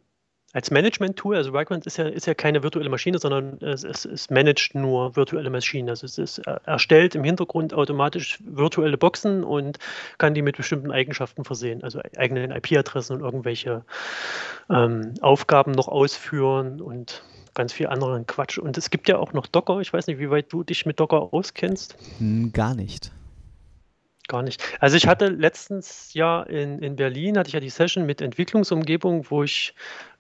als 0.56 0.72
Management-Tool, 0.72 1.36
also 1.36 1.52
Vagrant 1.52 1.86
ist 1.86 1.98
ja, 1.98 2.08
ist 2.08 2.28
ja 2.28 2.34
keine 2.34 2.64
virtuelle 2.64 2.90
Maschine, 2.90 3.20
sondern 3.20 3.60
es, 3.60 3.84
es, 3.84 4.06
es 4.06 4.30
managt 4.30 4.74
nur 4.74 5.14
virtuelle 5.18 5.50
Maschinen. 5.50 5.90
Also 5.90 6.06
es 6.06 6.18
ist, 6.18 6.38
er- 6.38 6.62
erstellt 6.66 7.14
im 7.14 7.26
Hintergrund 7.26 7.74
automatisch 7.74 8.40
virtuelle 8.42 8.98
Boxen 8.98 9.44
und 9.44 9.80
kann 10.18 10.34
die 10.34 10.42
mit 10.42 10.56
bestimmten 10.56 10.92
Eigenschaften 10.92 11.44
versehen, 11.44 11.84
also 11.84 12.00
eigenen 12.16 12.52
IP-Adressen 12.52 13.18
und 13.18 13.20
irgendwelche 13.20 13.84
ähm, 14.70 15.16
Aufgaben 15.20 15.74
noch 15.74 15.90
ausführen 15.90 16.80
und 16.80 17.22
ganz 17.54 17.74
viel 17.74 17.88
anderen 17.88 18.26
Quatsch. 18.26 18.58
Und 18.58 18.78
es 18.78 18.90
gibt 18.90 19.10
ja 19.10 19.18
auch 19.18 19.34
noch 19.34 19.48
Docker. 19.48 19.82
Ich 19.82 19.92
weiß 19.92 20.08
nicht, 20.08 20.20
wie 20.20 20.30
weit 20.30 20.54
du 20.54 20.64
dich 20.64 20.86
mit 20.86 21.02
Docker 21.02 21.34
auskennst. 21.34 21.98
Hm, 22.20 22.54
gar 22.54 22.76
nicht. 22.76 23.12
Gar 24.30 24.42
nicht. 24.42 24.64
Also 24.80 24.96
ich 24.96 25.06
hatte 25.06 25.28
letztens 25.28 26.14
ja 26.14 26.44
in, 26.44 26.80
in 26.80 26.96
Berlin, 26.96 27.38
hatte 27.38 27.50
ich 27.50 27.54
ja 27.54 27.60
die 27.60 27.70
Session 27.70 28.06
mit 28.06 28.22
Entwicklungsumgebung, 28.22 29.30
wo 29.30 29.44
ich 29.44 29.76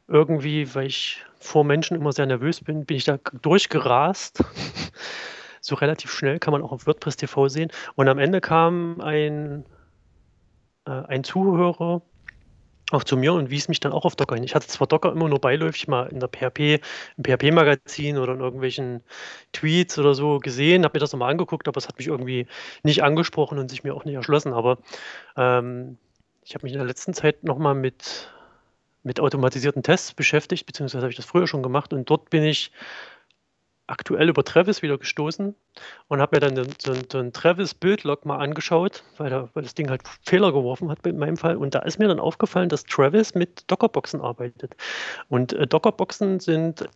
irgendwie, 0.07 0.73
weil 0.75 0.87
ich 0.87 1.23
vor 1.39 1.63
Menschen 1.63 1.95
immer 1.95 2.11
sehr 2.11 2.25
nervös 2.25 2.61
bin, 2.61 2.85
bin 2.85 2.97
ich 2.97 3.05
da 3.05 3.17
durchgerast. 3.41 4.43
So 5.61 5.73
relativ 5.73 6.11
schnell 6.11 6.37
kann 6.37 6.51
man 6.51 6.61
auch 6.61 6.71
auf 6.71 6.85
WordPress 6.85 7.15
TV 7.15 7.47
sehen. 7.47 7.71
Und 7.95 8.07
am 8.07 8.19
Ende 8.19 8.39
kam 8.39 9.01
ein, 9.01 9.65
äh, 10.85 10.91
ein 10.91 11.23
Zuhörer 11.23 12.03
auch 12.91 13.03
zu 13.03 13.17
mir 13.17 13.33
und 13.33 13.49
wies 13.49 13.67
mich 13.67 13.79
dann 13.79 13.91
auch 13.91 14.05
auf 14.05 14.15
Docker 14.15 14.35
hin. 14.35 14.43
Ich 14.43 14.53
hatte 14.53 14.67
zwar 14.67 14.85
Docker 14.85 15.11
immer 15.11 15.27
nur 15.27 15.39
beiläufig 15.39 15.87
mal 15.87 16.07
in 16.07 16.19
der 16.19 16.27
PHP, 16.27 16.81
im 17.17 17.23
PHP-Magazin 17.23 18.17
oder 18.19 18.33
in 18.33 18.41
irgendwelchen 18.41 19.01
Tweets 19.53 19.97
oder 19.97 20.13
so 20.13 20.37
gesehen, 20.37 20.83
habe 20.83 20.97
mir 20.97 20.99
das 20.99 21.11
nochmal 21.11 21.31
angeguckt, 21.31 21.67
aber 21.67 21.77
es 21.77 21.87
hat 21.87 21.97
mich 21.97 22.07
irgendwie 22.07 22.45
nicht 22.83 23.03
angesprochen 23.03 23.57
und 23.57 23.69
sich 23.69 23.83
mir 23.83 23.95
auch 23.95 24.05
nicht 24.05 24.15
erschlossen. 24.15 24.53
Aber 24.53 24.77
ähm, 25.35 25.97
ich 26.43 26.53
habe 26.53 26.63
mich 26.63 26.73
in 26.73 26.79
der 26.79 26.87
letzten 26.87 27.15
Zeit 27.15 27.43
nochmal 27.43 27.73
mit, 27.73 28.29
mit 29.05 29.19
automatisierten 29.21 29.83
Tests 29.83 30.13
beschäftigt, 30.13 30.65
beziehungsweise 30.65 31.03
habe 31.03 31.11
ich 31.11 31.15
das 31.17 31.25
früher 31.25 31.47
schon 31.47 31.63
gemacht 31.63 31.93
und 31.93 32.09
dort 32.09 32.29
bin 32.29 32.43
ich 32.43 32.71
aktuell 33.87 34.29
über 34.29 34.43
Travis 34.43 34.81
wieder 34.81 34.97
gestoßen 34.97 35.53
und 36.07 36.19
habe 36.21 36.35
mir 36.35 36.39
dann 36.39 36.55
den, 36.55 36.75
so, 36.81 36.91
ein- 36.91 37.07
so 37.11 37.19
ein 37.19 37.33
Travis-Bildlog 37.33 38.25
mal 38.25 38.37
angeschaut, 38.37 39.03
weil, 39.17 39.29
da, 39.29 39.49
weil 39.53 39.61
das 39.63 39.75
Ding 39.75 39.89
halt 39.91 40.01
Fehler 40.23 40.51
geworfen 40.51 40.89
hat 40.89 41.05
in 41.05 41.19
meinem 41.19 41.37
Fall. 41.37 41.55
Und 41.55 41.75
da 41.75 41.79
ist 41.79 41.99
mir 41.99 42.07
dann 42.07 42.19
aufgefallen, 42.19 42.69
dass 42.69 42.83
Travis 42.85 43.35
mit 43.35 43.69
Dockerboxen 43.69 44.21
arbeitet. 44.21 44.75
Und 45.29 45.53
äh, 45.53 45.67
Dockerboxen 45.67 46.39
sind 46.39 46.89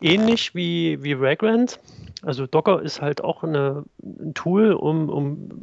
ähnlich 0.00 0.54
wie, 0.54 1.02
wie 1.02 1.20
Vagrant. 1.20 1.80
Also 2.22 2.46
Docker 2.46 2.80
ist 2.80 3.02
halt 3.02 3.24
auch 3.24 3.42
eine, 3.42 3.84
ein 4.02 4.34
Tool, 4.34 4.72
um, 4.72 5.08
um 5.08 5.62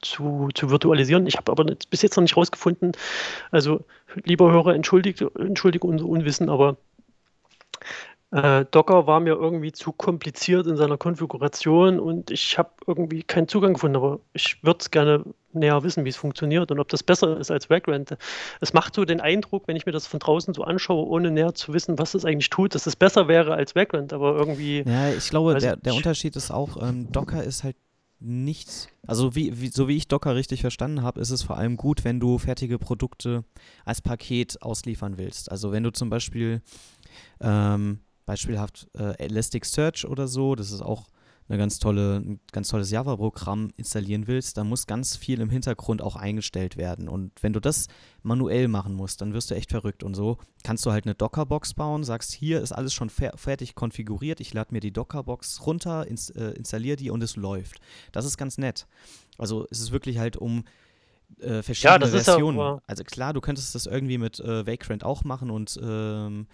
zu, 0.00 0.48
zu 0.54 0.70
virtualisieren. 0.70 1.26
Ich 1.26 1.36
habe 1.36 1.50
aber 1.50 1.64
bis 1.64 2.02
jetzt 2.02 2.16
noch 2.16 2.22
nicht 2.22 2.36
rausgefunden, 2.36 2.92
also 3.50 3.84
lieber 4.24 4.50
Hörer, 4.50 4.74
entschuldige, 4.74 5.30
entschuldige 5.38 5.86
unser 5.86 6.06
Unwissen, 6.06 6.48
aber 6.48 6.76
äh, 8.30 8.66
Docker 8.70 9.06
war 9.06 9.20
mir 9.20 9.34
irgendwie 9.34 9.72
zu 9.72 9.90
kompliziert 9.90 10.66
in 10.66 10.76
seiner 10.76 10.98
Konfiguration 10.98 11.98
und 11.98 12.30
ich 12.30 12.58
habe 12.58 12.70
irgendwie 12.86 13.22
keinen 13.22 13.48
Zugang 13.48 13.72
gefunden, 13.74 13.96
aber 13.96 14.20
ich 14.34 14.62
würde 14.62 14.80
es 14.80 14.90
gerne 14.90 15.24
näher 15.54 15.82
wissen, 15.82 16.04
wie 16.04 16.10
es 16.10 16.16
funktioniert 16.16 16.70
und 16.70 16.78
ob 16.78 16.88
das 16.88 17.02
besser 17.02 17.38
ist 17.38 17.50
als 17.50 17.70
Vagrant. 17.70 18.18
Es 18.60 18.74
macht 18.74 18.94
so 18.94 19.06
den 19.06 19.22
Eindruck, 19.22 19.66
wenn 19.66 19.76
ich 19.76 19.86
mir 19.86 19.92
das 19.92 20.06
von 20.06 20.20
draußen 20.20 20.52
so 20.52 20.62
anschaue, 20.62 21.06
ohne 21.06 21.30
näher 21.30 21.54
zu 21.54 21.72
wissen, 21.72 21.98
was 21.98 22.14
es 22.14 22.26
eigentlich 22.26 22.50
tut, 22.50 22.74
dass 22.74 22.86
es 22.86 22.96
besser 22.96 23.28
wäre 23.28 23.54
als 23.54 23.74
Vagrant, 23.74 24.12
aber 24.12 24.36
irgendwie, 24.36 24.84
Ja, 24.86 25.08
ich 25.10 25.30
glaube, 25.30 25.54
der, 25.54 25.76
der. 25.76 25.94
Unterschied 25.94 26.36
ist 26.36 26.50
auch, 26.50 26.76
ähm, 26.82 27.10
Docker 27.10 27.42
ist 27.42 27.64
halt 27.64 27.76
nichts, 28.20 28.88
also 29.06 29.34
wie, 29.34 29.60
wie, 29.60 29.68
so 29.68 29.88
wie 29.88 29.96
ich 29.96 30.08
Docker 30.08 30.34
richtig 30.34 30.60
verstanden 30.60 31.02
habe, 31.02 31.20
ist 31.20 31.30
es 31.30 31.42
vor 31.42 31.56
allem 31.56 31.76
gut, 31.76 32.04
wenn 32.04 32.20
du 32.20 32.38
fertige 32.38 32.78
Produkte 32.78 33.44
als 33.84 34.00
Paket 34.00 34.60
ausliefern 34.62 35.18
willst. 35.18 35.50
Also 35.50 35.72
wenn 35.72 35.84
du 35.84 35.92
zum 35.92 36.10
Beispiel 36.10 36.62
ähm, 37.40 38.00
beispielhaft 38.26 38.88
äh, 38.98 39.16
Elasticsearch 39.24 40.06
oder 40.06 40.28
so, 40.28 40.54
das 40.54 40.72
ist 40.72 40.82
auch 40.82 41.06
eine 41.48 41.56
ganz 41.58 41.78
tolle, 41.78 42.16
ein 42.16 42.40
ganz 42.52 42.68
tolles 42.68 42.90
Java-Programm 42.90 43.70
installieren 43.76 44.26
willst, 44.26 44.58
dann 44.58 44.68
muss 44.68 44.86
ganz 44.86 45.16
viel 45.16 45.40
im 45.40 45.48
Hintergrund 45.48 46.02
auch 46.02 46.14
eingestellt 46.16 46.76
werden. 46.76 47.08
Und 47.08 47.32
wenn 47.42 47.54
du 47.54 47.60
das 47.60 47.86
manuell 48.22 48.68
machen 48.68 48.92
musst, 48.94 49.20
dann 49.22 49.32
wirst 49.32 49.50
du 49.50 49.54
echt 49.54 49.70
verrückt. 49.70 50.02
Und 50.02 50.14
so 50.14 50.36
kannst 50.62 50.84
du 50.84 50.92
halt 50.92 51.06
eine 51.06 51.14
Docker-Box 51.14 51.72
bauen, 51.74 52.04
sagst, 52.04 52.32
hier 52.32 52.60
ist 52.60 52.72
alles 52.72 52.92
schon 52.92 53.08
fer 53.08 53.32
fertig 53.36 53.74
konfiguriert, 53.74 54.40
ich 54.40 54.52
lade 54.52 54.74
mir 54.74 54.80
die 54.80 54.92
Docker-Box 54.92 55.66
runter, 55.66 56.06
ins 56.06 56.28
äh, 56.30 56.50
installiere 56.50 56.96
die 56.96 57.10
und 57.10 57.22
es 57.22 57.36
läuft. 57.36 57.80
Das 58.12 58.26
ist 58.26 58.36
ganz 58.36 58.58
nett. 58.58 58.86
Also 59.38 59.66
es 59.70 59.80
ist 59.80 59.90
wirklich 59.90 60.18
halt 60.18 60.36
um 60.36 60.64
äh, 61.40 61.62
verschiedene 61.62 61.94
ja 62.06 62.22
Versionen. 62.24 62.58
aber- 62.58 62.82
also 62.86 63.04
klar, 63.04 63.32
du 63.32 63.40
könntest 63.40 63.74
das 63.74 63.86
irgendwie 63.86 64.18
mit 64.18 64.38
äh, 64.40 64.66
Vagrant 64.66 65.02
auch 65.04 65.24
machen 65.24 65.50
und 65.50 65.78
ähm, 65.82 66.46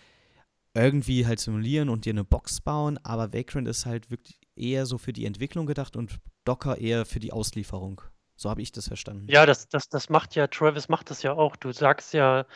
irgendwie 0.74 1.26
halt 1.26 1.38
simulieren 1.40 1.88
und 1.88 2.04
dir 2.04 2.12
eine 2.12 2.24
Box 2.24 2.60
bauen, 2.60 2.98
aber 3.04 3.32
Vagrant 3.32 3.68
ist 3.68 3.86
halt 3.86 4.10
wirklich 4.10 4.38
eher 4.56 4.86
so 4.86 4.98
für 4.98 5.12
die 5.12 5.26
Entwicklung 5.26 5.66
gedacht 5.66 5.96
und 5.96 6.18
Docker 6.44 6.78
eher 6.78 7.04
für 7.04 7.20
die 7.20 7.32
Auslieferung. 7.32 8.00
So 8.36 8.50
habe 8.50 8.62
ich 8.62 8.72
das 8.72 8.88
verstanden. 8.88 9.26
ja, 9.28 9.46
das, 9.46 9.68
das, 9.68 9.88
das 9.88 10.10
macht 10.10 10.34
ja, 10.34 10.48
Travis 10.48 10.88
macht 10.88 11.10
das 11.10 11.22
ja 11.22 11.32
auch. 11.34 11.54
Du 11.54 11.70
sagst 11.70 12.14
ja, 12.14 12.46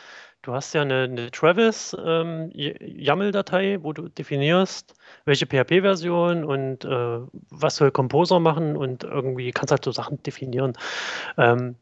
du 0.41 0.53
hast 0.53 0.73
ja 0.73 0.81
eine, 0.81 1.03
eine 1.03 1.31
Travis 1.31 1.95
ähm, 1.97 2.51
wo 2.53 3.93
du 3.93 4.09
definierst, 4.09 4.93
welche 5.23 5.45
PHP-Version 5.45 6.43
und 6.43 6.83
äh, 6.83 7.19
was 7.49 7.77
soll 7.77 7.91
Composer 7.91 8.41
machen 8.41 8.75
und 8.75 9.05
irgendwie 9.05 9.51
kannst 9.51 9.71
halt 9.71 9.85
so 9.85 9.91
Sachen 9.91 10.21
definieren. 10.21 10.73
Ähm, 11.37 11.75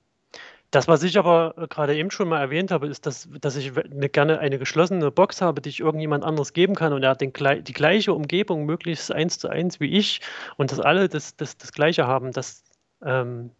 das, 0.72 0.88
was 0.88 1.03
ich 1.03 1.18
aber 1.18 1.53
äh, 1.57 1.68
gerade 1.68 1.95
eben 1.95 2.11
schon 2.11 2.28
mal 2.28 2.39
erwähnt 2.39 2.72
habe, 2.72 2.88
ist, 2.88 3.05
dass, 3.05 3.30
dass 3.41 3.55
ich 3.55 3.78
eine, 3.78 4.09
gerne 4.09 4.39
eine 4.39 4.59
geschlossene 4.59 5.11
Box 5.11 5.41
habe, 5.41 5.61
die 5.61 5.70
ich 5.70 5.80
irgendjemand 5.80 6.24
anderes 6.24 6.53
geben 6.53 6.76
kann 6.76 6.93
und 6.93 7.03
er 7.03 7.11
hat 7.11 7.22
den, 7.22 7.34
die 7.34 7.74
gleiche 7.74 8.13
Umgebung, 8.13 8.65
möglichst 8.65 9.11
eins 9.11 9.39
zu 9.39 9.47
eins 9.49 9.80
wie 9.80 9.97
ich 9.97 10.22
und 10.57 10.72
dass 10.72 10.80
alle 10.80 11.09
das, 11.09 11.36
das, 11.36 11.57
das 11.57 11.72
Gleiche 11.72 12.07
haben. 12.07 12.32
Das, 12.32 12.63
Ähm, 13.01 13.51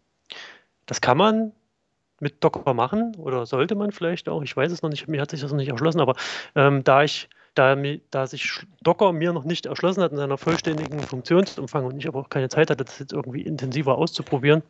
das 0.88 1.00
kann 1.00 1.18
man 1.18 1.52
mit 2.20 2.42
Docker 2.42 2.74
machen 2.74 3.14
oder 3.16 3.46
sollte 3.46 3.76
man 3.76 3.92
vielleicht 3.92 4.28
auch, 4.28 4.42
ich 4.42 4.56
weiß 4.56 4.72
es 4.72 4.82
noch 4.82 4.90
nicht, 4.90 5.06
mir 5.06 5.20
hat 5.20 5.30
sich 5.30 5.40
das 5.40 5.52
noch 5.52 5.58
nicht 5.58 5.68
erschlossen, 5.68 6.00
aber 6.00 6.16
ähm, 6.56 6.82
da 6.82 7.04
ich 7.04 7.28
da, 7.54 7.76
da 8.10 8.26
sich 8.26 8.66
Docker 8.82 9.12
mir 9.12 9.32
noch 9.32 9.44
nicht 9.44 9.66
erschlossen 9.66 10.02
hat 10.02 10.12
in 10.12 10.18
seiner 10.18 10.38
vollständigen 10.38 11.00
Funktionsumfang 11.00 11.84
und 11.84 11.98
ich 11.98 12.08
aber 12.08 12.20
auch 12.20 12.28
keine 12.28 12.48
Zeit 12.48 12.70
hatte, 12.70 12.84
das 12.84 12.98
jetzt 12.98 13.12
irgendwie 13.12 13.42
intensiver 13.42 13.98
auszuprobieren, 13.98 14.62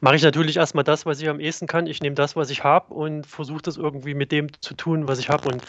mache 0.00 0.16
ich 0.16 0.22
natürlich 0.22 0.56
erstmal 0.56 0.84
das, 0.84 1.06
was 1.06 1.20
ich 1.20 1.28
am 1.28 1.40
ehesten 1.40 1.66
kann. 1.66 1.86
Ich 1.86 2.02
nehme 2.02 2.14
das, 2.14 2.36
was 2.36 2.50
ich 2.50 2.64
habe 2.64 2.92
und 2.92 3.26
versuche 3.26 3.62
das 3.62 3.76
irgendwie 3.76 4.14
mit 4.14 4.32
dem 4.32 4.48
zu 4.60 4.74
tun, 4.74 5.08
was 5.08 5.18
ich 5.18 5.28
habe. 5.28 5.48
Und 5.48 5.62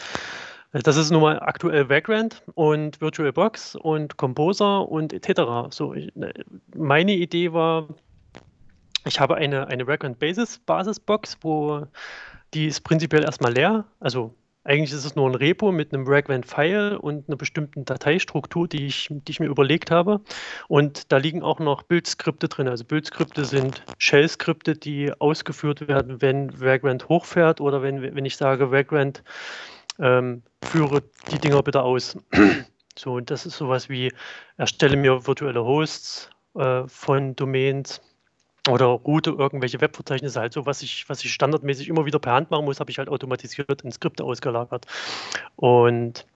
äh, 0.72 0.80
das 0.80 0.96
ist 0.96 1.10
nun 1.10 1.22
mal 1.22 1.40
aktuell 1.40 1.88
Vagrant 1.88 2.42
und 2.54 3.00
VirtualBox 3.00 3.76
und 3.76 4.16
Composer 4.16 4.88
und 4.88 5.12
etc. 5.12 5.70
So, 5.70 5.94
ich, 5.94 6.14
ne, 6.14 6.32
meine 6.74 7.12
Idee 7.12 7.52
war, 7.52 7.88
ich 9.04 9.20
habe 9.20 9.36
eine, 9.36 9.68
eine 9.68 9.86
Vagrant 9.86 10.18
Basis 10.18 10.58
Basisbox, 10.58 11.38
wo 11.40 11.86
die 12.54 12.66
ist 12.66 12.82
prinzipiell 12.82 13.24
erstmal 13.24 13.52
leer. 13.52 13.84
Also 14.00 14.34
eigentlich 14.66 14.92
ist 14.92 15.04
es 15.04 15.14
nur 15.14 15.28
ein 15.28 15.36
Repo 15.36 15.70
mit 15.70 15.94
einem 15.94 16.06
Ragvan-File 16.08 16.96
und 16.96 17.28
einer 17.28 17.36
bestimmten 17.36 17.84
Dateistruktur, 17.84 18.66
die 18.66 18.86
ich, 18.86 19.08
die 19.10 19.30
ich 19.30 19.38
mir 19.38 19.46
überlegt 19.46 19.92
habe. 19.92 20.20
Und 20.66 21.12
da 21.12 21.18
liegen 21.18 21.42
auch 21.42 21.60
noch 21.60 21.84
Bildskripte 21.84 22.48
drin. 22.48 22.66
Also 22.66 22.84
Bildskripte 22.84 23.44
sind 23.44 23.84
Shell-Skripte, 23.98 24.74
die 24.74 25.12
ausgeführt 25.20 25.86
werden, 25.86 26.20
wenn 26.20 26.60
Vagrant 26.60 27.08
hochfährt 27.08 27.60
oder 27.60 27.80
wenn, 27.82 28.02
wenn 28.02 28.24
ich 28.24 28.36
sage, 28.36 28.72
Vagrant 28.72 29.22
ähm, 30.00 30.42
führe 30.64 31.02
die 31.30 31.38
Dinger 31.38 31.62
bitte 31.62 31.82
aus. 31.82 32.18
so, 32.98 33.14
und 33.14 33.30
das 33.30 33.46
ist 33.46 33.56
sowas 33.56 33.88
wie, 33.88 34.12
erstelle 34.56 34.96
mir 34.96 35.28
virtuelle 35.28 35.64
Hosts 35.64 36.28
äh, 36.56 36.82
von 36.88 37.36
Domains 37.36 38.00
oder 38.68 38.86
route 38.86 39.30
irgendwelche 39.30 39.80
Webverzeichnisse 39.80 40.40
halt 40.40 40.52
so, 40.52 40.66
was 40.66 40.82
ich, 40.82 41.08
was 41.08 41.24
ich 41.24 41.32
standardmäßig 41.32 41.88
immer 41.88 42.06
wieder 42.06 42.18
per 42.18 42.32
Hand 42.32 42.50
machen 42.50 42.64
muss, 42.64 42.80
habe 42.80 42.90
ich 42.90 42.98
halt 42.98 43.08
automatisiert 43.08 43.82
in 43.82 43.92
Skripte 43.92 44.24
ausgelagert. 44.24 44.86
Und 45.56 46.26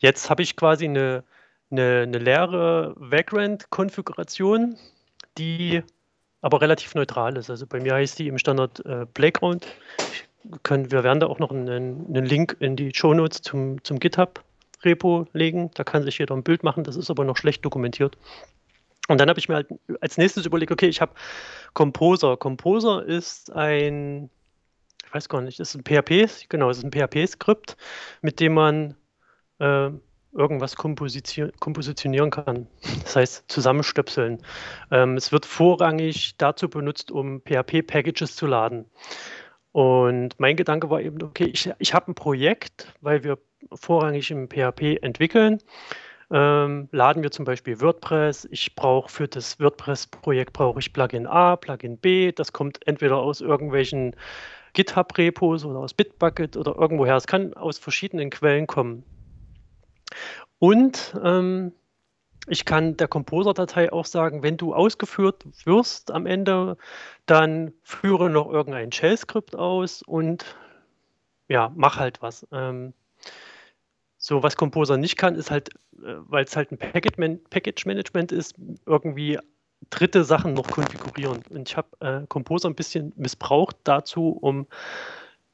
jetzt 0.00 0.30
habe 0.30 0.42
ich 0.42 0.56
quasi 0.56 0.84
eine, 0.86 1.24
eine, 1.70 2.02
eine 2.02 2.18
leere 2.18 2.94
Vagrant-Konfiguration, 2.96 4.76
die 5.38 5.82
aber 6.40 6.60
relativ 6.60 6.94
neutral 6.94 7.36
ist. 7.36 7.50
Also 7.50 7.66
bei 7.66 7.80
mir 7.80 7.94
heißt 7.94 8.18
die 8.18 8.28
im 8.28 8.38
Standard 8.38 8.84
äh, 8.84 9.06
Playground. 9.06 9.66
Können, 10.62 10.92
wir 10.92 11.02
werden 11.02 11.20
da 11.20 11.26
auch 11.26 11.38
noch 11.38 11.50
einen, 11.50 12.06
einen 12.06 12.26
Link 12.26 12.56
in 12.60 12.76
die 12.76 12.92
Show 12.94 13.14
Notes 13.14 13.40
zum, 13.40 13.82
zum 13.82 13.98
GitHub-Repo 13.98 15.26
legen. 15.32 15.70
Da 15.74 15.84
kann 15.84 16.02
sich 16.02 16.18
jeder 16.18 16.34
ein 16.34 16.42
Bild 16.42 16.62
machen, 16.62 16.84
das 16.84 16.96
ist 16.96 17.10
aber 17.10 17.24
noch 17.24 17.38
schlecht 17.38 17.64
dokumentiert. 17.64 18.18
Und 19.08 19.20
dann 19.20 19.28
habe 19.28 19.38
ich 19.38 19.48
mir 19.48 19.56
halt 19.56 19.68
als 20.00 20.16
nächstes 20.16 20.46
überlegt, 20.46 20.72
okay, 20.72 20.88
ich 20.88 21.00
habe 21.00 21.12
Composer. 21.74 22.36
Composer 22.36 23.04
ist 23.04 23.52
ein, 23.52 24.30
ich 25.04 25.14
weiß 25.14 25.28
gar 25.28 25.42
nicht, 25.42 25.60
ist 25.60 25.74
ein 25.74 25.84
PHP, 25.84 26.48
genau, 26.48 26.70
ist 26.70 26.82
ein 26.82 26.90
PHP-Skript, 26.90 27.76
mit 28.22 28.40
dem 28.40 28.54
man 28.54 28.94
äh, 29.58 29.90
irgendwas 30.32 30.76
kompositionieren 30.76 32.30
kann. 32.30 32.66
Das 33.04 33.16
heißt, 33.16 33.44
zusammenstöpseln. 33.48 34.42
Ähm, 34.90 35.16
es 35.16 35.30
wird 35.30 35.44
vorrangig 35.44 36.36
dazu 36.38 36.68
benutzt, 36.68 37.10
um 37.10 37.42
PHP-Packages 37.42 38.34
zu 38.34 38.46
laden. 38.46 38.86
Und 39.72 40.38
mein 40.38 40.56
Gedanke 40.56 40.88
war 40.88 41.00
eben, 41.00 41.22
okay, 41.22 41.44
ich, 41.44 41.70
ich 41.78 41.94
habe 41.94 42.10
ein 42.10 42.14
Projekt, 42.14 42.92
weil 43.00 43.22
wir 43.22 43.38
vorrangig 43.72 44.30
im 44.30 44.48
PHP 44.48 45.02
entwickeln 45.02 45.60
ähm, 46.34 46.88
laden 46.90 47.22
wir 47.22 47.30
zum 47.30 47.44
Beispiel 47.44 47.80
WordPress. 47.80 48.48
Ich 48.50 48.74
brauche 48.74 49.08
für 49.08 49.28
das 49.28 49.60
WordPress-Projekt 49.60 50.52
brauche 50.52 50.80
ich 50.80 50.92
Plugin 50.92 51.28
A, 51.28 51.54
Plugin 51.54 51.96
B. 51.96 52.32
Das 52.32 52.52
kommt 52.52 52.84
entweder 52.88 53.18
aus 53.18 53.40
irgendwelchen 53.40 54.16
GitHub-Repos 54.72 55.64
oder 55.64 55.78
aus 55.78 55.94
Bitbucket 55.94 56.56
oder 56.56 56.74
irgendwoher. 56.74 57.14
Es 57.14 57.28
kann 57.28 57.54
aus 57.54 57.78
verschiedenen 57.78 58.30
Quellen 58.30 58.66
kommen. 58.66 59.04
Und 60.58 61.14
ähm, 61.22 61.72
ich 62.48 62.64
kann 62.64 62.96
der 62.96 63.06
Composer-Datei 63.06 63.92
auch 63.92 64.04
sagen, 64.04 64.42
wenn 64.42 64.56
du 64.56 64.74
ausgeführt 64.74 65.44
wirst 65.64 66.10
am 66.10 66.26
Ende, 66.26 66.76
dann 67.26 67.72
führe 67.84 68.28
noch 68.28 68.50
irgendein 68.50 68.90
Shell-Skript 68.90 69.54
aus 69.54 70.02
und 70.02 70.56
ja, 71.46 71.70
mach 71.76 72.00
halt 72.00 72.22
was. 72.22 72.44
Ähm, 72.50 72.92
so, 74.26 74.42
was 74.42 74.56
Composer 74.56 74.96
nicht 74.96 75.18
kann, 75.18 75.34
ist 75.34 75.50
halt, 75.50 75.68
äh, 75.98 76.14
weil 76.28 76.44
es 76.44 76.56
halt 76.56 76.72
ein 76.72 76.78
Package 76.78 77.84
Management 77.84 78.32
ist, 78.32 78.54
irgendwie 78.86 79.38
dritte 79.90 80.24
Sachen 80.24 80.54
noch 80.54 80.66
konfigurieren. 80.66 81.42
Und 81.50 81.68
ich 81.68 81.76
habe 81.76 81.88
äh, 82.00 82.26
Composer 82.28 82.70
ein 82.70 82.74
bisschen 82.74 83.12
missbraucht 83.16 83.76
dazu, 83.84 84.30
um 84.30 84.66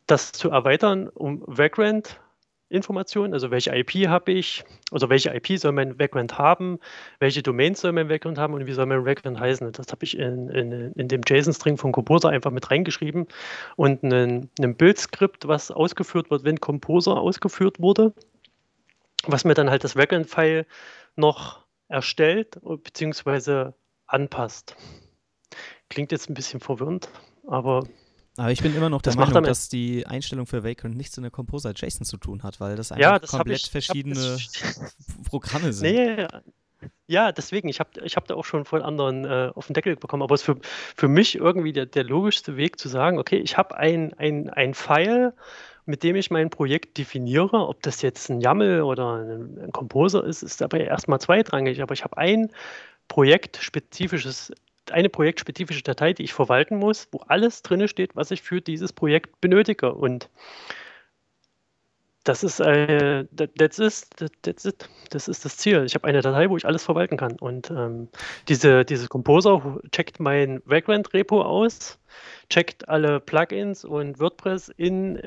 das 0.06 0.30
zu 0.30 0.50
erweitern, 0.50 1.08
um 1.08 1.42
Vagrant 1.48 2.20
Informationen, 2.68 3.34
also 3.34 3.50
welche 3.50 3.74
IP 3.74 4.06
habe 4.06 4.30
ich, 4.30 4.62
also 4.92 5.08
welche 5.08 5.34
IP 5.34 5.58
soll 5.58 5.72
mein 5.72 5.98
Vagrant 5.98 6.38
haben, 6.38 6.78
welche 7.18 7.42
Domains 7.42 7.80
soll 7.80 7.90
mein 7.90 8.08
Vagrant 8.08 8.38
haben 8.38 8.54
und 8.54 8.68
wie 8.68 8.72
soll 8.72 8.86
mein 8.86 9.04
Vagrant 9.04 9.40
heißen. 9.40 9.72
Das 9.72 9.90
habe 9.90 10.04
ich 10.04 10.16
in, 10.16 10.48
in, 10.50 10.92
in 10.92 11.08
dem 11.08 11.22
JSON-String 11.26 11.76
von 11.76 11.90
Composer 11.90 12.28
einfach 12.28 12.52
mit 12.52 12.70
reingeschrieben 12.70 13.26
und 13.74 14.04
ein 14.04 14.48
Bildskript, 14.76 15.48
was 15.48 15.72
ausgeführt 15.72 16.30
wird, 16.30 16.44
wenn 16.44 16.60
Composer 16.60 17.16
ausgeführt 17.16 17.80
wurde 17.80 18.14
was 19.32 19.44
mir 19.44 19.54
dann 19.54 19.70
halt 19.70 19.84
das 19.84 19.96
Vagrant-File 19.96 20.66
noch 21.16 21.64
erstellt 21.88 22.58
bzw. 22.62 23.72
anpasst. 24.06 24.76
Klingt 25.88 26.12
jetzt 26.12 26.30
ein 26.30 26.34
bisschen 26.34 26.60
verwirrend, 26.60 27.08
aber. 27.46 27.84
Aber 28.36 28.52
ich 28.52 28.62
bin 28.62 28.74
immer 28.76 28.88
noch 28.88 29.02
der 29.02 29.16
Meinung, 29.16 29.42
dass 29.42 29.68
die 29.68 30.06
Einstellung 30.06 30.46
für 30.46 30.62
Vagrant 30.62 30.96
nichts 30.96 31.16
in 31.16 31.24
der 31.24 31.32
Composer 31.32 31.72
JSON 31.74 32.04
zu 32.04 32.16
tun 32.16 32.42
hat, 32.42 32.60
weil 32.60 32.76
das 32.76 32.92
einfach 32.92 33.02
ja, 33.02 33.18
das 33.18 33.30
komplett 33.30 33.64
ich, 33.64 33.70
verschiedene 33.70 34.38
Programme 35.28 35.72
sind. 35.72 35.92
Nee, 35.92 36.26
ja, 37.06 37.32
deswegen, 37.32 37.68
ich 37.68 37.80
habe 37.80 37.90
ich 38.04 38.16
hab 38.16 38.28
da 38.28 38.36
auch 38.36 38.44
schon 38.44 38.64
von 38.64 38.82
anderen 38.82 39.24
äh, 39.24 39.50
auf 39.54 39.66
den 39.66 39.74
Deckel 39.74 39.96
bekommen, 39.96 40.22
aber 40.22 40.34
es 40.34 40.42
ist 40.42 40.46
für, 40.46 40.58
für 40.62 41.08
mich 41.08 41.34
irgendwie 41.34 41.72
der, 41.72 41.86
der 41.86 42.04
logischste 42.04 42.56
Weg 42.56 42.78
zu 42.78 42.88
sagen, 42.88 43.18
okay, 43.18 43.38
ich 43.38 43.58
habe 43.58 43.76
ein, 43.76 44.14
ein, 44.14 44.48
ein 44.48 44.74
File, 44.74 45.34
mit 45.86 46.02
dem 46.02 46.16
ich 46.16 46.30
mein 46.30 46.50
Projekt 46.50 46.98
definiere. 46.98 47.68
Ob 47.68 47.82
das 47.82 48.02
jetzt 48.02 48.30
ein 48.30 48.40
YAML 48.40 48.82
oder 48.82 49.14
ein, 49.14 49.70
Composer 49.72 50.24
ist, 50.24 50.42
ist 50.42 50.60
dabei 50.60 50.80
erstmal 50.80 51.20
zweitrangig. 51.20 51.82
Aber 51.82 51.94
ich 51.94 52.04
habe 52.04 52.16
ein 52.16 52.50
projektspezifisches, 53.08 54.52
eine 54.90 55.08
projektspezifische 55.08 55.82
Datei, 55.82 56.12
die 56.12 56.24
ich 56.24 56.32
verwalten 56.32 56.76
muss, 56.76 57.08
wo 57.12 57.18
alles 57.28 57.62
drin 57.62 57.86
steht, 57.88 58.16
was 58.16 58.30
ich 58.30 58.42
für 58.42 58.60
dieses 58.60 58.92
Projekt 58.92 59.40
benötige. 59.40 59.92
Und 59.92 60.28
das 62.24 62.44
ist, 62.44 62.60
äh, 62.60 63.24
that's 63.58 63.78
is, 63.78 64.08
that's 64.42 64.64
it. 64.66 64.88
das 65.08 65.26
ist 65.26 65.44
das 65.44 65.56
Ziel. 65.56 65.84
Ich 65.86 65.94
habe 65.94 66.06
eine 66.06 66.20
Datei, 66.20 66.50
wo 66.50 66.56
ich 66.56 66.66
alles 66.66 66.84
verwalten 66.84 67.16
kann. 67.16 67.32
Und 67.40 67.70
ähm, 67.70 68.08
diese, 68.46 68.84
diese 68.84 69.08
Composer 69.08 69.80
checkt 69.90 70.20
mein 70.20 70.60
Vagrant-Repo 70.66 71.40
aus, 71.42 71.98
checkt 72.50 72.88
alle 72.88 73.20
Plugins 73.20 73.84
und 73.84 74.20
WordPress 74.20 74.68
in 74.76 75.20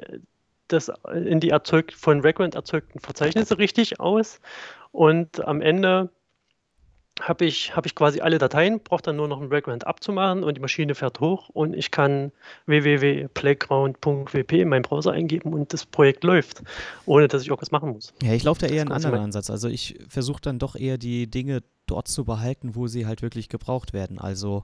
das 0.74 0.92
in 1.14 1.40
die 1.40 1.50
erzeugt, 1.50 1.94
von 1.94 2.24
Vagrant 2.24 2.56
erzeugten 2.56 3.00
Verzeichnisse 3.00 3.58
richtig 3.58 4.00
aus 4.00 4.40
und 4.92 5.46
am 5.46 5.62
Ende 5.62 6.10
habe 7.22 7.46
ich, 7.46 7.76
hab 7.76 7.86
ich 7.86 7.94
quasi 7.96 8.22
alle 8.22 8.38
Dateien, 8.38 8.80
brauche 8.80 9.04
dann 9.04 9.16
nur 9.16 9.28
noch 9.28 9.40
ein 9.40 9.52
Vagrant 9.52 9.86
abzumachen 9.86 10.44
und 10.44 10.56
die 10.56 10.62
Maschine 10.62 10.96
fährt 10.96 11.20
hoch 11.20 11.50
und 11.50 11.76
ich 11.76 11.92
kann 11.92 12.32
www.playground.wp 12.66 14.52
in 14.54 14.70
meinem 14.70 14.82
Browser 14.82 15.12
eingeben 15.12 15.54
und 15.54 15.74
das 15.74 15.86
Projekt 15.86 16.24
läuft, 16.24 16.64
ohne 17.06 17.28
dass 17.28 17.44
ich 17.44 17.50
irgendwas 17.50 17.72
machen 17.72 17.92
muss. 17.92 18.14
Ja, 18.24 18.34
ich 18.34 18.44
laufe 18.44 18.62
da 18.62 18.68
eher 18.68 18.82
einen 18.82 18.92
anderen 18.92 19.20
Ansatz. 19.20 19.50
Also 19.50 19.68
ich 19.68 20.00
versuche 20.08 20.42
dann 20.42 20.58
doch 20.60 20.76
eher 20.76 20.98
die 20.98 21.30
Dinge 21.30 21.62
dort 21.86 22.08
zu 22.08 22.26
behalten, 22.26 22.76
wo 22.76 22.88
sie 22.88 23.06
halt 23.06 23.22
wirklich 23.22 23.48
gebraucht 23.48 23.94
werden. 23.94 24.18
Also 24.20 24.64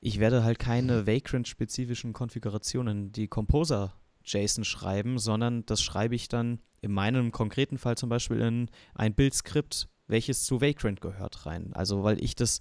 ich 0.00 0.18
werde 0.18 0.44
halt 0.44 0.58
keine 0.58 1.06
Vagrant-spezifischen 1.06 2.12
Konfigurationen, 2.12 3.12
die 3.12 3.28
Composer 3.28 3.92
JSON 4.24 4.64
schreiben, 4.64 5.18
sondern 5.18 5.64
das 5.66 5.82
schreibe 5.82 6.14
ich 6.14 6.28
dann 6.28 6.60
in 6.80 6.92
meinem 6.92 7.32
konkreten 7.32 7.78
Fall 7.78 7.96
zum 7.96 8.08
Beispiel 8.08 8.40
in 8.40 8.68
ein 8.94 9.14
Bildskript, 9.14 9.88
welches 10.08 10.44
zu 10.44 10.60
Vagrant 10.60 11.00
gehört, 11.00 11.46
rein. 11.46 11.72
Also 11.74 12.02
weil 12.02 12.22
ich 12.22 12.34
das, 12.34 12.60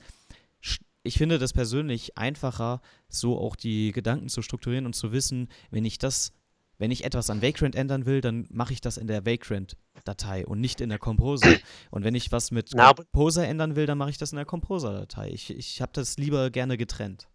ich 1.04 1.18
finde 1.18 1.40
das 1.40 1.54
persönlich 1.54 2.18
einfacher, 2.18 2.82
so 3.10 3.38
auch 3.40 3.56
die 3.56 3.92
Gedanken 3.92 4.30
zu 4.30 4.42
strukturieren 4.42 4.86
und 4.86 4.96
zu 4.96 5.12
wissen, 5.12 5.50
wenn 5.72 5.86
ich 5.86 5.98
das, 5.98 6.34
wenn 6.78 6.92
ich 6.92 7.04
etwas 7.04 7.30
an 7.30 7.42
Vagrant 7.42 7.76
ändern 7.76 8.06
will, 8.06 8.22
dann 8.22 8.48
mache 8.52 8.74
ich 8.74 8.82
das 8.82 8.98
in 8.98 9.08
der 9.08 9.26
Vagrant-Datei 9.26 10.46
und 10.46 10.60
nicht 10.60 10.82
in 10.82 10.90
der 10.90 11.00
Composer. 11.00 11.60
Und 11.90 12.04
wenn 12.04 12.16
ich 12.16 12.32
was 12.32 12.52
mit 12.52 12.72
Composer 12.72 13.48
ändern 13.48 13.76
will, 13.76 13.86
dann 13.86 13.98
mache 13.98 14.12
ich 14.12 14.18
das 14.18 14.32
in 14.32 14.38
der 14.38 14.46
Composer-Datei. 14.46 15.30
Ich, 15.30 15.50
ich 15.50 15.82
habe 15.82 15.92
das 15.94 16.18
lieber 16.18 16.50
gerne 16.50 16.78
getrennt. 16.78 17.28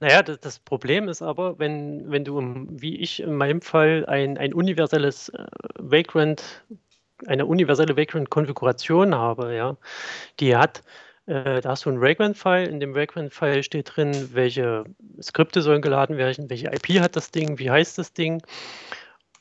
Naja, 0.00 0.22
das, 0.22 0.38
das 0.40 0.58
Problem 0.60 1.08
ist 1.08 1.22
aber, 1.22 1.58
wenn, 1.58 2.10
wenn 2.10 2.24
du, 2.24 2.40
wie 2.70 2.96
ich 2.98 3.20
in 3.20 3.34
meinem 3.34 3.60
Fall, 3.60 4.06
ein, 4.06 4.38
ein 4.38 4.54
universelles 4.54 5.28
äh, 5.30 5.44
Vagrant, 5.76 6.64
eine 7.26 7.46
universelle 7.46 7.96
Vagrant-Konfiguration 7.96 9.14
habe, 9.14 9.54
ja, 9.54 9.76
die 10.40 10.56
hat 10.56 10.82
Äh, 11.26 11.60
da 11.62 11.70
hast 11.70 11.86
du 11.86 11.90
einen 11.90 12.02
Vagrant-File. 12.02 12.68
In 12.68 12.80
dem 12.80 12.94
Vagrant-File 12.96 13.62
steht 13.64 13.96
drin, 13.96 14.30
welche 14.34 14.84
Skripte 15.22 15.62
sollen 15.62 15.82
geladen 15.82 16.18
werden, 16.18 16.50
welche 16.50 16.68
IP 16.68 17.00
hat 17.00 17.16
das 17.16 17.30
Ding, 17.32 17.58
wie 17.60 17.70
heißt 17.70 17.98
das 17.98 18.12
Ding. 18.14 18.42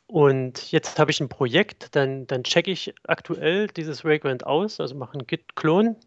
Und 0.10 0.72
jetzt 0.72 0.99
habe 0.99 1.12
ich 1.12 1.20
ein 1.20 1.28
Projekt, 1.28 1.93
dann, 1.95 2.28
dann 2.28 2.43
checke 2.45 2.72
ich 2.72 2.95
aktuell 3.05 3.68
dieses 3.68 4.05
Vagrant 4.05 4.45
aus, 4.45 4.80
also 4.80 4.95
mache 4.95 5.14
einen 5.16 5.28
Git-Klon 5.28 5.97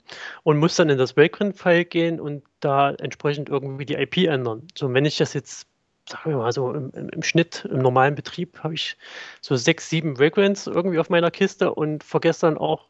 und 0.43 0.59
muss 0.59 0.77
dann 0.77 0.89
in 0.89 0.97
das 0.97 1.19
Vagrant-File 1.19 1.85
gehen 1.85 2.19
und 2.19 2.43
da 2.61 2.93
entsprechend 2.93 3.51
irgendwie 3.51 3.85
die 3.85 3.95
IP 3.95 4.17
ändern. 4.19 4.67
So, 4.75 4.93
wenn 4.95 5.05
ich 5.05 5.19
das 5.19 5.35
jetzt, 5.35 5.67
sagen 6.11 6.31
wir 6.31 6.39
mal 6.39 6.53
so 6.53 6.73
im, 6.73 6.91
im 6.93 7.23
Schnitt, 7.23 7.67
im 7.71 7.79
normalen 7.79 8.15
Betrieb, 8.15 8.61
habe 8.63 8.75
ich 8.75 8.97
so 9.41 9.57
sechs, 9.57 9.89
sieben 9.89 10.19
Vagrants 10.19 10.67
irgendwie 10.67 10.99
auf 10.99 11.11
meiner 11.11 11.31
Kiste 11.31 11.73
und 11.75 12.05
vergesse 12.05 12.47
dann 12.47 12.59
auch 12.59 12.89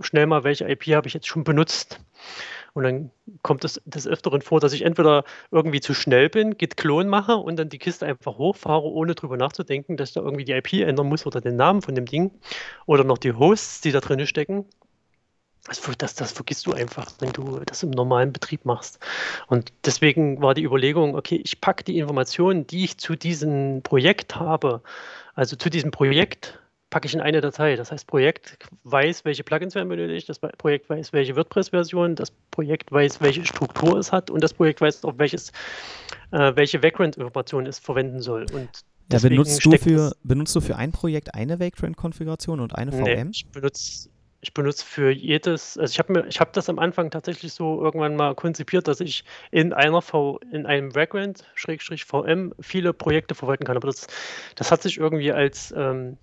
schnell 0.00 0.26
mal, 0.26 0.44
welche 0.44 0.68
IP 0.68 0.86
habe 0.88 1.08
ich 1.08 1.14
jetzt 1.14 1.26
schon 1.26 1.44
benutzt. 1.44 2.00
Und 2.74 2.84
dann 2.84 3.10
kommt 3.42 3.64
es 3.64 3.80
des 3.86 4.06
Öfteren 4.06 4.42
vor, 4.42 4.60
dass 4.60 4.72
ich 4.72 4.82
entweder 4.82 5.24
irgendwie 5.50 5.80
zu 5.80 5.94
schnell 5.94 6.28
bin, 6.28 6.56
Git-Klon 6.56 7.08
mache 7.08 7.36
und 7.36 7.56
dann 7.56 7.70
die 7.70 7.78
Kiste 7.78 8.06
einfach 8.06 8.38
hochfahre, 8.38 8.84
ohne 8.84 9.14
drüber 9.14 9.36
nachzudenken, 9.36 9.96
dass 9.96 10.10
ich 10.10 10.14
da 10.14 10.20
irgendwie 10.20 10.44
die 10.44 10.52
IP 10.52 10.74
ändern 10.74 11.08
muss 11.08 11.26
oder 11.26 11.40
den 11.40 11.56
Namen 11.56 11.82
von 11.82 11.94
dem 11.94 12.06
Ding 12.06 12.30
oder 12.86 13.04
noch 13.04 13.18
die 13.18 13.32
Hosts, 13.32 13.80
die 13.80 13.90
da 13.90 14.00
drin 14.00 14.24
stecken. 14.26 14.66
Das, 15.68 15.80
das, 15.98 16.14
das 16.14 16.32
vergisst 16.32 16.66
du 16.66 16.72
einfach, 16.72 17.06
wenn 17.20 17.32
du 17.32 17.60
das 17.66 17.82
im 17.82 17.90
normalen 17.90 18.32
Betrieb 18.32 18.64
machst. 18.64 18.98
Und 19.46 19.72
deswegen 19.84 20.40
war 20.40 20.54
die 20.54 20.64
Überlegung, 20.64 21.14
okay, 21.14 21.40
ich 21.44 21.60
packe 21.60 21.84
die 21.84 21.98
Informationen, 21.98 22.66
die 22.66 22.84
ich 22.84 22.98
zu 22.98 23.16
diesem 23.16 23.82
Projekt 23.82 24.36
habe, 24.36 24.82
also 25.34 25.56
zu 25.56 25.70
diesem 25.70 25.90
Projekt 25.90 26.58
packe 26.90 27.06
ich 27.06 27.14
in 27.14 27.20
eine 27.20 27.40
Datei. 27.40 27.76
Das 27.76 27.92
heißt, 27.92 28.06
Projekt 28.06 28.58
weiß, 28.84 29.24
welche 29.24 29.44
Plugins 29.44 29.74
werden 29.74 29.88
benötigt, 29.88 30.28
das 30.28 30.38
Projekt 30.38 30.88
weiß, 30.88 31.12
welche 31.12 31.36
WordPress-Version, 31.36 32.14
das 32.14 32.32
Projekt 32.50 32.90
weiß, 32.90 33.20
welche 33.20 33.44
Struktur 33.44 33.98
es 33.98 34.12
hat 34.12 34.30
und 34.30 34.42
das 34.42 34.54
Projekt 34.54 34.80
weiß 34.80 35.04
auch, 35.04 35.18
welches, 35.18 35.52
äh, 36.32 36.52
welche 36.56 36.82
Vagrant-Information 36.82 37.66
es 37.66 37.78
verwenden 37.78 38.20
soll. 38.20 38.46
Und 38.52 38.68
ja, 39.12 39.18
benutzt, 39.20 39.64
du 39.64 39.72
für, 39.72 40.12
benutzt 40.22 40.54
du 40.54 40.60
für 40.60 40.76
ein 40.76 40.92
Projekt 40.92 41.34
eine 41.34 41.60
Vagrant-Konfiguration 41.60 42.60
und 42.60 42.74
eine 42.74 42.92
VM? 42.92 43.02
Nee, 43.02 43.26
ich 43.32 43.46
benutze 43.46 44.08
ich 44.40 44.54
benutze 44.54 44.84
für 44.84 45.10
jedes, 45.10 45.76
also 45.76 45.90
ich 45.90 45.98
habe 45.98 46.12
mir, 46.12 46.26
ich 46.26 46.38
habe 46.38 46.50
das 46.52 46.68
am 46.68 46.78
Anfang 46.78 47.10
tatsächlich 47.10 47.52
so 47.52 47.82
irgendwann 47.82 48.14
mal 48.14 48.34
konzipiert, 48.34 48.86
dass 48.86 49.00
ich 49.00 49.24
in 49.50 49.72
einer 49.72 50.00
V, 50.00 50.38
in 50.52 50.64
einem 50.64 50.94
Vagrant, 50.94 51.44
Schrägstrich 51.54 52.04
VM, 52.04 52.54
viele 52.60 52.92
Projekte 52.92 53.34
verwalten 53.34 53.64
kann. 53.64 53.76
Aber 53.76 53.88
das, 53.88 54.06
das 54.54 54.70
hat 54.70 54.82
sich 54.82 54.98
irgendwie 54.98 55.32
als 55.32 55.74
ähm, 55.76 56.18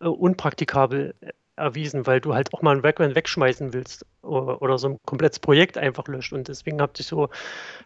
äh, 0.00 0.06
unpraktikabel 0.06 1.14
erwiesen, 1.56 2.06
weil 2.06 2.20
du 2.20 2.34
halt 2.34 2.52
auch 2.54 2.62
mal 2.62 2.76
ein 2.76 2.82
Backend 2.82 3.14
wegschmeißen 3.14 3.72
willst 3.72 4.06
oder, 4.22 4.62
oder, 4.62 4.78
so 4.78 4.90
ein 4.90 4.98
komplettes 5.06 5.40
Projekt 5.40 5.76
einfach 5.76 6.06
löscht. 6.06 6.32
Und 6.32 6.48
deswegen 6.48 6.80
habe 6.80 6.92
ich 6.96 7.06
so 7.06 7.30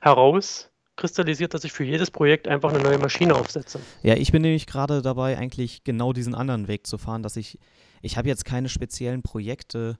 herauskristallisiert, 0.01 1.55
dass 1.55 1.65
ich 1.65 1.73
für 1.73 1.85
jedes 1.85 2.11
Projekt 2.11 2.49
einfach 2.49 2.71
eine 2.71 2.83
neue 2.83 2.99
Maschine 2.99 3.35
aufsetze. 3.35 3.81
Ja, 4.03 4.15
ich 4.15 4.33
bin 4.33 4.43
nämlich 4.43 4.67
gerade 4.67 5.03
dabei, 5.03 5.39
eigentlich 5.39 5.85
genau 5.85 6.13
diesen 6.13 6.35
anderen 6.35 6.69
Weg 6.69 6.87
zu 6.87 6.99
fahren, 6.99 7.23
dass 7.23 7.37
ich, 7.37 7.59
ich 8.03 8.17
habe 8.17 8.29
jetzt 8.29 8.45
keine 8.45 8.69
speziellen 8.69 9.23
Projekte, 9.23 9.97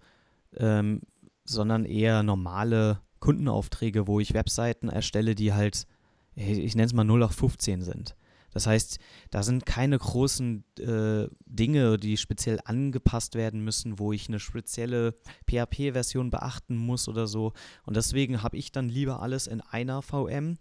ähm, 0.57 1.01
sondern 1.45 1.85
eher 1.85 2.23
normale 2.23 3.01
Kundenaufträge, 3.21 4.07
wo 4.07 4.21
ich 4.21 4.35
Webseiten 4.35 4.89
erstelle, 4.89 5.35
die 5.35 5.53
halt, 5.53 5.87
ich 6.35 6.75
nenne 6.75 6.87
es 6.87 6.93
mal 6.93 7.05
0 7.05 7.23
auf 7.23 7.33
15 7.33 7.83
sind. 7.83 8.17
Das 8.53 8.67
heißt, 8.67 8.99
da 9.31 9.43
sind 9.43 9.65
keine 9.65 9.97
großen 9.99 10.65
äh, 10.79 11.27
Dinge, 11.47 11.97
die 11.97 12.19
speziell 12.19 12.61
angepasst 12.65 13.35
werden 13.35 13.65
müssen, 13.65 13.99
wo 13.99 14.13
ich 14.13 14.29
eine 14.29 14.41
spezielle 14.41 15.15
PHP-Version 15.49 16.29
beachten 16.29 16.77
muss 16.77 17.09
oder 17.09 17.27
so. 17.27 17.55
Und 17.85 17.97
deswegen 17.97 18.43
habe 18.43 18.59
ich 18.59 18.71
dann 18.71 18.91
lieber 18.91 19.23
alles 19.23 19.47
in 19.47 19.63
einer 19.63 20.03
VM 20.03 20.59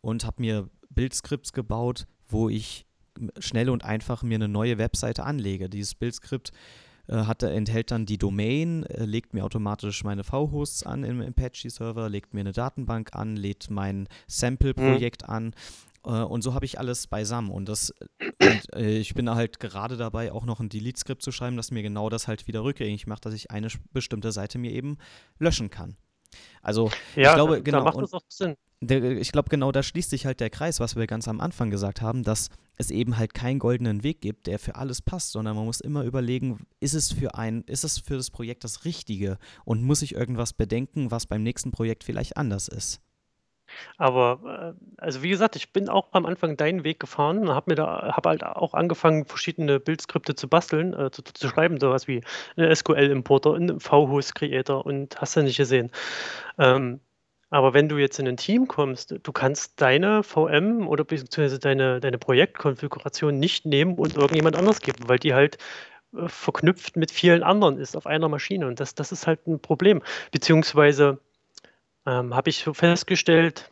und 0.00 0.24
habe 0.24 0.42
mir 0.42 0.68
Bildskripts 0.90 1.52
gebaut, 1.52 2.08
wo 2.26 2.48
ich 2.48 2.87
schnell 3.38 3.70
und 3.70 3.84
einfach 3.84 4.22
mir 4.22 4.36
eine 4.36 4.48
neue 4.48 4.78
Webseite 4.78 5.24
anlege. 5.24 5.68
Dieses 5.68 5.94
Bildskript 5.94 6.52
äh, 7.08 7.16
hat, 7.16 7.42
enthält 7.42 7.90
dann 7.90 8.06
die 8.06 8.18
Domain, 8.18 8.84
äh, 8.84 9.04
legt 9.04 9.34
mir 9.34 9.44
automatisch 9.44 10.04
meine 10.04 10.24
V-Hosts 10.24 10.84
an 10.84 11.04
im 11.04 11.20
Apache-Server, 11.20 12.08
legt 12.08 12.34
mir 12.34 12.40
eine 12.40 12.52
Datenbank 12.52 13.14
an, 13.14 13.36
lädt 13.36 13.70
mein 13.70 14.08
Sample-Projekt 14.26 15.22
mhm. 15.22 15.34
an 15.34 15.54
äh, 16.04 16.10
und 16.10 16.42
so 16.42 16.54
habe 16.54 16.64
ich 16.64 16.78
alles 16.78 17.06
beisammen. 17.06 17.50
Und 17.50 17.68
das, 17.68 17.94
und, 18.20 18.74
äh, 18.74 18.98
ich 18.98 19.14
bin 19.14 19.30
halt 19.30 19.60
gerade 19.60 19.96
dabei, 19.96 20.32
auch 20.32 20.44
noch 20.44 20.60
ein 20.60 20.68
Delete-Skript 20.68 21.22
zu 21.22 21.32
schreiben, 21.32 21.56
das 21.56 21.70
mir 21.70 21.82
genau 21.82 22.08
das 22.08 22.28
halt 22.28 22.46
wieder 22.46 22.64
rückgängig 22.64 23.06
macht, 23.06 23.26
dass 23.26 23.34
ich 23.34 23.50
eine 23.50 23.68
bestimmte 23.92 24.32
Seite 24.32 24.58
mir 24.58 24.72
eben 24.72 24.98
löschen 25.38 25.70
kann. 25.70 25.96
Also 26.62 26.90
ja, 27.16 27.30
ich 27.30 27.34
glaube, 27.34 27.56
da, 27.56 27.60
genau. 27.60 27.78
Da 27.78 27.84
macht 27.84 28.02
das 28.02 28.12
auch 28.12 28.22
Sinn. 28.28 28.56
Ich 28.80 29.32
glaube, 29.32 29.48
genau 29.48 29.72
da 29.72 29.82
schließt 29.82 30.10
sich 30.10 30.24
halt 30.24 30.38
der 30.38 30.50
Kreis, 30.50 30.78
was 30.78 30.94
wir 30.94 31.06
ganz 31.08 31.26
am 31.26 31.40
Anfang 31.40 31.70
gesagt 31.70 32.00
haben, 32.00 32.22
dass 32.22 32.48
es 32.76 32.92
eben 32.92 33.18
halt 33.18 33.34
keinen 33.34 33.58
goldenen 33.58 34.04
Weg 34.04 34.20
gibt, 34.20 34.46
der 34.46 34.60
für 34.60 34.76
alles 34.76 35.02
passt, 35.02 35.32
sondern 35.32 35.56
man 35.56 35.64
muss 35.64 35.80
immer 35.80 36.04
überlegen, 36.04 36.64
ist 36.78 36.94
es 36.94 37.12
für 37.12 37.34
ein, 37.34 37.62
ist 37.62 37.82
es 37.82 37.98
für 37.98 38.16
das 38.16 38.30
Projekt 38.30 38.62
das 38.62 38.84
Richtige 38.84 39.38
und 39.64 39.82
muss 39.82 40.02
ich 40.02 40.14
irgendwas 40.14 40.52
bedenken, 40.52 41.10
was 41.10 41.26
beim 41.26 41.42
nächsten 41.42 41.72
Projekt 41.72 42.04
vielleicht 42.04 42.36
anders 42.36 42.68
ist. 42.68 43.00
Aber, 43.96 44.74
äh, 44.76 45.02
also 45.02 45.22
wie 45.22 45.28
gesagt, 45.30 45.56
ich 45.56 45.72
bin 45.72 45.88
auch 45.88 46.08
am 46.12 46.26
Anfang 46.26 46.56
deinen 46.56 46.84
Weg 46.84 47.00
gefahren 47.00 47.38
und 47.38 47.50
habe 47.50 47.74
mir 47.74 47.82
halt 48.24 48.44
auch 48.44 48.74
angefangen, 48.74 49.26
verschiedene 49.26 49.80
Bildskripte 49.80 50.34
zu 50.34 50.48
basteln, 50.48 50.94
äh, 50.94 51.10
zu, 51.10 51.22
zu 51.22 51.48
schreiben, 51.48 51.80
sowas 51.80 52.08
wie 52.08 52.22
ein 52.56 52.74
SQL-Importer, 52.74 53.54
ein 53.54 53.80
V-Host-Creator 53.80 54.84
und 54.84 55.20
hast 55.20 55.36
du 55.36 55.42
nicht 55.42 55.56
gesehen. 55.56 55.90
Ähm, 56.58 57.00
aber 57.50 57.72
wenn 57.72 57.88
du 57.88 57.96
jetzt 57.96 58.18
in 58.18 58.28
ein 58.28 58.36
Team 58.36 58.68
kommst, 58.68 59.14
du 59.22 59.32
kannst 59.32 59.80
deine 59.80 60.22
VM 60.22 60.86
oder 60.86 61.04
beziehungsweise 61.04 61.58
deine, 61.58 62.00
deine 62.00 62.18
Projektkonfiguration 62.18 63.38
nicht 63.38 63.64
nehmen 63.64 63.94
und 63.94 64.16
irgendjemand 64.16 64.56
anders 64.56 64.80
geben, 64.80 65.08
weil 65.08 65.18
die 65.18 65.34
halt 65.34 65.56
äh, 66.14 66.28
verknüpft 66.28 66.96
mit 66.96 67.10
vielen 67.10 67.42
anderen 67.42 67.78
ist 67.78 67.96
auf 67.96 68.06
einer 68.06 68.28
Maschine. 68.28 68.66
Und 68.66 68.80
das, 68.80 68.94
das 68.94 69.12
ist 69.12 69.26
halt 69.26 69.46
ein 69.46 69.60
Problem. 69.60 70.02
Beziehungsweise 70.30 71.20
ähm, 72.08 72.34
habe 72.34 72.48
ich 72.48 72.58
so 72.58 72.72
festgestellt, 72.72 73.70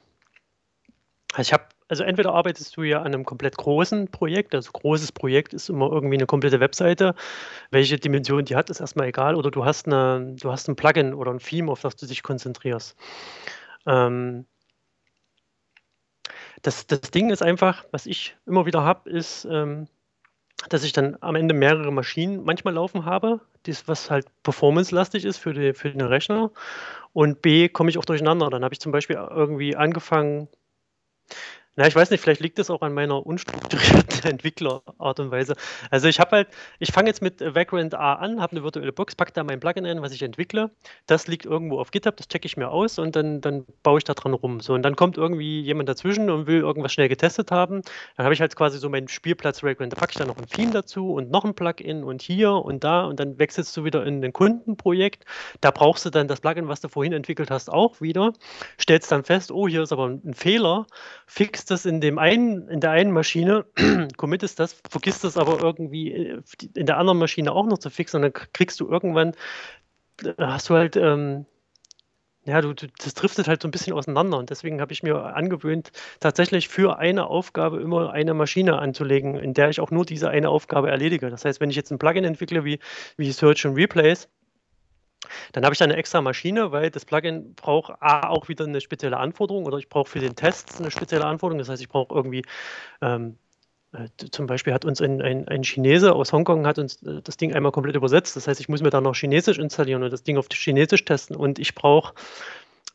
also 1.32 1.48
ich 1.48 1.52
habe, 1.52 1.64
also 1.88 2.04
entweder 2.04 2.34
arbeitest 2.34 2.76
du 2.76 2.82
ja 2.82 2.98
an 2.98 3.06
einem 3.06 3.24
komplett 3.24 3.56
großen 3.56 4.08
Projekt, 4.08 4.54
also 4.54 4.72
großes 4.72 5.12
Projekt 5.12 5.54
ist 5.54 5.70
immer 5.70 5.90
irgendwie 5.90 6.16
eine 6.16 6.26
komplette 6.26 6.60
Webseite, 6.60 7.14
welche 7.70 7.98
Dimension 7.98 8.44
die 8.44 8.56
hat, 8.56 8.68
ist 8.68 8.80
erstmal 8.80 9.08
egal, 9.08 9.36
oder 9.36 9.50
du 9.50 9.64
hast 9.64 9.86
eine, 9.86 10.36
du 10.38 10.52
hast 10.52 10.68
ein 10.68 10.76
Plugin 10.76 11.14
oder 11.14 11.32
ein 11.32 11.38
Theme, 11.38 11.72
auf 11.72 11.80
das 11.80 11.96
du 11.96 12.06
dich 12.06 12.22
konzentrierst. 12.22 12.94
Ähm, 13.86 14.44
das, 16.62 16.86
das 16.86 17.00
Ding 17.00 17.30
ist 17.30 17.42
einfach, 17.42 17.84
was 17.90 18.06
ich 18.06 18.36
immer 18.44 18.66
wieder 18.66 18.82
habe, 18.82 19.08
ist, 19.08 19.46
ähm, 19.50 19.88
dass 20.68 20.84
ich 20.84 20.92
dann 20.92 21.16
am 21.20 21.36
Ende 21.36 21.54
mehrere 21.54 21.92
Maschinen 21.92 22.44
manchmal 22.44 22.74
laufen 22.74 23.04
habe, 23.04 23.40
das, 23.64 23.88
was 23.88 24.10
halt 24.10 24.26
performance-lastig 24.42 25.24
ist 25.24 25.38
für, 25.38 25.52
die, 25.52 25.74
für 25.74 25.90
den 25.90 26.00
Rechner. 26.00 26.50
Und 27.12 27.42
B, 27.42 27.68
komme 27.68 27.90
ich 27.90 27.98
auch 27.98 28.04
durcheinander. 28.04 28.50
Dann 28.50 28.64
habe 28.64 28.74
ich 28.74 28.80
zum 28.80 28.92
Beispiel 28.92 29.16
irgendwie 29.16 29.76
angefangen, 29.76 30.48
na, 31.78 31.86
ich 31.86 31.94
weiß 31.94 32.10
nicht, 32.10 32.22
vielleicht 32.22 32.40
liegt 32.40 32.58
es 32.58 32.70
auch 32.70 32.80
an 32.80 32.94
meiner 32.94 33.26
unstrukturierten 33.26 34.24
Entwicklerart 34.30 35.20
und 35.20 35.30
Weise. 35.30 35.56
Also 35.90 36.08
ich 36.08 36.18
habe 36.18 36.36
halt, 36.36 36.48
ich 36.78 36.90
fange 36.90 37.08
jetzt 37.08 37.20
mit 37.20 37.42
Vagrant 37.42 37.94
A 37.94 38.14
an, 38.14 38.40
habe 38.40 38.52
eine 38.52 38.64
virtuelle 38.64 38.92
Box, 38.92 39.14
packe 39.14 39.32
da 39.34 39.44
mein 39.44 39.60
Plugin 39.60 39.84
ein, 39.84 40.00
was 40.00 40.12
ich 40.12 40.22
entwickle. 40.22 40.70
Das 41.06 41.26
liegt 41.26 41.44
irgendwo 41.44 41.78
auf 41.78 41.90
GitHub, 41.90 42.16
das 42.16 42.28
checke 42.28 42.46
ich 42.46 42.56
mir 42.56 42.70
aus 42.70 42.98
und 42.98 43.14
dann, 43.14 43.42
dann 43.42 43.66
baue 43.82 43.98
ich 43.98 44.04
da 44.04 44.14
dran 44.14 44.32
rum. 44.32 44.60
So, 44.60 44.72
und 44.72 44.82
dann 44.82 44.96
kommt 44.96 45.18
irgendwie 45.18 45.60
jemand 45.60 45.90
dazwischen 45.90 46.30
und 46.30 46.46
will 46.46 46.60
irgendwas 46.60 46.94
schnell 46.94 47.10
getestet 47.10 47.50
haben. 47.50 47.82
Dann 48.16 48.24
habe 48.24 48.32
ich 48.32 48.40
halt 48.40 48.56
quasi 48.56 48.78
so 48.78 48.88
meinen 48.88 49.08
Spielplatz 49.08 49.62
Vagrant. 49.62 49.92
Da 49.92 49.96
packe 49.98 50.12
ich 50.12 50.18
dann 50.18 50.28
noch 50.28 50.38
ein 50.38 50.46
Theme 50.46 50.70
dazu 50.70 51.12
und 51.12 51.30
noch 51.30 51.44
ein 51.44 51.54
Plugin 51.54 52.04
und 52.04 52.22
hier 52.22 52.52
und 52.52 52.84
da 52.84 53.04
und 53.04 53.20
dann 53.20 53.38
wechselst 53.38 53.76
du 53.76 53.84
wieder 53.84 54.06
in 54.06 54.24
ein 54.24 54.32
Kundenprojekt. 54.32 55.26
Da 55.60 55.72
brauchst 55.72 56.06
du 56.06 56.10
dann 56.10 56.26
das 56.26 56.40
Plugin, 56.40 56.68
was 56.68 56.80
du 56.80 56.88
vorhin 56.88 57.12
entwickelt 57.12 57.50
hast, 57.50 57.70
auch 57.70 58.00
wieder. 58.00 58.32
Stellst 58.80 59.12
dann 59.12 59.24
fest, 59.24 59.52
oh, 59.52 59.68
hier 59.68 59.82
ist 59.82 59.92
aber 59.92 60.06
ein 60.06 60.32
Fehler, 60.32 60.86
fix 61.66 61.82
das 61.82 61.86
in 61.86 62.00
dem 62.00 62.18
einen, 62.18 62.68
in 62.68 62.80
der 62.80 62.92
einen 62.92 63.10
Maschine, 63.10 63.64
committest 64.16 64.60
das, 64.60 64.76
vergisst 64.88 65.24
das 65.24 65.36
aber 65.36 65.60
irgendwie 65.60 66.12
äh, 66.12 66.42
in 66.74 66.86
der 66.86 66.96
anderen 66.98 67.18
Maschine 67.18 67.52
auch 67.52 67.66
noch 67.66 67.78
zu 67.78 67.90
fixen 67.90 68.18
und 68.18 68.22
dann 68.22 68.32
kriegst 68.52 68.78
du 68.78 68.88
irgendwann, 68.88 69.32
äh, 70.22 70.32
hast 70.38 70.68
du 70.68 70.74
halt, 70.74 70.96
ähm, 70.96 71.44
ja, 72.44 72.60
du, 72.60 72.72
du, 72.72 72.86
das 73.02 73.14
driftet 73.14 73.48
halt 73.48 73.62
so 73.62 73.66
ein 73.66 73.72
bisschen 73.72 73.92
auseinander 73.94 74.38
und 74.38 74.50
deswegen 74.50 74.80
habe 74.80 74.92
ich 74.92 75.02
mir 75.02 75.16
angewöhnt, 75.34 75.90
tatsächlich 76.20 76.68
für 76.68 76.98
eine 76.98 77.26
Aufgabe 77.26 77.80
immer 77.80 78.12
eine 78.12 78.34
Maschine 78.34 78.78
anzulegen, 78.78 79.34
in 79.34 79.52
der 79.52 79.68
ich 79.68 79.80
auch 79.80 79.90
nur 79.90 80.06
diese 80.06 80.30
eine 80.30 80.48
Aufgabe 80.50 80.88
erledige. 80.88 81.30
Das 81.30 81.44
heißt, 81.44 81.60
wenn 81.60 81.70
ich 81.70 81.76
jetzt 81.76 81.90
ein 81.90 81.98
Plugin 81.98 82.24
entwickle 82.24 82.64
wie, 82.64 82.78
wie 83.16 83.32
Search 83.32 83.66
and 83.66 83.76
Replace, 83.76 84.28
dann 85.52 85.64
habe 85.64 85.72
ich 85.72 85.78
da 85.78 85.84
eine 85.84 85.96
extra 85.96 86.20
Maschine, 86.20 86.72
weil 86.72 86.90
das 86.90 87.04
Plugin 87.04 87.54
braucht 87.54 87.94
A, 88.00 88.28
auch 88.28 88.48
wieder 88.48 88.64
eine 88.64 88.80
spezielle 88.80 89.16
Anforderung 89.16 89.66
oder 89.66 89.78
ich 89.78 89.88
brauche 89.88 90.08
für 90.08 90.20
den 90.20 90.36
Test 90.36 90.78
eine 90.78 90.90
spezielle 90.90 91.24
Anforderung. 91.24 91.58
Das 91.58 91.68
heißt, 91.68 91.82
ich 91.82 91.88
brauche 91.88 92.14
irgendwie, 92.14 92.42
ähm, 93.00 93.38
äh, 93.92 94.08
zum 94.30 94.46
Beispiel 94.46 94.72
hat 94.72 94.84
uns 94.84 95.00
ein, 95.00 95.22
ein, 95.22 95.48
ein, 95.48 95.62
Chinese 95.62 96.14
aus 96.14 96.32
Hongkong 96.32 96.66
hat 96.66 96.78
uns 96.78 97.02
äh, 97.02 97.22
das 97.22 97.36
Ding 97.36 97.54
einmal 97.54 97.72
komplett 97.72 97.96
übersetzt. 97.96 98.36
Das 98.36 98.46
heißt, 98.46 98.60
ich 98.60 98.68
muss 98.68 98.82
mir 98.82 98.90
da 98.90 99.00
noch 99.00 99.14
Chinesisch 99.14 99.58
installieren 99.58 100.02
und 100.02 100.12
das 100.12 100.22
Ding 100.22 100.38
auf 100.38 100.46
Chinesisch 100.52 101.04
testen 101.04 101.36
und 101.36 101.58
ich 101.58 101.74
brauche 101.74 102.14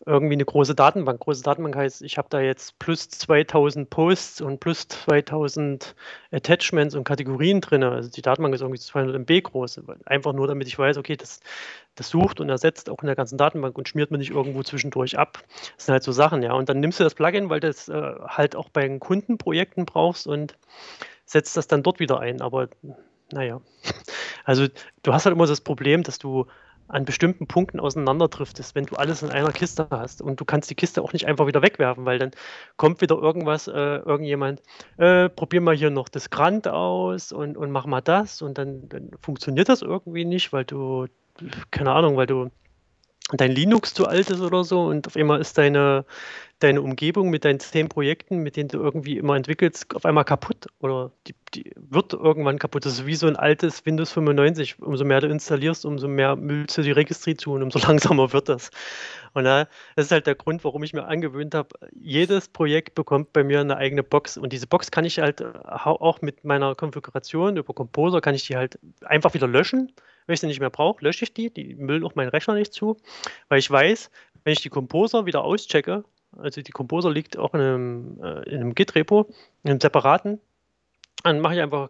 irgendwie 0.05 0.33
eine 0.33 0.45
große 0.45 0.75
Datenbank. 0.75 1.19
Große 1.19 1.43
Datenbank 1.43 1.75
heißt, 1.75 2.01
ich 2.01 2.17
habe 2.17 2.27
da 2.29 2.39
jetzt 2.39 2.79
plus 2.79 3.09
2000 3.09 3.89
Posts 3.89 4.41
und 4.41 4.59
plus 4.59 4.87
2000 4.87 5.95
Attachments 6.31 6.95
und 6.95 7.03
Kategorien 7.03 7.61
drin. 7.61 7.83
Also 7.83 8.09
die 8.09 8.21
Datenbank 8.21 8.55
ist 8.55 8.61
irgendwie 8.61 8.79
200 8.79 9.15
MB 9.15 9.43
groß. 9.43 9.81
Einfach 10.05 10.33
nur, 10.33 10.47
damit 10.47 10.67
ich 10.67 10.77
weiß, 10.77 10.97
okay, 10.97 11.15
das, 11.15 11.39
das 11.95 12.09
sucht 12.09 12.39
und 12.39 12.49
ersetzt 12.49 12.89
auch 12.89 13.01
in 13.01 13.07
der 13.07 13.15
ganzen 13.15 13.37
Datenbank 13.37 13.77
und 13.77 13.87
schmiert 13.87 14.11
mir 14.11 14.17
nicht 14.17 14.31
irgendwo 14.31 14.63
zwischendurch 14.63 15.17
ab. 15.17 15.43
Das 15.75 15.85
sind 15.85 15.93
halt 15.93 16.03
so 16.03 16.11
Sachen, 16.11 16.41
ja. 16.41 16.53
Und 16.53 16.69
dann 16.69 16.79
nimmst 16.79 16.99
du 16.99 17.03
das 17.03 17.15
Plugin, 17.15 17.49
weil 17.49 17.59
du 17.59 17.67
das 17.67 17.87
äh, 17.89 18.13
halt 18.27 18.55
auch 18.55 18.69
bei 18.69 18.87
Kundenprojekten 18.97 19.85
brauchst 19.85 20.27
und 20.27 20.55
setzt 21.25 21.55
das 21.57 21.67
dann 21.67 21.83
dort 21.83 21.99
wieder 21.99 22.19
ein. 22.19 22.41
Aber 22.41 22.69
naja, 23.31 23.61
also 24.45 24.67
du 25.03 25.13
hast 25.13 25.25
halt 25.25 25.35
immer 25.35 25.47
das 25.47 25.61
Problem, 25.61 26.03
dass 26.03 26.19
du 26.19 26.47
an 26.87 27.05
bestimmten 27.05 27.47
Punkten 27.47 27.79
auseinanderdriftest, 27.79 28.75
wenn 28.75 28.85
du 28.85 28.95
alles 28.95 29.23
in 29.23 29.29
einer 29.29 29.51
Kiste 29.51 29.87
hast. 29.89 30.21
Und 30.21 30.39
du 30.39 30.45
kannst 30.45 30.69
die 30.69 30.75
Kiste 30.75 31.01
auch 31.01 31.13
nicht 31.13 31.27
einfach 31.27 31.47
wieder 31.47 31.61
wegwerfen, 31.61 32.05
weil 32.05 32.19
dann 32.19 32.31
kommt 32.77 33.01
wieder 33.01 33.17
irgendwas, 33.17 33.67
äh, 33.67 33.71
irgendjemand, 33.71 34.61
äh, 34.97 35.29
probier 35.29 35.61
mal 35.61 35.75
hier 35.75 35.89
noch 35.89 36.09
das 36.09 36.29
Grant 36.29 36.67
aus 36.67 37.31
und, 37.31 37.57
und 37.57 37.71
mach 37.71 37.85
mal 37.85 38.01
das. 38.01 38.41
Und 38.41 38.57
dann, 38.57 38.89
dann 38.89 39.11
funktioniert 39.21 39.69
das 39.69 39.81
irgendwie 39.81 40.25
nicht, 40.25 40.51
weil 40.53 40.65
du, 40.65 41.07
keine 41.71 41.91
Ahnung, 41.91 42.17
weil 42.17 42.27
du 42.27 42.49
dein 43.29 43.51
Linux 43.51 43.93
zu 43.93 44.07
alt 44.07 44.29
ist 44.29 44.41
oder 44.41 44.63
so 44.63 44.85
und 44.85 45.07
auf 45.07 45.15
einmal 45.15 45.39
ist 45.39 45.57
deine, 45.57 46.05
deine 46.59 46.81
Umgebung 46.81 47.29
mit 47.29 47.45
deinen 47.45 47.59
zehn 47.59 47.87
Projekten, 47.87 48.37
mit 48.37 48.55
denen 48.55 48.69
du 48.69 48.79
irgendwie 48.79 49.17
immer 49.17 49.35
entwickelst, 49.35 49.95
auf 49.95 50.05
einmal 50.05 50.25
kaputt 50.25 50.67
oder 50.79 51.11
die, 51.27 51.35
die 51.53 51.71
wird 51.75 52.13
irgendwann 52.13 52.59
kaputt. 52.59 52.85
Das 52.85 52.93
ist 52.93 53.05
wie 53.05 53.15
so 53.15 53.27
ein 53.27 53.35
altes 53.35 53.85
Windows 53.85 54.11
95. 54.11 54.81
Umso 54.81 55.05
mehr 55.05 55.21
du 55.21 55.27
installierst, 55.27 55.85
umso 55.85 56.07
mehr 56.07 56.35
müllst 56.35 56.77
du 56.77 56.81
die 56.81 56.91
Registry 56.91 57.35
zu 57.35 57.53
und 57.53 57.63
umso 57.63 57.79
langsamer 57.87 58.33
wird 58.33 58.49
das. 58.49 58.69
Und 59.33 59.45
das 59.45 59.67
ist 59.95 60.11
halt 60.11 60.27
der 60.27 60.35
Grund, 60.35 60.63
warum 60.63 60.83
ich 60.83 60.93
mir 60.93 61.05
angewöhnt 61.05 61.55
habe, 61.55 61.69
jedes 61.93 62.49
Projekt 62.49 62.95
bekommt 62.95 63.31
bei 63.33 63.43
mir 63.43 63.61
eine 63.61 63.77
eigene 63.77 64.03
Box. 64.03 64.37
Und 64.37 64.51
diese 64.51 64.67
Box 64.67 64.91
kann 64.91 65.05
ich 65.05 65.19
halt 65.19 65.41
auch 65.41 66.21
mit 66.21 66.43
meiner 66.43 66.75
Konfiguration 66.75 67.55
über 67.57 67.73
Composer 67.73 68.19
kann 68.19 68.35
ich 68.35 68.45
die 68.45 68.57
halt 68.57 68.77
einfach 69.05 69.33
wieder 69.33 69.47
löschen. 69.47 69.93
Wenn 70.25 70.33
ich 70.33 70.39
sie 70.39 70.47
nicht 70.47 70.59
mehr 70.59 70.69
brauche, 70.69 71.03
lösche 71.03 71.25
ich 71.25 71.33
die. 71.33 71.49
Die 71.49 71.75
müllen 71.75 72.03
auch 72.03 72.15
meinen 72.15 72.29
Rechner 72.29 72.55
nicht 72.55 72.73
zu, 72.73 72.97
weil 73.49 73.59
ich 73.59 73.69
weiß, 73.69 74.11
wenn 74.43 74.53
ich 74.53 74.61
die 74.61 74.69
Composer 74.69 75.25
wieder 75.25 75.43
auschecke, 75.43 76.03
also 76.37 76.61
die 76.61 76.71
Composer 76.71 77.11
liegt 77.11 77.37
auch 77.37 77.53
in 77.53 77.61
einem, 77.61 78.23
äh, 78.23 78.49
in 78.49 78.61
einem 78.61 78.75
Git-Repo, 78.75 79.27
in 79.63 79.71
einem 79.71 79.81
separaten. 79.81 80.39
Dann 81.23 81.39
mache 81.39 81.55
ich 81.55 81.61
einfach 81.61 81.89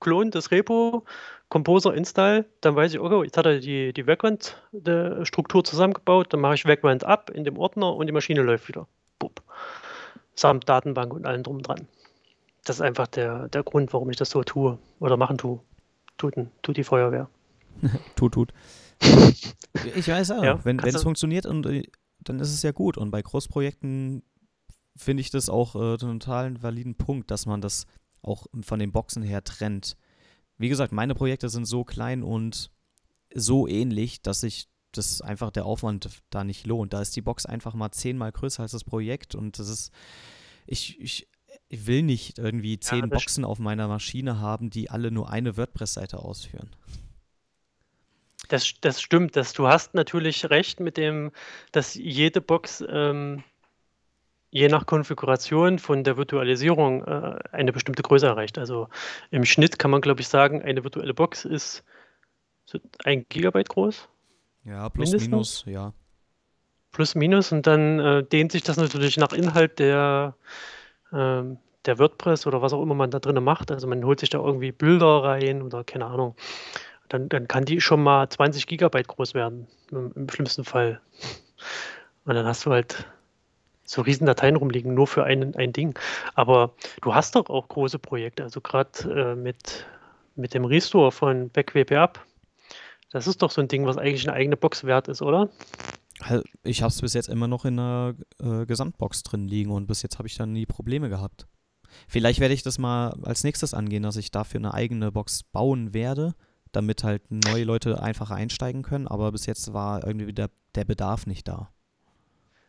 Klon 0.00 0.30
des 0.30 0.50
Repo, 0.50 1.04
Composer 1.48 1.94
install, 1.94 2.44
dann 2.60 2.76
weiß 2.76 2.92
ich, 2.92 3.00
okay, 3.00 3.24
jetzt 3.24 3.36
hat 3.36 3.46
er 3.46 3.58
die, 3.58 3.92
die 3.92 4.02
Background-Struktur 4.02 5.64
zusammengebaut, 5.64 6.32
dann 6.32 6.40
mache 6.40 6.54
ich 6.54 6.64
Background 6.64 7.04
ab 7.04 7.30
in 7.30 7.44
dem 7.44 7.58
Ordner 7.58 7.96
und 7.96 8.06
die 8.06 8.12
Maschine 8.12 8.42
läuft 8.42 8.68
wieder. 8.68 8.86
Bup. 9.18 9.42
Samt 10.34 10.68
Datenbank 10.68 11.12
und 11.12 11.26
allem 11.26 11.42
drum 11.42 11.62
dran. 11.62 11.88
Das 12.64 12.76
ist 12.76 12.82
einfach 12.82 13.06
der, 13.08 13.48
der 13.48 13.62
Grund, 13.62 13.92
warum 13.92 14.10
ich 14.10 14.16
das 14.16 14.30
so 14.30 14.44
tue 14.44 14.78
oder 15.00 15.16
machen 15.16 15.38
tue. 15.38 15.58
Tut, 16.18 16.34
tut 16.62 16.76
die 16.76 16.84
Feuerwehr. 16.84 17.28
tut, 18.16 18.34
tut. 18.34 18.52
Ich 19.94 20.08
weiß 20.08 20.32
auch, 20.32 20.42
ja, 20.42 20.64
wenn 20.64 20.78
es 20.80 21.02
funktioniert 21.02 21.46
und 21.46 21.66
äh, 21.66 21.84
dann 22.20 22.40
ist 22.40 22.52
es 22.52 22.62
ja 22.62 22.72
gut. 22.72 22.96
Und 22.98 23.10
bei 23.10 23.22
Großprojekten 23.22 24.22
finde 24.96 25.20
ich 25.20 25.30
das 25.30 25.48
auch 25.48 25.74
äh, 25.74 25.96
total 25.96 26.46
einen 26.46 26.62
validen 26.62 26.96
Punkt, 26.96 27.30
dass 27.30 27.46
man 27.46 27.60
das 27.60 27.86
auch 28.22 28.46
von 28.62 28.78
den 28.78 28.92
Boxen 28.92 29.22
her 29.22 29.44
trennt. 29.44 29.96
Wie 30.56 30.68
gesagt, 30.68 30.92
meine 30.92 31.14
Projekte 31.14 31.48
sind 31.48 31.66
so 31.66 31.84
klein 31.84 32.22
und 32.22 32.70
so 33.32 33.68
ähnlich, 33.68 34.22
dass 34.22 34.40
sich 34.40 34.68
das 34.92 35.20
einfach 35.20 35.50
der 35.50 35.66
Aufwand 35.66 36.08
da 36.30 36.44
nicht 36.44 36.66
lohnt. 36.66 36.92
Da 36.92 37.00
ist 37.00 37.14
die 37.14 37.20
Box 37.20 37.46
einfach 37.46 37.74
mal 37.74 37.92
zehnmal 37.92 38.32
größer 38.32 38.62
als 38.62 38.72
das 38.72 38.84
Projekt 38.84 39.34
und 39.34 39.58
das 39.58 39.68
ist, 39.68 39.92
ich, 40.66 40.98
ich, 41.00 41.28
ich 41.68 41.86
will 41.86 42.02
nicht 42.02 42.38
irgendwie 42.38 42.80
zehn 42.80 43.00
ja, 43.00 43.06
Boxen 43.06 43.44
auf 43.44 43.58
meiner 43.58 43.86
Maschine 43.86 44.40
haben, 44.40 44.70
die 44.70 44.90
alle 44.90 45.10
nur 45.10 45.30
eine 45.30 45.56
WordPress-Seite 45.56 46.18
ausführen. 46.18 46.70
Das, 48.48 48.74
das 48.80 49.00
stimmt, 49.00 49.36
dass 49.36 49.52
du 49.52 49.68
hast 49.68 49.94
natürlich 49.94 50.48
recht 50.50 50.80
mit 50.80 50.96
dem, 50.96 51.30
dass 51.72 51.94
jede 51.94 52.40
Box 52.40 52.82
ähm, 52.88 53.44
je 54.50 54.68
nach 54.68 54.86
Konfiguration 54.86 55.78
von 55.78 56.04
der 56.04 56.16
Virtualisierung 56.16 57.04
äh, 57.04 57.38
eine 57.52 57.72
bestimmte 57.72 58.02
Größe 58.02 58.26
erreicht. 58.26 58.58
Also 58.58 58.88
im 59.30 59.44
Schnitt 59.44 59.78
kann 59.78 59.90
man, 59.90 60.00
glaube 60.00 60.20
ich, 60.20 60.28
sagen, 60.28 60.62
eine 60.62 60.84
virtuelle 60.84 61.14
Box 61.14 61.44
ist 61.44 61.84
so 62.64 62.78
ein 63.04 63.26
Gigabyte 63.28 63.68
groß. 63.68 64.08
Ja, 64.64 64.88
plus 64.88 65.10
mindestens. 65.10 65.30
minus, 65.30 65.64
ja. 65.66 65.92
Plus 66.92 67.14
minus 67.14 67.52
und 67.52 67.66
dann 67.66 67.98
äh, 68.00 68.24
dehnt 68.24 68.52
sich 68.52 68.62
das 68.62 68.78
natürlich 68.78 69.18
nach 69.18 69.32
Inhalt 69.32 69.78
der, 69.78 70.34
äh, 71.12 71.42
der 71.84 71.98
WordPress 71.98 72.46
oder 72.46 72.62
was 72.62 72.72
auch 72.72 72.82
immer 72.82 72.94
man 72.94 73.10
da 73.10 73.18
drin 73.18 73.42
macht. 73.44 73.70
Also 73.70 73.86
man 73.86 74.04
holt 74.04 74.20
sich 74.20 74.30
da 74.30 74.38
irgendwie 74.38 74.72
Bilder 74.72 75.22
rein 75.22 75.60
oder 75.60 75.84
keine 75.84 76.06
Ahnung 76.06 76.34
dann, 77.08 77.28
dann 77.28 77.48
kann 77.48 77.64
die 77.64 77.80
schon 77.80 78.02
mal 78.02 78.28
20 78.28 78.66
Gigabyte 78.66 79.08
groß 79.08 79.34
werden, 79.34 79.66
im, 79.90 80.12
im 80.14 80.28
schlimmsten 80.28 80.64
Fall. 80.64 81.00
Und 82.24 82.34
dann 82.34 82.46
hast 82.46 82.66
du 82.66 82.70
halt 82.70 83.06
so 83.84 84.02
riesen 84.02 84.26
Dateien 84.26 84.56
rumliegen, 84.56 84.94
nur 84.94 85.06
für 85.06 85.24
ein, 85.24 85.54
ein 85.56 85.72
Ding. 85.72 85.98
Aber 86.34 86.74
du 87.00 87.14
hast 87.14 87.36
doch 87.36 87.48
auch 87.48 87.68
große 87.68 87.98
Projekte, 87.98 88.42
also 88.42 88.60
gerade 88.60 88.90
äh, 89.10 89.34
mit, 89.34 89.86
mit 90.36 90.52
dem 90.52 90.64
Restore 90.64 91.10
von 91.10 91.48
BackWP 91.48 91.92
Up. 91.92 92.24
Das 93.10 93.26
ist 93.26 93.40
doch 93.40 93.50
so 93.50 93.62
ein 93.62 93.68
Ding, 93.68 93.86
was 93.86 93.96
eigentlich 93.96 94.28
eine 94.28 94.36
eigene 94.36 94.58
Box 94.58 94.84
wert 94.84 95.08
ist, 95.08 95.22
oder? 95.22 95.48
Ich 96.64 96.82
habe 96.82 96.90
es 96.90 97.00
bis 97.00 97.14
jetzt 97.14 97.28
immer 97.28 97.48
noch 97.48 97.64
in 97.64 97.78
einer 97.78 98.14
äh, 98.42 98.66
Gesamtbox 98.66 99.22
drin 99.22 99.46
liegen 99.46 99.70
und 99.70 99.86
bis 99.86 100.02
jetzt 100.02 100.18
habe 100.18 100.28
ich 100.28 100.36
dann 100.36 100.52
nie 100.52 100.66
Probleme 100.66 101.08
gehabt. 101.08 101.46
Vielleicht 102.06 102.40
werde 102.40 102.52
ich 102.52 102.62
das 102.62 102.76
mal 102.76 103.16
als 103.22 103.44
nächstes 103.44 103.72
angehen, 103.72 104.02
dass 104.02 104.16
ich 104.16 104.30
dafür 104.30 104.58
eine 104.58 104.74
eigene 104.74 105.10
Box 105.10 105.44
bauen 105.44 105.94
werde 105.94 106.34
damit 106.72 107.04
halt 107.04 107.22
neue 107.30 107.64
Leute 107.64 108.02
einfacher 108.02 108.34
einsteigen 108.34 108.82
können. 108.82 109.06
Aber 109.06 109.32
bis 109.32 109.46
jetzt 109.46 109.72
war 109.72 110.06
irgendwie 110.06 110.32
der, 110.32 110.50
der 110.74 110.84
Bedarf 110.84 111.26
nicht 111.26 111.48
da. 111.48 111.70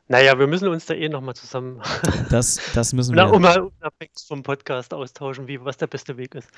Naja, 0.08 0.40
wir 0.40 0.48
müssen 0.48 0.68
uns 0.68 0.88
da 0.88 0.96
eh 0.96 1.08
nochmal 1.08 1.36
zusammen. 1.36 1.82
Das, 2.30 2.60
das 2.74 2.94
müssen 2.94 3.16
wir. 3.16 3.32
Um 3.32 3.42
mal 3.42 3.60
unabhängig 3.60 4.12
vom 4.28 4.44
Podcast 4.44 4.94
austauschen, 4.94 5.48
wie, 5.48 5.64
was 5.64 5.78
der 5.78 5.88
beste 5.88 6.18
Weg 6.18 6.36
ist. 6.36 6.50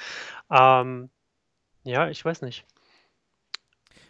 Ähm, 0.49 1.09
ja, 1.83 2.09
ich 2.09 2.23
weiß 2.23 2.41
nicht. 2.41 2.65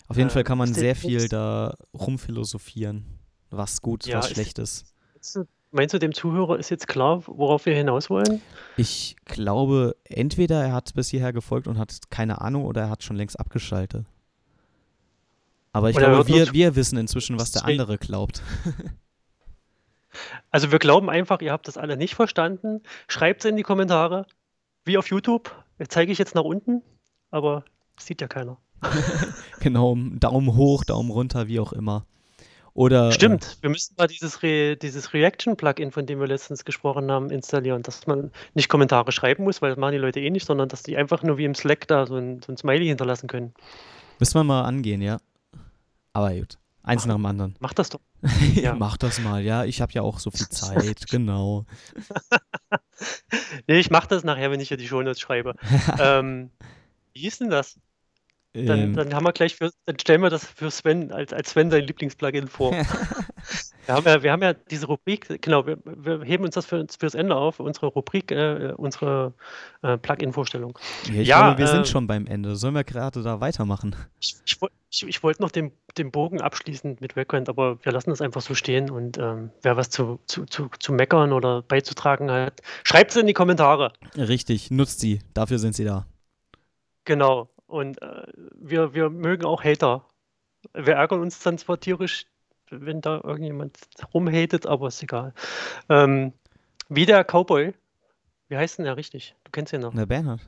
Auf 0.07 0.17
jeden 0.17 0.29
äh, 0.29 0.33
Fall 0.33 0.43
kann 0.43 0.57
man 0.57 0.73
sehr 0.73 0.95
viel 0.95 1.27
da 1.27 1.75
rumphilosophieren, 1.93 3.19
was 3.49 3.81
gut, 3.81 4.05
ja, 4.05 4.19
was 4.19 4.29
schlecht 4.29 4.59
ist. 4.59 4.93
ist. 5.19 5.39
Meinst 5.71 5.93
du, 5.93 5.99
dem 5.99 6.13
Zuhörer 6.13 6.59
ist 6.59 6.69
jetzt 6.69 6.87
klar, 6.87 7.23
worauf 7.27 7.65
wir 7.65 7.73
hinaus 7.73 8.09
wollen? 8.09 8.41
Ich 8.75 9.15
glaube, 9.23 9.95
entweder 10.03 10.61
er 10.61 10.73
hat 10.73 10.93
bis 10.93 11.09
hierher 11.09 11.31
gefolgt 11.31 11.67
und 11.67 11.77
hat 11.77 11.97
keine 12.09 12.41
Ahnung 12.41 12.65
oder 12.65 12.81
er 12.81 12.89
hat 12.89 13.03
schon 13.03 13.15
längst 13.15 13.39
abgeschaltet. 13.39 14.05
Aber 15.71 15.89
ich 15.89 15.95
oder 15.95 16.09
glaube, 16.09 16.27
wir, 16.27 16.51
wir 16.51 16.75
wissen 16.75 16.97
inzwischen, 16.97 17.39
was 17.39 17.51
der 17.51 17.65
andere 17.65 17.97
glaubt. 17.97 18.41
Also 20.49 20.71
wir 20.73 20.79
glauben 20.79 21.09
einfach, 21.09 21.39
ihr 21.41 21.53
habt 21.53 21.69
das 21.69 21.77
alle 21.77 21.95
nicht 21.95 22.15
verstanden. 22.15 22.81
Schreibt 23.07 23.45
es 23.45 23.49
in 23.49 23.55
die 23.55 23.63
Kommentare, 23.63 24.25
wie 24.83 24.97
auf 24.97 25.07
YouTube. 25.07 25.55
Zeige 25.87 26.11
ich 26.11 26.17
jetzt 26.17 26.35
nach 26.35 26.43
unten, 26.43 26.81
aber 27.29 27.63
sieht 27.97 28.19
ja 28.19 28.27
keiner. 28.27 28.57
genau, 29.61 29.95
Daumen 29.95 30.55
hoch, 30.55 30.83
Daumen 30.83 31.11
runter, 31.11 31.47
wie 31.47 31.59
auch 31.59 31.71
immer. 31.71 32.05
Oder, 32.73 33.09
äh, 33.09 33.11
Stimmt, 33.11 33.57
wir 33.61 33.69
müssen 33.69 33.95
mal 33.97 34.07
dieses, 34.07 34.43
Re 34.43 34.77
dieses 34.77 35.13
Reaction-Plugin, 35.13 35.91
von 35.91 36.05
dem 36.05 36.19
wir 36.19 36.27
letztens 36.27 36.63
gesprochen 36.63 37.11
haben, 37.11 37.29
installieren, 37.29 37.83
dass 37.83 38.07
man 38.07 38.31
nicht 38.53 38.69
Kommentare 38.69 39.11
schreiben 39.11 39.43
muss, 39.43 39.61
weil 39.61 39.71
das 39.71 39.77
machen 39.77 39.91
die 39.91 39.97
Leute 39.97 40.21
eh 40.21 40.29
nicht, 40.29 40.45
sondern 40.45 40.69
dass 40.69 40.83
die 40.83 40.95
einfach 40.95 41.21
nur 41.23 41.37
wie 41.37 41.45
im 41.45 41.55
Slack 41.55 41.87
da 41.87 42.05
so 42.05 42.15
ein, 42.15 42.41
so 42.41 42.51
ein 42.51 42.57
Smiley 42.57 42.87
hinterlassen 42.87 43.27
können. 43.27 43.53
Müssen 44.19 44.35
wir 44.35 44.43
mal 44.43 44.63
angehen, 44.63 45.01
ja. 45.01 45.19
Aber 46.13 46.33
gut, 46.33 46.57
eins 46.83 47.03
mach, 47.03 47.07
nach 47.07 47.15
dem 47.15 47.25
anderen. 47.25 47.55
Mach 47.59 47.73
das 47.73 47.89
doch. 47.89 47.99
ja. 48.55 48.75
Mach 48.75 48.95
das 48.97 49.19
mal, 49.19 49.41
ja. 49.43 49.65
Ich 49.65 49.81
habe 49.81 49.91
ja 49.91 50.01
auch 50.01 50.19
so 50.19 50.31
viel 50.31 50.47
Zeit, 50.49 51.07
genau. 51.09 51.65
nee, 53.67 53.79
ich 53.79 53.91
mach 53.91 54.05
das 54.05 54.23
nachher, 54.23 54.49
wenn 54.49 54.61
ich 54.61 54.69
hier 54.69 54.77
die 54.77 54.87
Shownotes 54.87 55.19
schreibe. 55.19 55.55
ähm, 55.99 56.51
wie 57.13 57.27
ist 57.27 57.41
denn 57.41 57.49
das? 57.49 57.77
Dann, 58.53 58.79
ähm, 58.79 58.95
dann 58.95 59.13
haben 59.13 59.25
wir 59.25 59.31
gleich 59.31 59.55
für, 59.55 59.71
dann 59.85 59.97
stellen 59.97 60.21
wir 60.21 60.29
das 60.29 60.45
für 60.45 60.69
Sven, 60.69 61.13
als, 61.13 61.31
als 61.31 61.51
Sven 61.51 61.71
sein 61.71 61.85
Lieblingsplugin 61.85 62.49
vor. 62.49 62.71
wir, 63.85 63.95
haben 63.95 64.05
ja, 64.05 64.23
wir 64.23 64.31
haben 64.33 64.43
ja 64.43 64.53
diese 64.53 64.87
Rubrik, 64.87 65.41
genau, 65.41 65.65
wir, 65.65 65.77
wir 65.85 66.21
heben 66.23 66.43
uns 66.43 66.55
das 66.55 66.65
für, 66.65 66.85
fürs 66.99 67.15
Ende 67.15 67.33
auf, 67.33 67.61
unsere 67.61 67.87
Rubrik, 67.87 68.29
äh, 68.31 68.73
unsere 68.75 69.33
äh, 69.83 69.97
Plugin-Vorstellung. 69.97 70.77
Ja, 71.05 71.21
ich 71.21 71.27
ja, 71.29 71.39
glaube, 71.39 71.59
wir 71.59 71.65
äh, 71.65 71.71
sind 71.71 71.87
schon 71.87 72.07
beim 72.07 72.27
Ende. 72.27 72.57
Sollen 72.57 72.75
wir 72.75 72.83
gerade 72.83 73.23
da 73.23 73.39
weitermachen? 73.39 73.95
Ich, 74.19 74.35
ich, 74.45 74.57
ich, 74.89 75.07
ich 75.07 75.23
wollte 75.23 75.41
noch 75.41 75.51
den, 75.51 75.71
den 75.97 76.11
Bogen 76.11 76.41
abschließen 76.41 76.97
mit 76.99 77.15
Backend, 77.15 77.47
aber 77.47 77.77
wir 77.85 77.93
lassen 77.93 78.09
das 78.09 78.19
einfach 78.19 78.41
so 78.41 78.53
stehen 78.53 78.89
und 78.89 79.17
ähm, 79.17 79.51
wer 79.61 79.77
was 79.77 79.89
zu, 79.89 80.19
zu, 80.25 80.43
zu, 80.43 80.69
zu 80.77 80.91
meckern 80.91 81.31
oder 81.31 81.61
beizutragen 81.61 82.29
hat, 82.29 82.61
schreibt 82.83 83.11
es 83.11 83.17
in 83.17 83.27
die 83.27 83.33
Kommentare. 83.33 83.93
Richtig, 84.17 84.71
nutzt 84.71 84.99
sie, 84.99 85.19
dafür 85.33 85.57
sind 85.57 85.73
sie 85.73 85.85
da. 85.85 86.05
Genau. 87.05 87.49
Und 87.71 88.01
äh, 88.01 88.23
wir, 88.59 88.93
wir 88.93 89.09
mögen 89.09 89.45
auch 89.45 89.63
Hater. 89.63 90.05
Wir 90.73 90.95
ärgern 90.95 91.21
uns 91.21 91.39
dann 91.39 91.57
zwar 91.57 91.79
tierisch, 91.79 92.25
wenn 92.69 92.99
da 92.99 93.21
irgendjemand 93.23 93.77
rumhatet, 94.13 94.67
aber 94.67 94.89
ist 94.89 95.01
egal. 95.01 95.33
Ähm, 95.87 96.33
wie 96.89 97.05
der 97.05 97.23
Cowboy. 97.23 97.73
Wie 98.49 98.57
heißt 98.57 98.77
denn 98.77 98.85
der 98.85 98.97
richtig? 98.97 99.35
Du 99.45 99.51
kennst 99.51 99.71
ihn 99.71 99.79
noch. 99.79 99.95
Der 99.95 100.05
Bernhard. 100.05 100.41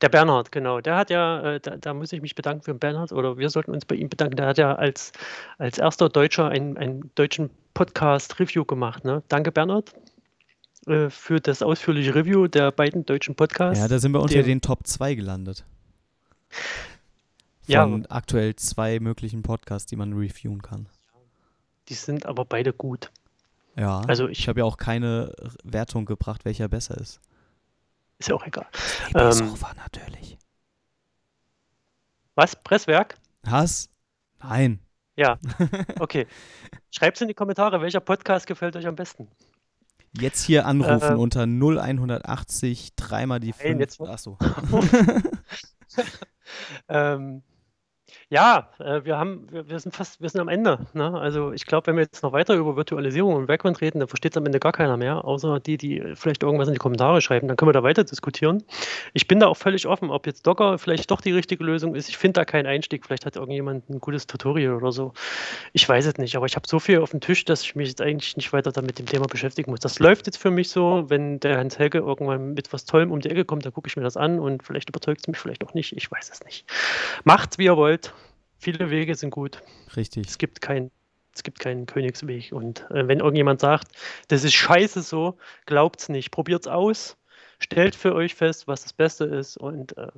Der 0.00 0.08
Bernhard, 0.08 0.50
genau. 0.50 0.80
Der 0.80 0.96
hat 0.96 1.10
ja, 1.10 1.42
äh, 1.42 1.60
da, 1.60 1.76
da, 1.76 1.92
muss 1.92 2.12
ich 2.12 2.22
mich 2.22 2.34
bedanken 2.34 2.62
für 2.62 2.72
den 2.72 2.78
Bernhard 2.78 3.12
oder 3.12 3.36
wir 3.36 3.50
sollten 3.50 3.72
uns 3.72 3.84
bei 3.84 3.94
ihm 3.94 4.08
bedanken. 4.08 4.36
Der 4.36 4.46
hat 4.46 4.56
ja 4.56 4.74
als, 4.74 5.12
als 5.58 5.76
erster 5.76 6.08
Deutscher 6.08 6.48
einen, 6.48 6.78
einen 6.78 7.10
deutschen 7.16 7.50
Podcast-Review 7.74 8.64
gemacht. 8.64 9.04
Ne? 9.04 9.22
Danke, 9.28 9.52
Bernhard, 9.52 9.92
äh, 10.86 11.10
für 11.10 11.40
das 11.40 11.60
ausführliche 11.60 12.14
Review 12.14 12.48
der 12.48 12.72
beiden 12.72 13.04
deutschen 13.04 13.34
Podcasts. 13.34 13.78
Ja, 13.78 13.88
da 13.88 13.98
sind 13.98 14.12
wir 14.12 14.22
unter 14.22 14.34
den, 14.34 14.46
den 14.46 14.60
Top 14.62 14.86
2 14.86 15.14
gelandet. 15.14 15.66
Von 16.50 18.02
ja. 18.02 18.10
aktuell 18.10 18.56
zwei 18.56 18.98
möglichen 18.98 19.42
Podcasts, 19.42 19.86
die 19.86 19.96
man 19.96 20.14
reviewen 20.14 20.62
kann. 20.62 20.88
Die 21.88 21.94
sind 21.94 22.26
aber 22.26 22.44
beide 22.44 22.72
gut. 22.72 23.10
Ja, 23.76 24.00
also 24.00 24.28
ich, 24.28 24.40
ich 24.40 24.48
habe 24.48 24.60
ja 24.60 24.64
auch 24.64 24.76
keine 24.76 25.34
Wertung 25.62 26.04
gebracht, 26.04 26.44
welcher 26.44 26.68
besser 26.68 26.96
ist. 26.98 27.20
Ist 28.18 28.28
ja 28.28 28.34
auch 28.34 28.46
egal. 28.46 28.66
Ähm, 29.14 29.32
Sofa 29.32 29.72
natürlich. 29.74 30.38
Was? 32.34 32.56
Presswerk? 32.56 33.16
Hass? 33.46 33.90
Nein. 34.40 34.80
Ja, 35.16 35.38
okay. 35.98 36.26
Schreibt 36.90 37.16
es 37.16 37.20
in 37.22 37.28
die 37.28 37.34
Kommentare, 37.34 37.80
welcher 37.80 38.00
Podcast 38.00 38.46
gefällt 38.46 38.76
euch 38.76 38.86
am 38.86 38.96
besten. 38.96 39.28
Jetzt 40.18 40.42
hier 40.44 40.66
anrufen 40.66 41.14
äh, 41.14 41.16
unter 41.16 41.42
0180 41.42 42.94
dreimal 42.96 43.40
die 43.40 43.52
5. 43.52 44.00
Achso. 44.00 44.38
ähm, 46.88 47.42
ja, 48.30 48.68
äh, 48.78 49.04
wir 49.04 49.16
haben, 49.16 49.46
wir, 49.50 49.78
sind 49.80 49.94
fast, 49.94 50.20
wir 50.20 50.28
sind 50.28 50.42
am 50.42 50.48
Ende. 50.48 50.86
Ne? 50.92 51.18
Also 51.18 51.52
ich 51.52 51.64
glaube, 51.64 51.86
wenn 51.86 51.96
wir 51.96 52.02
jetzt 52.02 52.22
noch 52.22 52.32
weiter 52.32 52.54
über 52.56 52.76
Virtualisierung 52.76 53.34
und 53.34 53.46
Background 53.46 53.80
reden, 53.80 54.00
dann 54.00 54.08
versteht 54.08 54.32
es 54.32 54.36
am 54.36 54.44
Ende 54.44 54.60
gar 54.60 54.72
keiner 54.72 54.98
mehr, 54.98 55.24
außer 55.24 55.60
die, 55.60 55.78
die 55.78 56.12
vielleicht 56.14 56.42
irgendwas 56.42 56.68
in 56.68 56.74
die 56.74 56.78
Kommentare 56.78 57.22
schreiben. 57.22 57.48
Dann 57.48 57.56
können 57.56 57.70
wir 57.70 57.72
da 57.72 57.82
weiter 57.82 58.04
diskutieren. 58.04 58.62
Ich 59.14 59.28
bin 59.28 59.40
da 59.40 59.46
auch 59.46 59.56
völlig 59.56 59.86
offen, 59.86 60.10
ob 60.10 60.26
jetzt 60.26 60.46
Docker 60.46 60.76
vielleicht 60.76 61.10
doch 61.10 61.22
die 61.22 61.32
richtige 61.32 61.64
Lösung 61.64 61.94
ist. 61.94 62.10
Ich 62.10 62.18
finde 62.18 62.40
da 62.40 62.44
keinen 62.44 62.66
Einstieg. 62.66 63.06
Vielleicht 63.06 63.24
hat 63.24 63.36
irgendjemand 63.36 63.88
ein 63.88 63.98
gutes 63.98 64.26
Tutorial 64.26 64.74
oder 64.74 64.92
so. 64.92 65.14
Ich 65.72 65.88
weiß 65.88 66.04
es 66.04 66.18
nicht, 66.18 66.36
aber 66.36 66.44
ich 66.44 66.54
habe 66.54 66.68
so 66.68 66.78
viel 66.78 67.00
auf 67.00 67.12
dem 67.12 67.20
Tisch, 67.20 67.46
dass 67.46 67.62
ich 67.62 67.76
mich 67.76 67.88
jetzt 67.88 68.02
eigentlich 68.02 68.36
nicht 68.36 68.52
weiter 68.52 68.72
damit 68.72 68.98
dem 68.98 69.06
Thema 69.06 69.26
beschäftigen 69.26 69.70
muss. 69.70 69.80
Das 69.80 70.00
läuft 70.00 70.26
jetzt 70.26 70.36
für 70.36 70.50
mich 70.50 70.68
so, 70.68 71.04
wenn 71.08 71.40
der 71.40 71.56
Hans 71.56 71.78
Helge 71.78 71.98
irgendwann 71.98 72.52
mit 72.52 72.74
was 72.74 72.84
Tollem 72.84 73.10
um 73.10 73.20
die 73.20 73.30
Ecke 73.30 73.46
kommt, 73.46 73.64
dann 73.64 73.72
gucke 73.72 73.88
ich 73.88 73.96
mir 73.96 74.02
das 74.02 74.18
an 74.18 74.38
und 74.38 74.62
vielleicht 74.62 74.90
überzeugt 74.90 75.22
es 75.22 75.28
mich 75.28 75.38
vielleicht 75.38 75.64
auch 75.64 75.72
nicht. 75.72 75.96
Ich 75.96 76.10
weiß 76.10 76.28
es 76.30 76.44
nicht. 76.44 76.66
Macht's, 77.24 77.56
wie 77.56 77.64
ihr 77.64 77.78
wollt 77.78 78.12
viele 78.58 78.90
Wege 78.90 79.14
sind 79.14 79.30
gut. 79.30 79.62
Richtig. 79.96 80.26
Es 80.26 80.38
gibt 80.38 80.60
keinen 80.60 80.90
es 81.38 81.44
gibt 81.44 81.60
keinen 81.60 81.86
Königsweg. 81.86 82.52
Und 82.52 82.90
äh, 82.90 83.06
wenn 83.06 83.20
irgendjemand 83.20 83.60
sagt, 83.60 83.88
das 84.26 84.44
ist 84.44 84.54
scheiße 84.54 85.02
so, 85.02 85.38
glaubt 85.66 86.00
es 86.00 86.08
nicht. 86.08 86.32
Probiert 86.32 86.62
es 86.62 86.66
aus, 86.66 87.16
stellt 87.60 87.94
für 87.94 88.14
euch 88.14 88.34
fest, 88.34 88.66
was 88.66 88.82
das 88.82 88.92
Beste 88.92 89.24
ist 89.24 89.56
und 89.56 89.96
äh, 89.96 90.08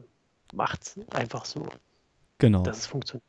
macht 0.53 0.83
es 0.83 0.99
einfach 1.11 1.45
so. 1.45 1.69
Genau. 2.39 2.63
Dass 2.63 2.79
es 2.79 2.87
funktioniert. 2.87 3.25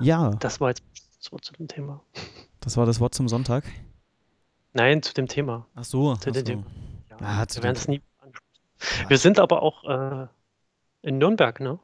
Ja. 0.00 0.30
Das 0.40 0.60
war 0.60 0.68
jetzt 0.68 0.82
das 1.18 1.32
Wort 1.32 1.44
zu 1.44 1.52
dem 1.52 1.68
Thema. 1.68 2.00
Das 2.60 2.76
war 2.76 2.86
das 2.86 3.00
Wort 3.00 3.14
zum 3.14 3.28
Sonntag? 3.28 3.64
Nein, 4.72 5.02
zu 5.02 5.12
dem 5.12 5.26
Thema. 5.26 5.66
Ach 5.74 5.84
so. 5.84 6.14
Zu 6.16 6.30
ach 6.30 6.34
so. 6.34 6.42
Thema. 6.42 6.64
Ja, 7.10 7.16
ah, 7.20 7.46
wir 7.50 7.62
werden 7.62 7.76
es 7.76 7.88
nie 7.88 8.00
ansprechen. 8.20 9.08
Wir 9.08 9.18
sind 9.18 9.38
aber 9.38 9.62
auch 9.62 9.84
äh, 9.84 10.26
in 11.02 11.18
Nürnberg, 11.18 11.60
ne? 11.60 11.78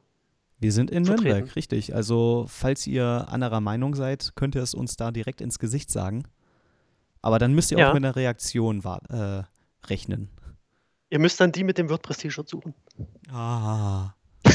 Wir 0.59 0.71
sind 0.73 0.91
in 0.91 1.05
vertreten. 1.05 1.29
Nürnberg, 1.29 1.55
richtig. 1.55 1.95
Also, 1.95 2.45
falls 2.49 2.85
ihr 2.85 3.27
anderer 3.29 3.61
Meinung 3.61 3.95
seid, 3.95 4.33
könnt 4.35 4.55
ihr 4.55 4.61
es 4.61 4.73
uns 4.73 4.97
da 4.97 5.11
direkt 5.11 5.39
ins 5.41 5.57
Gesicht 5.57 5.89
sagen. 5.89 6.23
Aber 7.21 7.39
dann 7.39 7.53
müsst 7.53 7.71
ihr 7.71 7.77
ja. 7.77 7.89
auch 7.89 7.93
mit 7.93 8.03
einer 8.03 8.15
Reaktion 8.15 8.83
äh, 9.09 9.43
rechnen. 9.87 10.29
Ihr 11.09 11.19
müsst 11.19 11.39
dann 11.39 11.51
die 11.51 11.63
mit 11.63 11.77
dem 11.77 11.89
WordPress-T-Shirt 11.89 12.47
suchen. 12.47 12.73
Ah. 13.31 14.13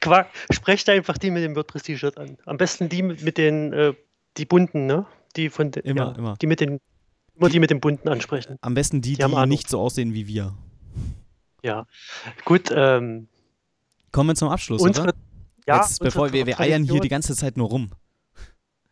Quark, 0.00 0.28
sprecht 0.50 0.88
einfach 0.88 1.18
die 1.18 1.30
mit 1.30 1.42
dem 1.42 1.56
WordPress-T-Shirt 1.56 2.18
an. 2.18 2.36
Am 2.44 2.56
besten 2.56 2.88
die 2.88 3.02
mit, 3.02 3.22
mit 3.22 3.38
den, 3.38 3.72
äh, 3.72 3.94
die 4.36 4.44
bunten, 4.44 4.86
ne? 4.86 5.06
Die 5.36 5.50
von 5.50 5.70
den, 5.70 5.82
immer, 5.84 6.12
ja, 6.12 6.12
immer. 6.12 6.36
Die 6.36 6.46
mit 6.46 6.60
den, 6.60 6.80
immer 7.34 7.48
die, 7.48 7.52
die 7.54 7.60
mit 7.60 7.70
den 7.70 7.80
bunten 7.80 8.08
ansprechen. 8.08 8.58
Am 8.60 8.74
besten 8.74 9.00
die, 9.00 9.14
die, 9.14 9.24
die 9.24 9.46
nicht 9.46 9.68
so 9.68 9.80
aussehen 9.80 10.14
wie 10.14 10.26
wir. 10.26 10.54
Ja, 11.66 11.84
gut. 12.44 12.70
Ähm, 12.72 13.26
Kommen 14.12 14.30
wir 14.30 14.34
zum 14.36 14.48
Abschluss, 14.50 14.80
unsere, 14.80 15.08
oder? 15.08 15.16
Ja, 15.66 15.78
Jetzt, 15.78 15.98
bevor 15.98 16.32
wir, 16.32 16.46
wir 16.46 16.60
eiern 16.60 16.84
hier 16.84 17.00
die 17.00 17.08
ganze 17.08 17.34
Zeit 17.34 17.56
nur 17.56 17.68
rum. 17.68 17.90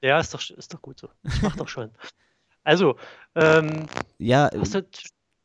Ja, 0.02 0.18
ist 0.18 0.34
doch, 0.34 0.50
ist 0.50 0.74
doch 0.74 0.82
gut 0.82 0.98
so. 0.98 1.08
Ich 1.22 1.40
mach 1.40 1.54
doch 1.54 1.68
schon. 1.68 1.92
Also, 2.64 2.96
ähm, 3.36 3.86
ja, 4.18 4.50
hast 4.58 4.74
du, 4.74 4.84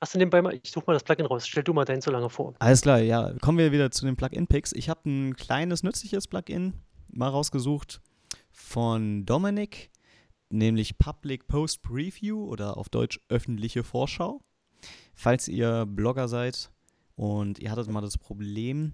hast 0.01 0.15
du 0.15 0.17
nebenbei 0.17 0.41
mal, 0.41 0.55
ich 0.55 0.71
suche 0.71 0.86
mal 0.88 0.93
das 0.93 1.03
Plugin 1.03 1.27
raus, 1.27 1.47
stell 1.47 1.63
du 1.63 1.71
mal 1.71 1.86
deinen 1.86 2.01
so 2.01 2.09
lange 2.09 2.32
vor. 2.32 2.55
Alles 2.57 2.82
klar, 2.82 2.99
ja. 2.99 3.32
Kommen 3.41 3.59
wir 3.59 3.71
wieder 3.71 3.91
zu 3.91 4.05
den 4.05 4.15
Plugin-Picks. 4.15 4.71
Ich 4.71 4.89
habe 4.89 5.07
ein 5.07 5.36
kleines, 5.36 5.84
nützliches 5.84 6.27
Plugin 6.27 6.73
mal 7.09 7.30
rausgesucht 7.30 8.01
von 8.49 9.25
Dominik, 9.25 9.91
nämlich 10.49 10.97
Public 10.97 11.47
Post 11.47 11.84
Preview 11.84 12.43
oder 12.43 12.75
auf 12.77 12.89
Deutsch 12.89 13.19
öffentliche 13.30 13.84
Vorschau. 13.84 14.41
Falls 15.13 15.47
ihr 15.47 15.86
Blogger 15.86 16.27
seid, 16.27 16.71
und 17.20 17.59
ihr 17.59 17.70
hattet 17.70 17.89
mal 17.89 17.99
das 17.99 18.17
Problem, 18.17 18.93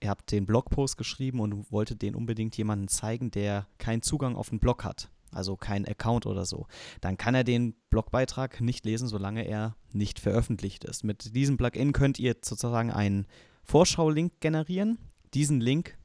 ihr 0.00 0.08
habt 0.08 0.30
den 0.30 0.46
Blogpost 0.46 0.96
geschrieben 0.96 1.40
und 1.40 1.72
wolltet 1.72 2.00
den 2.00 2.14
unbedingt 2.14 2.56
jemandem 2.56 2.86
zeigen, 2.86 3.32
der 3.32 3.66
keinen 3.78 4.02
Zugang 4.02 4.36
auf 4.36 4.50
den 4.50 4.60
Blog 4.60 4.84
hat, 4.84 5.10
also 5.32 5.56
keinen 5.56 5.84
Account 5.84 6.26
oder 6.26 6.46
so. 6.46 6.68
Dann 7.00 7.16
kann 7.16 7.34
er 7.34 7.42
den 7.42 7.74
Blogbeitrag 7.90 8.60
nicht 8.60 8.84
lesen, 8.84 9.08
solange 9.08 9.48
er 9.48 9.74
nicht 9.90 10.20
veröffentlicht 10.20 10.84
ist. 10.84 11.02
Mit 11.02 11.34
diesem 11.34 11.56
Plugin 11.56 11.92
könnt 11.92 12.20
ihr 12.20 12.36
sozusagen 12.40 12.92
einen 12.92 13.26
Vorschau-Link 13.64 14.34
generieren. 14.38 14.98
Diesen 15.34 15.60
Link 15.60 15.98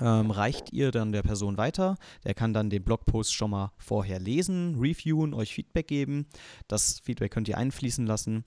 ähm, 0.00 0.30
reicht 0.30 0.72
ihr 0.72 0.92
dann 0.92 1.10
der 1.10 1.22
Person 1.24 1.56
weiter. 1.56 1.96
Der 2.22 2.34
kann 2.34 2.54
dann 2.54 2.70
den 2.70 2.84
Blogpost 2.84 3.34
schon 3.34 3.50
mal 3.50 3.72
vorher 3.78 4.20
lesen, 4.20 4.76
reviewen, 4.78 5.34
euch 5.34 5.54
Feedback 5.54 5.88
geben. 5.88 6.28
Das 6.68 7.00
Feedback 7.00 7.32
könnt 7.32 7.48
ihr 7.48 7.58
einfließen 7.58 8.06
lassen 8.06 8.44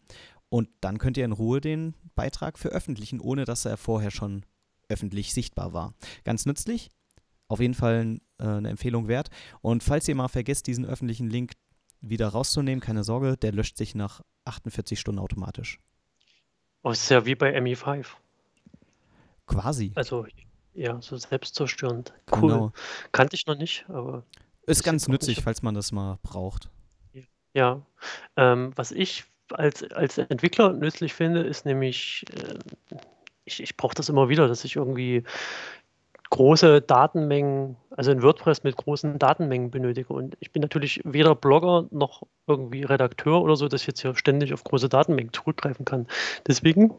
und 0.51 0.67
dann 0.81 0.97
könnt 0.97 1.15
ihr 1.15 1.23
in 1.23 1.31
Ruhe 1.31 1.61
den 1.61 1.95
Beitrag 2.13 2.59
veröffentlichen, 2.59 3.21
ohne 3.21 3.45
dass 3.45 3.63
er 3.63 3.77
vorher 3.77 4.11
schon 4.11 4.45
öffentlich 4.89 5.33
sichtbar 5.33 5.71
war. 5.71 5.93
Ganz 6.25 6.45
nützlich, 6.45 6.91
auf 7.47 7.61
jeden 7.61 7.73
Fall 7.73 8.19
äh, 8.37 8.43
eine 8.43 8.69
Empfehlung 8.69 9.07
wert. 9.07 9.29
Und 9.61 9.81
falls 9.81 10.09
ihr 10.09 10.15
mal 10.15 10.27
vergesst, 10.27 10.67
diesen 10.67 10.85
öffentlichen 10.85 11.29
Link 11.29 11.53
wieder 12.01 12.27
rauszunehmen, 12.27 12.81
keine 12.81 13.05
Sorge, 13.05 13.37
der 13.37 13.53
löscht 13.53 13.77
sich 13.77 13.95
nach 13.95 14.19
48 14.43 14.99
Stunden 14.99 15.19
automatisch. 15.19 15.79
Oh, 16.83 16.91
ist 16.91 17.09
ja 17.09 17.25
wie 17.25 17.35
bei 17.35 17.57
ME5. 17.57 18.07
Quasi. 19.47 19.93
Also, 19.95 20.25
ja, 20.73 21.01
so 21.01 21.15
selbstzerstörend. 21.15 22.13
Cool. 22.29 22.41
Genau. 22.41 22.73
Kannte 23.13 23.37
ich 23.37 23.45
noch 23.45 23.57
nicht, 23.57 23.85
aber. 23.87 24.25
Ist 24.63 24.83
ganz 24.83 25.07
nützlich, 25.07 25.41
falls 25.41 25.61
man 25.61 25.75
das 25.75 25.93
mal 25.93 26.19
braucht. 26.23 26.69
Ja. 27.53 27.85
Ähm, 28.35 28.71
was 28.75 28.91
ich 28.91 29.25
als, 29.53 29.83
als 29.91 30.17
Entwickler 30.17 30.73
nützlich 30.73 31.13
finde, 31.13 31.41
ist 31.41 31.65
nämlich, 31.65 32.25
äh, 32.35 32.97
ich, 33.45 33.61
ich 33.61 33.77
brauche 33.77 33.95
das 33.95 34.09
immer 34.09 34.29
wieder, 34.29 34.47
dass 34.47 34.63
ich 34.63 34.75
irgendwie 34.75 35.23
große 36.31 36.81
Datenmengen, 36.81 37.75
also 37.91 38.11
in 38.11 38.23
WordPress 38.23 38.63
mit 38.63 38.77
großen 38.77 39.19
Datenmengen 39.19 39.69
benötige. 39.69 40.13
Und 40.13 40.37
ich 40.39 40.51
bin 40.51 40.61
natürlich 40.61 41.01
weder 41.03 41.35
Blogger 41.35 41.87
noch 41.91 42.23
irgendwie 42.47 42.83
Redakteur 42.83 43.41
oder 43.41 43.55
so, 43.57 43.67
dass 43.67 43.81
ich 43.81 43.87
jetzt 43.87 44.01
hier 44.01 44.15
ständig 44.15 44.53
auf 44.53 44.63
große 44.63 44.89
Datenmengen 44.89 45.33
zurückgreifen 45.33 45.85
kann. 45.85 46.07
Deswegen 46.47 46.93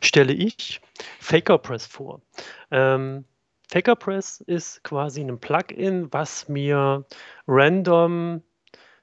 stelle 0.00 0.32
ich 0.32 0.80
FakerPress 1.20 1.86
vor. 1.86 2.22
Ähm, 2.70 3.24
FakerPress 3.70 4.40
ist 4.40 4.82
quasi 4.84 5.20
ein 5.20 5.38
Plugin, 5.38 6.08
was 6.10 6.48
mir 6.48 7.04
random 7.46 8.42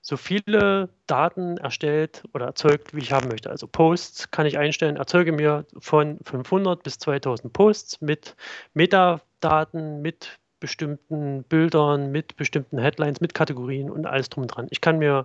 so 0.07 0.17
viele 0.17 0.89
Daten 1.07 1.57
erstellt 1.57 2.23
oder 2.31 2.45
erzeugt, 2.45 2.93
wie 2.95 2.99
ich 2.99 3.11
haben 3.11 3.27
möchte. 3.27 3.49
Also 3.49 3.65
Posts 3.65 4.29
kann 4.29 4.45
ich 4.45 4.55
einstellen, 4.55 4.97
erzeuge 4.97 5.31
mir 5.31 5.65
von 5.79 6.19
500 6.23 6.83
bis 6.83 6.99
2000 6.99 7.51
Posts 7.51 8.01
mit 8.01 8.35
Metadaten, 8.75 10.03
mit 10.03 10.37
bestimmten 10.59 11.41
Bildern, 11.45 12.11
mit 12.11 12.37
bestimmten 12.37 12.77
Headlines, 12.77 13.19
mit 13.19 13.33
Kategorien 13.33 13.89
und 13.89 14.05
alles 14.05 14.29
drum 14.29 14.45
dran. 14.45 14.67
Ich 14.69 14.79
kann 14.79 14.99
mir 14.99 15.23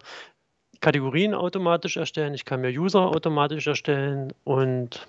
Kategorien 0.81 1.35
automatisch 1.35 1.99
erstellen, 1.99 2.33
ich 2.33 2.47
kann 2.47 2.63
mir 2.63 2.71
User 2.71 3.03
automatisch 3.03 3.67
erstellen 3.67 4.33
und 4.45 5.07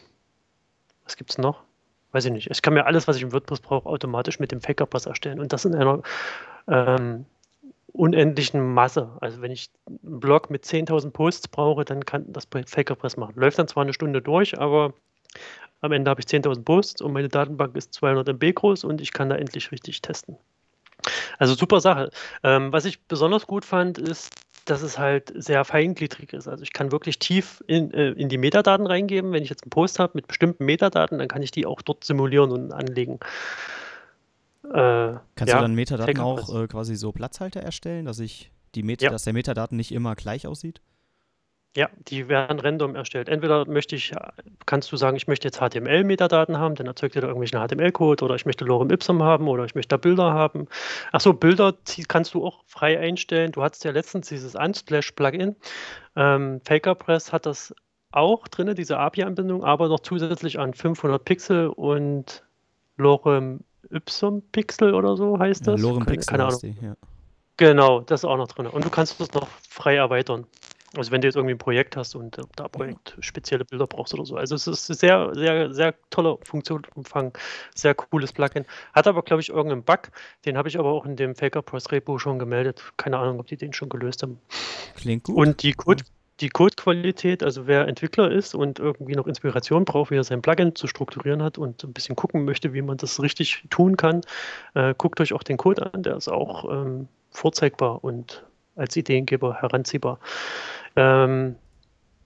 was 1.05 1.15
gibt 1.15 1.29
es 1.29 1.37
noch? 1.37 1.63
Weiß 2.11 2.25
ich 2.25 2.33
nicht. 2.33 2.51
Ich 2.51 2.61
kann 2.61 2.73
mir 2.73 2.87
alles, 2.87 3.07
was 3.07 3.15
ich 3.15 3.23
im 3.23 3.31
WordPress 3.31 3.61
brauche, 3.61 3.87
automatisch 3.87 4.37
mit 4.37 4.51
dem 4.51 4.59
Faker-Pass 4.59 5.05
erstellen 5.05 5.39
und 5.39 5.53
das 5.53 5.63
in 5.63 5.75
einer 5.75 6.01
ähm, 6.67 7.25
unendlichen 7.93 8.73
Masse. 8.73 9.17
Also 9.21 9.41
wenn 9.41 9.51
ich 9.51 9.69
einen 9.87 10.19
Blog 10.19 10.49
mit 10.49 10.65
10.000 10.65 11.11
Posts 11.11 11.47
brauche, 11.49 11.85
dann 11.85 12.05
kann 12.05 12.25
das 12.31 12.47
Fakerpress 12.65 13.17
machen. 13.17 13.33
Läuft 13.35 13.59
dann 13.59 13.67
zwar 13.67 13.83
eine 13.83 13.93
Stunde 13.93 14.21
durch, 14.21 14.57
aber 14.59 14.93
am 15.81 15.91
Ende 15.91 16.09
habe 16.09 16.21
ich 16.21 16.27
10.000 16.27 16.63
Posts 16.63 17.01
und 17.01 17.13
meine 17.13 17.29
Datenbank 17.29 17.75
ist 17.75 17.93
200 17.93 18.29
MB 18.29 18.53
groß 18.53 18.83
und 18.83 19.01
ich 19.01 19.13
kann 19.13 19.29
da 19.29 19.35
endlich 19.35 19.71
richtig 19.71 20.01
testen. 20.01 20.37
Also 21.39 21.55
super 21.55 21.81
Sache. 21.81 22.11
Ähm, 22.43 22.71
was 22.71 22.85
ich 22.85 23.01
besonders 23.07 23.47
gut 23.47 23.65
fand, 23.65 23.97
ist, 23.97 24.29
dass 24.65 24.83
es 24.83 24.99
halt 24.99 25.33
sehr 25.35 25.65
feingliedrig 25.65 26.33
ist. 26.33 26.47
Also 26.47 26.63
ich 26.63 26.73
kann 26.73 26.91
wirklich 26.91 27.17
tief 27.17 27.63
in, 27.65 27.91
äh, 27.91 28.11
in 28.11 28.29
die 28.29 28.37
Metadaten 28.37 28.85
reingeben. 28.85 29.31
Wenn 29.31 29.43
ich 29.43 29.49
jetzt 29.49 29.63
einen 29.63 29.71
Post 29.71 29.97
habe 29.97 30.11
mit 30.15 30.27
bestimmten 30.27 30.65
Metadaten, 30.65 31.17
dann 31.17 31.27
kann 31.27 31.41
ich 31.41 31.49
die 31.49 31.65
auch 31.65 31.81
dort 31.81 32.03
simulieren 32.03 32.51
und 32.51 32.71
anlegen. 32.71 33.19
Äh, 34.63 34.69
Kannst 35.35 35.53
ja, 35.53 35.55
du 35.55 35.61
dann 35.61 35.75
Metadaten 35.75 36.19
auch 36.19 36.63
äh, 36.63 36.67
quasi 36.67 36.95
so 36.95 37.11
Platzhalter 37.11 37.61
erstellen, 37.61 38.05
dass 38.05 38.19
ich 38.19 38.51
die 38.75 38.83
Meta, 38.83 39.05
ja. 39.05 39.11
dass 39.11 39.23
der 39.23 39.33
Metadaten 39.33 39.75
nicht 39.75 39.91
immer 39.91 40.15
gleich 40.15 40.47
aussieht? 40.47 40.81
Ja, 41.73 41.89
die 42.09 42.27
werden 42.27 42.59
random 42.59 42.95
erstellt. 42.95 43.29
Entweder 43.29 43.65
möchte 43.65 43.95
ich, 43.95 44.13
kannst 44.65 44.91
du 44.91 44.97
sagen, 44.97 45.15
ich 45.15 45.27
möchte 45.27 45.47
jetzt 45.47 45.59
HTML-Metadaten 45.61 46.57
haben, 46.57 46.75
dann 46.75 46.85
erzeugt 46.85 47.15
er 47.15 47.21
da 47.21 47.29
irgendwelchen 47.29 47.65
HTML-Code 47.65 48.25
oder 48.25 48.35
ich 48.35 48.45
möchte 48.45 48.65
Lorem 48.65 48.89
Ipsum 48.89 49.23
haben 49.23 49.47
oder 49.47 49.63
ich 49.63 49.73
möchte 49.73 49.95
da 49.95 49.97
Bilder 49.97 50.33
haben. 50.33 50.67
Achso, 51.13 51.31
Bilder 51.31 51.73
kannst 52.09 52.33
du 52.33 52.45
auch 52.45 52.65
frei 52.67 52.99
einstellen. 52.99 53.53
Du 53.53 53.63
hattest 53.63 53.85
ja 53.85 53.91
letztens 53.91 54.27
dieses 54.27 54.53
Unsplash-Plugin. 54.53 55.55
Ähm, 56.17 56.59
FakerPress 56.65 57.31
hat 57.31 57.45
das 57.45 57.73
auch 58.11 58.49
drin, 58.49 58.75
diese 58.75 58.97
API-Anbindung, 58.97 59.63
aber 59.63 59.87
noch 59.87 60.01
zusätzlich 60.01 60.59
an 60.59 60.73
500 60.73 61.23
Pixel 61.23 61.67
und 61.67 62.43
Lorem 62.97 63.61
Ipsum 63.89 64.41
Pixel 64.51 64.93
oder 64.93 65.15
so 65.17 65.39
heißt 65.39 65.67
das. 65.67 65.81
Ja, 65.81 65.87
Lorem 65.87 66.05
Pixel 66.05 66.31
keine 66.31 66.45
Ahnung. 66.45 66.59
Die, 66.61 66.75
ja. 66.81 66.95
Genau, 67.57 68.01
das 68.01 68.21
ist 68.21 68.25
auch 68.25 68.37
noch 68.37 68.47
drin. 68.47 68.67
Und 68.67 68.85
du 68.85 68.89
kannst 68.89 69.19
das 69.19 69.33
noch 69.33 69.47
frei 69.69 69.95
erweitern. 69.95 70.45
Also 70.97 71.11
wenn 71.11 71.21
du 71.21 71.27
jetzt 71.27 71.35
irgendwie 71.35 71.53
ein 71.53 71.59
Projekt 71.59 71.95
hast 71.95 72.15
und 72.15 72.37
äh, 72.37 72.41
da 72.55 72.67
Projekt 72.67 73.15
spezielle 73.21 73.63
Bilder 73.63 73.87
brauchst 73.87 74.13
oder 74.13 74.25
so. 74.25 74.35
Also 74.35 74.55
es 74.55 74.67
ist 74.67 74.87
sehr, 74.87 75.33
sehr, 75.33 75.73
sehr 75.73 75.95
toller 76.09 76.37
Funktionsumfang, 76.43 77.31
sehr 77.73 77.95
cooles 77.95 78.33
Plugin. 78.33 78.65
Hat 78.93 79.07
aber, 79.07 79.21
glaube 79.21 79.41
ich, 79.41 79.49
irgendeinen 79.49 79.83
Bug. 79.83 80.11
Den 80.45 80.57
habe 80.57 80.67
ich 80.67 80.77
aber 80.77 80.89
auch 80.89 81.05
in 81.05 81.15
dem 81.15 81.35
Faker 81.35 81.61
Press 81.61 81.91
Repo 81.91 82.19
schon 82.19 82.39
gemeldet. 82.39 82.83
Keine 82.97 83.19
Ahnung, 83.19 83.39
ob 83.39 83.47
die 83.47 83.55
den 83.55 83.71
schon 83.71 83.87
gelöst 83.87 84.23
haben. 84.23 84.39
Klingt 84.95 85.23
gut. 85.23 85.37
Und 85.37 85.63
die 85.63 85.71
Code, 85.71 86.03
die 86.39 86.49
Codequalität, 86.49 87.43
also 87.43 87.67
wer 87.67 87.87
Entwickler 87.87 88.31
ist 88.31 88.55
und 88.55 88.79
irgendwie 88.79 89.13
noch 89.15 89.27
Inspiration 89.27 89.85
braucht, 89.85 90.11
wie 90.11 90.15
er 90.15 90.23
sein 90.23 90.41
Plugin 90.41 90.75
zu 90.75 90.87
strukturieren 90.87 91.43
hat 91.43 91.57
und 91.57 91.83
ein 91.83 91.93
bisschen 91.93 92.15
gucken 92.15 92.45
möchte, 92.45 92.73
wie 92.73 92.81
man 92.81 92.97
das 92.97 93.21
richtig 93.21 93.63
tun 93.69 93.97
kann, 93.97 94.21
äh, 94.73 94.95
guckt 94.97 95.21
euch 95.21 95.33
auch 95.33 95.43
den 95.43 95.57
Code 95.57 95.93
an. 95.93 96.03
Der 96.03 96.17
ist 96.17 96.29
auch 96.29 96.71
ähm, 96.71 97.07
vorzeigbar 97.29 98.03
und 98.03 98.43
als 98.75 98.95
Ideengeber 98.95 99.55
heranziehbar. 99.55 100.19
Ähm, 100.95 101.55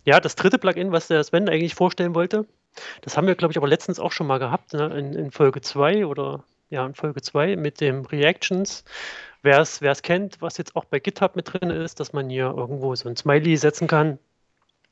ja, 0.06 0.20
das 0.20 0.36
dritte 0.36 0.60
Plugin, 0.60 0.92
was 0.92 1.08
der 1.08 1.24
Sven 1.24 1.50
eigentlich 1.50 1.76
vorstellen 1.76 2.16
wollte, 2.16 2.46
das 3.02 3.18
haben 3.18 3.28
wir, 3.28 3.36
glaube 3.36 3.52
ich, 3.52 3.58
aber 3.58 3.68
letztens 3.68 4.00
auch 4.00 4.12
schon 4.12 4.28
mal 4.28 4.38
gehabt, 4.38 4.74
ne? 4.74 4.86
in, 4.98 5.14
in, 5.14 5.32
Folge 5.32 5.62
2 5.62 6.06
oder 6.06 6.44
ja, 6.70 6.86
in 6.86 6.94
Folge 6.94 7.22
2 7.22 7.56
mit 7.56 7.80
dem 7.82 8.06
Reactions. 8.06 8.84
Wer 9.46 9.60
es 9.60 10.02
kennt, 10.02 10.42
was 10.42 10.58
jetzt 10.58 10.76
auch 10.76 10.86
bei 10.86 10.98
GitHub 10.98 11.36
mit 11.36 11.54
drin 11.54 11.70
ist, 11.70 12.00
dass 12.00 12.14
man 12.14 12.32
hier 12.32 12.46
irgendwo 12.46 12.96
so 12.96 13.08
ein 13.08 13.16
Smiley 13.16 13.56
setzen 13.58 13.88
kann 13.88 14.18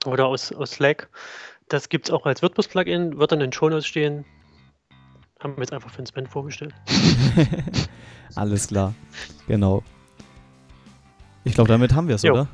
oder 0.05 0.27
aus, 0.27 0.51
aus 0.51 0.73
Slack. 0.73 1.09
Das 1.69 1.89
gibt 1.89 2.07
es 2.07 2.13
auch 2.13 2.27
als 2.27 2.43
WordPress-Plugin, 2.43 3.17
wird 3.17 3.31
dann 3.31 3.41
in 3.41 3.51
Shownotes 3.51 3.87
stehen. 3.87 4.25
Haben 5.39 5.57
wir 5.57 5.63
jetzt 5.63 5.73
einfach 5.73 5.89
für 5.89 6.03
den 6.03 6.05
Sven 6.05 6.27
vorgestellt. 6.27 6.71
Alles 8.35 8.67
klar, 8.67 8.93
genau. 9.47 9.81
Ich 11.45 11.55
glaube, 11.55 11.69
damit 11.69 11.95
haben 11.95 12.07
wir 12.07 12.13
es, 12.13 12.23
oder? 12.23 12.47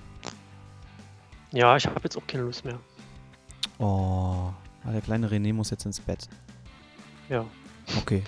Ja, 1.52 1.76
ich 1.76 1.86
habe 1.86 2.00
jetzt 2.02 2.16
auch 2.16 2.26
keine 2.26 2.43
Lust 2.43 2.64
mehr. 2.64 2.80
Oh, 3.78 4.54
der 4.86 5.02
kleine 5.02 5.28
René 5.28 5.54
muss 5.54 5.70
jetzt 5.70 5.86
ins 5.86 6.00
Bett. 6.00 6.30
Ja. 7.28 7.43
Okay. 7.97 8.24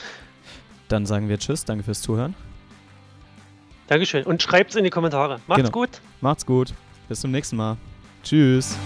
Dann 0.89 1.05
sagen 1.05 1.29
wir 1.29 1.39
Tschüss, 1.39 1.63
danke 1.63 1.85
fürs 1.85 2.01
Zuhören. 2.01 2.35
Dankeschön 3.91 4.23
und 4.23 4.41
schreibt 4.41 4.69
es 4.69 4.77
in 4.77 4.85
die 4.85 4.89
Kommentare. 4.89 5.41
Macht's 5.47 5.63
genau. 5.63 5.71
gut. 5.71 5.89
Macht's 6.21 6.45
gut. 6.45 6.73
Bis 7.09 7.19
zum 7.19 7.31
nächsten 7.31 7.57
Mal. 7.57 7.75
Tschüss. 8.23 8.77